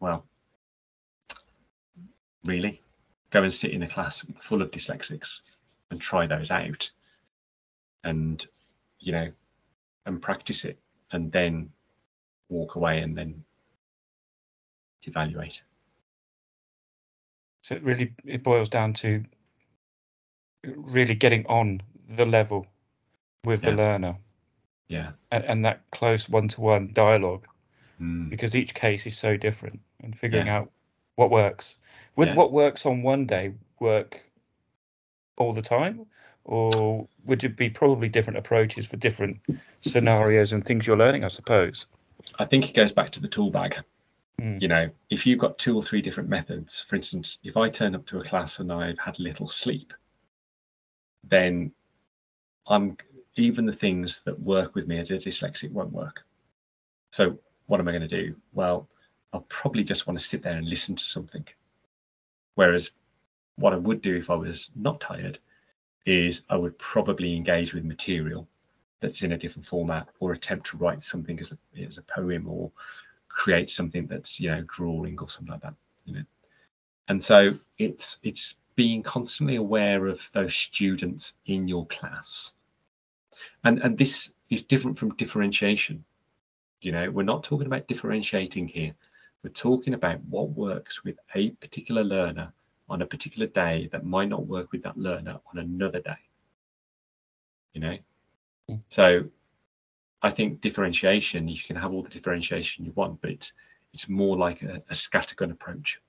Well 0.00 0.26
really. 2.44 2.82
Go 3.30 3.42
and 3.42 3.54
sit 3.54 3.70
in 3.70 3.82
a 3.82 3.88
class 3.88 4.22
full 4.40 4.60
of 4.60 4.70
dyslexics 4.70 5.40
and 5.90 6.00
try 6.00 6.26
those 6.26 6.50
out 6.50 6.90
and, 8.04 8.46
you 8.98 9.12
know, 9.12 9.30
and 10.06 10.20
practice 10.20 10.64
it 10.64 10.78
and 11.12 11.30
then 11.32 11.70
walk 12.48 12.74
away 12.74 13.00
and 13.00 13.16
then 13.16 13.44
evaluate. 15.02 15.62
So 17.62 17.76
it 17.76 17.82
really 17.82 18.12
it 18.24 18.42
boils 18.42 18.68
down 18.68 18.92
to 18.94 19.24
really 20.64 21.14
getting 21.14 21.46
on 21.46 21.80
the 22.08 22.26
level 22.26 22.66
with 23.44 23.62
Yeah. 23.62 23.70
the 23.70 23.76
learner 23.76 24.16
Yeah. 24.88 25.12
and, 25.30 25.44
and 25.44 25.64
that 25.64 25.90
close 25.90 26.28
one-to-one 26.28 26.92
dialogue 26.92 27.46
Mm. 28.00 28.30
because 28.30 28.56
each 28.56 28.74
case 28.74 29.06
is 29.06 29.16
so 29.16 29.36
different 29.36 29.80
and 30.02 30.18
figuring 30.18 30.46
Yeah. 30.46 30.58
out 30.58 30.72
what 31.16 31.30
works. 31.30 31.76
Would 32.16 32.28
Yeah. 32.28 32.34
what 32.34 32.52
works 32.52 32.84
on 32.86 33.02
one 33.02 33.26
day 33.26 33.54
work 33.78 34.22
all 35.36 35.52
the 35.52 35.62
time? 35.62 36.06
Or 36.44 37.06
would 37.24 37.44
it 37.44 37.56
be 37.56 37.70
probably 37.70 38.08
different 38.08 38.38
approaches 38.38 38.86
for 38.86 38.96
different 38.96 39.38
scenarios 39.80 40.52
and 40.52 40.64
things 40.64 40.86
you're 40.86 40.96
learning, 40.96 41.24
I 41.24 41.28
suppose? 41.28 41.86
I 42.38 42.44
think 42.44 42.68
it 42.68 42.74
goes 42.74 42.92
back 42.92 43.10
to 43.12 43.20
the 43.20 43.28
tool 43.28 43.50
bag. 43.50 43.76
Mm. 44.40 44.60
You 44.60 44.68
know, 44.68 44.90
if 45.10 45.26
you've 45.26 45.38
got 45.38 45.58
two 45.58 45.76
or 45.76 45.82
three 45.82 46.02
different 46.02 46.28
methods, 46.28 46.84
for 46.88 46.96
instance, 46.96 47.38
if 47.44 47.56
I 47.56 47.68
turn 47.68 47.94
up 47.94 48.06
to 48.06 48.20
a 48.20 48.24
class 48.24 48.58
and 48.58 48.72
I've 48.72 48.98
had 48.98 49.18
little 49.18 49.48
sleep, 49.48 49.92
then 51.24 51.72
I'm 52.66 52.96
even 53.36 53.66
the 53.66 53.72
things 53.72 54.20
that 54.24 54.38
work 54.40 54.74
with 54.74 54.86
me 54.86 54.98
as 54.98 55.10
a 55.10 55.14
dyslexic 55.14 55.70
won't 55.70 55.92
work. 55.92 56.24
So 57.12 57.38
what 57.66 57.80
am 57.80 57.88
I 57.88 57.92
going 57.92 58.08
to 58.08 58.08
do? 58.08 58.36
Well, 58.52 58.88
I'll 59.32 59.46
probably 59.48 59.84
just 59.84 60.06
want 60.06 60.18
to 60.18 60.24
sit 60.24 60.42
there 60.42 60.56
and 60.56 60.68
listen 60.68 60.96
to 60.96 61.04
something. 61.04 61.46
Whereas 62.54 62.90
what 63.56 63.72
I 63.72 63.76
would 63.76 64.02
do 64.02 64.16
if 64.16 64.28
I 64.28 64.34
was 64.34 64.70
not 64.74 65.00
tired 65.00 65.38
is 66.06 66.42
I 66.48 66.56
would 66.56 66.78
probably 66.78 67.36
engage 67.36 67.72
with 67.74 67.84
material 67.84 68.48
that's 69.00 69.22
in 69.22 69.32
a 69.32 69.38
different 69.38 69.66
format 69.66 70.08
or 70.20 70.32
attempt 70.32 70.68
to 70.68 70.76
write 70.76 71.04
something 71.04 71.38
as 71.40 71.52
a 71.52 71.58
as 71.84 71.98
a 71.98 72.02
poem 72.02 72.48
or 72.48 72.70
create 73.28 73.70
something 73.70 74.06
that's 74.06 74.40
you 74.40 74.50
know 74.50 74.62
drawing 74.66 75.18
or 75.18 75.28
something 75.28 75.52
like 75.52 75.62
that 75.62 75.74
you 76.04 76.14
know. 76.14 76.24
And 77.08 77.22
so 77.22 77.58
it's 77.78 78.18
it's 78.22 78.54
being 78.74 79.02
constantly 79.02 79.56
aware 79.56 80.06
of 80.06 80.20
those 80.32 80.54
students 80.54 81.34
in 81.46 81.68
your 81.68 81.86
class. 81.86 82.52
And 83.64 83.80
and 83.80 83.98
this 83.98 84.30
is 84.50 84.62
different 84.62 84.98
from 84.98 85.14
differentiation. 85.16 86.04
You 86.80 86.92
know 86.92 87.10
we're 87.10 87.22
not 87.22 87.44
talking 87.44 87.66
about 87.66 87.88
differentiating 87.88 88.68
here. 88.68 88.94
We're 89.42 89.50
talking 89.50 89.94
about 89.94 90.20
what 90.24 90.50
works 90.50 91.02
with 91.02 91.16
a 91.34 91.50
particular 91.50 92.04
learner 92.04 92.52
on 92.92 93.02
a 93.02 93.06
particular 93.06 93.46
day 93.46 93.88
that 93.92 94.04
might 94.04 94.28
not 94.28 94.46
work 94.46 94.70
with 94.72 94.82
that 94.82 94.96
learner 94.96 95.38
on 95.52 95.58
another 95.58 96.00
day 96.00 96.22
you 97.72 97.80
know 97.80 97.96
so 98.88 99.24
I 100.22 100.30
think 100.30 100.60
differentiation, 100.60 101.48
you 101.48 101.60
can 101.60 101.76
have 101.76 101.92
all 101.92 102.02
the 102.02 102.08
differentiation 102.08 102.84
you 102.84 102.92
want, 102.92 103.20
but 103.20 103.30
it's 103.30 103.52
it's 103.92 104.08
more 104.08 104.36
like 104.36 104.62
a, 104.62 104.82
a 104.88 104.94
scattergun 104.94 105.50
approach. 105.50 106.00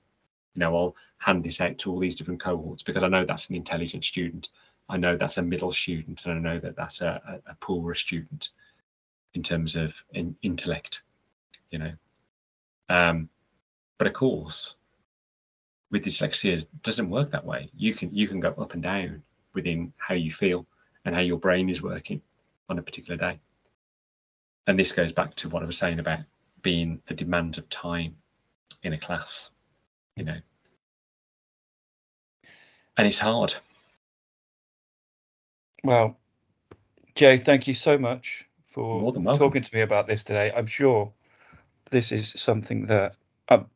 You 0.56 0.60
know, 0.60 0.78
I'll 0.78 0.96
hand 1.18 1.44
this 1.44 1.60
out 1.60 1.78
to 1.80 1.92
all 1.92 2.00
these 2.00 2.16
different 2.16 2.42
cohorts 2.42 2.84
because 2.84 3.04
I 3.04 3.08
know 3.08 3.26
that's 3.26 3.50
an 3.50 3.56
intelligent 3.56 4.06
student. 4.06 4.50
I 4.88 4.98
know 4.98 5.18
that's 5.18 5.38
a 5.38 5.42
middle 5.42 5.74
student, 5.74 6.26
and 6.26 6.34
I 6.34 6.54
know 6.54 6.60
that 6.60 6.76
that's 6.76 7.02
a, 7.02 7.42
a, 7.48 7.52
a 7.52 7.56
poorer 7.56 7.96
student 7.96 8.50
in 9.34 9.42
terms 9.42 9.76
of 9.76 9.94
in, 10.12 10.36
intellect. 10.44 11.02
You 11.72 11.80
know, 11.80 11.92
um, 12.90 13.30
but 13.98 14.08
of 14.08 14.14
course, 14.14 14.76
with 15.94 16.04
dyslexia, 16.04 16.58
it 16.58 16.84
doesn't 16.84 17.10
work 17.10 17.32
that 17.32 17.46
way. 17.46 17.72
You 17.78 17.96
can 17.96 18.14
you 18.14 18.28
can 18.28 18.42
go 18.42 18.50
up 18.50 18.74
and 18.74 18.84
down 18.84 19.24
within 19.54 19.94
how 19.98 20.16
you 20.16 20.34
feel 20.34 20.68
and 21.06 21.16
how 21.16 21.22
your 21.22 21.40
brain 21.40 21.70
is 21.70 21.82
working 21.82 22.22
on 22.70 22.80
a 22.80 22.84
particular 22.84 23.18
day 23.18 23.40
and 24.68 24.80
this 24.80 24.92
goes 24.92 25.12
back 25.12 25.36
to 25.36 25.50
what 25.50 25.64
I 25.64 25.66
was 25.66 25.78
saying 25.78 26.00
about 26.00 26.20
being 26.62 27.02
the 27.08 27.14
demand 27.14 27.58
of 27.58 27.70
time 27.70 28.16
in 28.84 28.94
a 28.94 28.98
class, 28.98 29.50
you 30.16 30.24
know. 30.24 30.38
And 32.98 33.08
it's 33.08 33.18
hard. 33.18 33.56
Well, 35.84 36.18
Jay, 37.16 37.38
thank 37.38 37.68
you 37.68 37.74
so 37.74 37.98
much 37.98 38.48
for 38.72 39.02
More 39.02 39.12
than 39.12 39.24
welcome. 39.24 39.48
talking 39.48 39.62
to 39.64 39.76
me 39.76 39.82
about 39.82 40.08
this 40.08 40.24
today. 40.24 40.52
I'm 40.56 40.68
sure 40.68 41.12
this 41.92 42.12
is 42.12 42.34
something 42.38 42.86
that 42.88 43.18
um, 43.50 43.68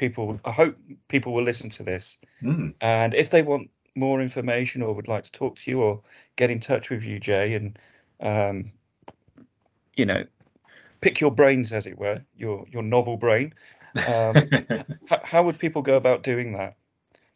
people, 0.00 0.40
I 0.46 0.52
hope 0.52 0.76
people 1.08 1.34
will 1.34 1.44
listen 1.44 1.70
to 1.72 1.84
this. 1.84 2.18
Mm, 2.42 2.74
And 2.80 3.14
if 3.14 3.30
they 3.30 3.42
want 3.42 3.70
more 3.96 4.22
information 4.22 4.82
or 4.82 4.94
would 4.94 5.08
like 5.08 5.24
to 5.24 5.32
talk 5.32 5.56
to 5.58 5.70
you 5.70 5.82
or 5.82 6.02
get 6.36 6.50
in 6.50 6.60
touch 6.60 6.90
with 6.90 7.04
you, 7.04 7.20
Jay, 7.20 7.54
and 7.54 7.78
um, 8.20 8.72
you 9.96 10.06
know, 10.06 10.24
pick 11.02 11.20
your 11.20 11.32
brains, 11.32 11.72
as 11.72 11.86
it 11.86 11.98
were, 11.98 12.22
your 12.36 12.66
your 12.70 12.82
novel 12.82 13.16
brain. 13.18 13.54
Um, 14.06 14.52
h- 15.10 15.20
how 15.24 15.44
would 15.44 15.58
people 15.58 15.82
go 15.82 15.96
about 15.96 16.22
doing 16.24 16.52
that? 16.54 16.76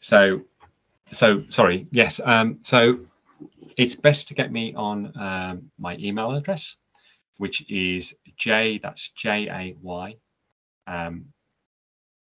so, 0.00 0.42
so 1.12 1.44
sorry. 1.50 1.86
Yes. 1.92 2.20
Um, 2.24 2.60
so 2.62 3.00
it's 3.76 3.96
best 3.96 4.28
to 4.28 4.34
get 4.34 4.52
me 4.52 4.74
on 4.74 5.16
um, 5.18 5.70
my 5.78 5.96
email 5.98 6.32
address, 6.32 6.76
which 7.38 7.64
is 7.70 8.14
J. 8.38 8.80
That's 8.82 9.10
J 9.16 9.48
A 9.50 9.76
Y, 9.82 10.16
um, 10.86 11.26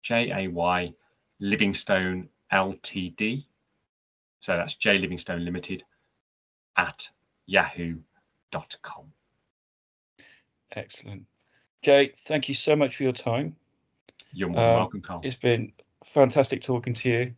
J 0.05 0.31
A 0.31 0.47
Y 0.47 0.93
Livingstone 1.39 2.29
Ltd. 2.53 3.43
So 4.39 4.55
that's 4.55 4.75
J 4.75 4.99
Livingstone 4.99 5.43
Limited 5.43 5.83
at 6.77 7.09
yahoo.com. 7.47 9.11
Excellent, 10.71 11.25
Jay. 11.81 12.13
Thank 12.25 12.47
you 12.47 12.53
so 12.53 12.75
much 12.75 12.95
for 12.95 13.03
your 13.03 13.11
time. 13.11 13.55
You're 14.31 14.49
more 14.49 14.63
Um, 14.63 14.75
welcome, 14.75 15.01
Carl. 15.01 15.21
It's 15.23 15.35
been 15.35 15.73
fantastic 16.03 16.61
talking 16.61 16.93
to 16.93 17.09
you, 17.09 17.33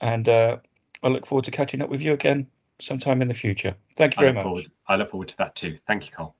and 0.00 0.28
uh, 0.28 0.58
I 1.02 1.08
look 1.08 1.26
forward 1.26 1.44
to 1.46 1.50
catching 1.50 1.82
up 1.82 1.90
with 1.90 2.00
you 2.02 2.12
again 2.12 2.46
sometime 2.78 3.22
in 3.22 3.28
the 3.28 3.34
future. 3.34 3.74
Thank 3.96 4.16
you 4.16 4.20
very 4.20 4.32
much. 4.32 4.44
forward. 4.44 4.70
I 4.86 4.96
look 4.96 5.10
forward 5.10 5.28
to 5.28 5.36
that 5.38 5.56
too. 5.56 5.78
Thank 5.86 6.06
you, 6.06 6.12
Carl. 6.12 6.36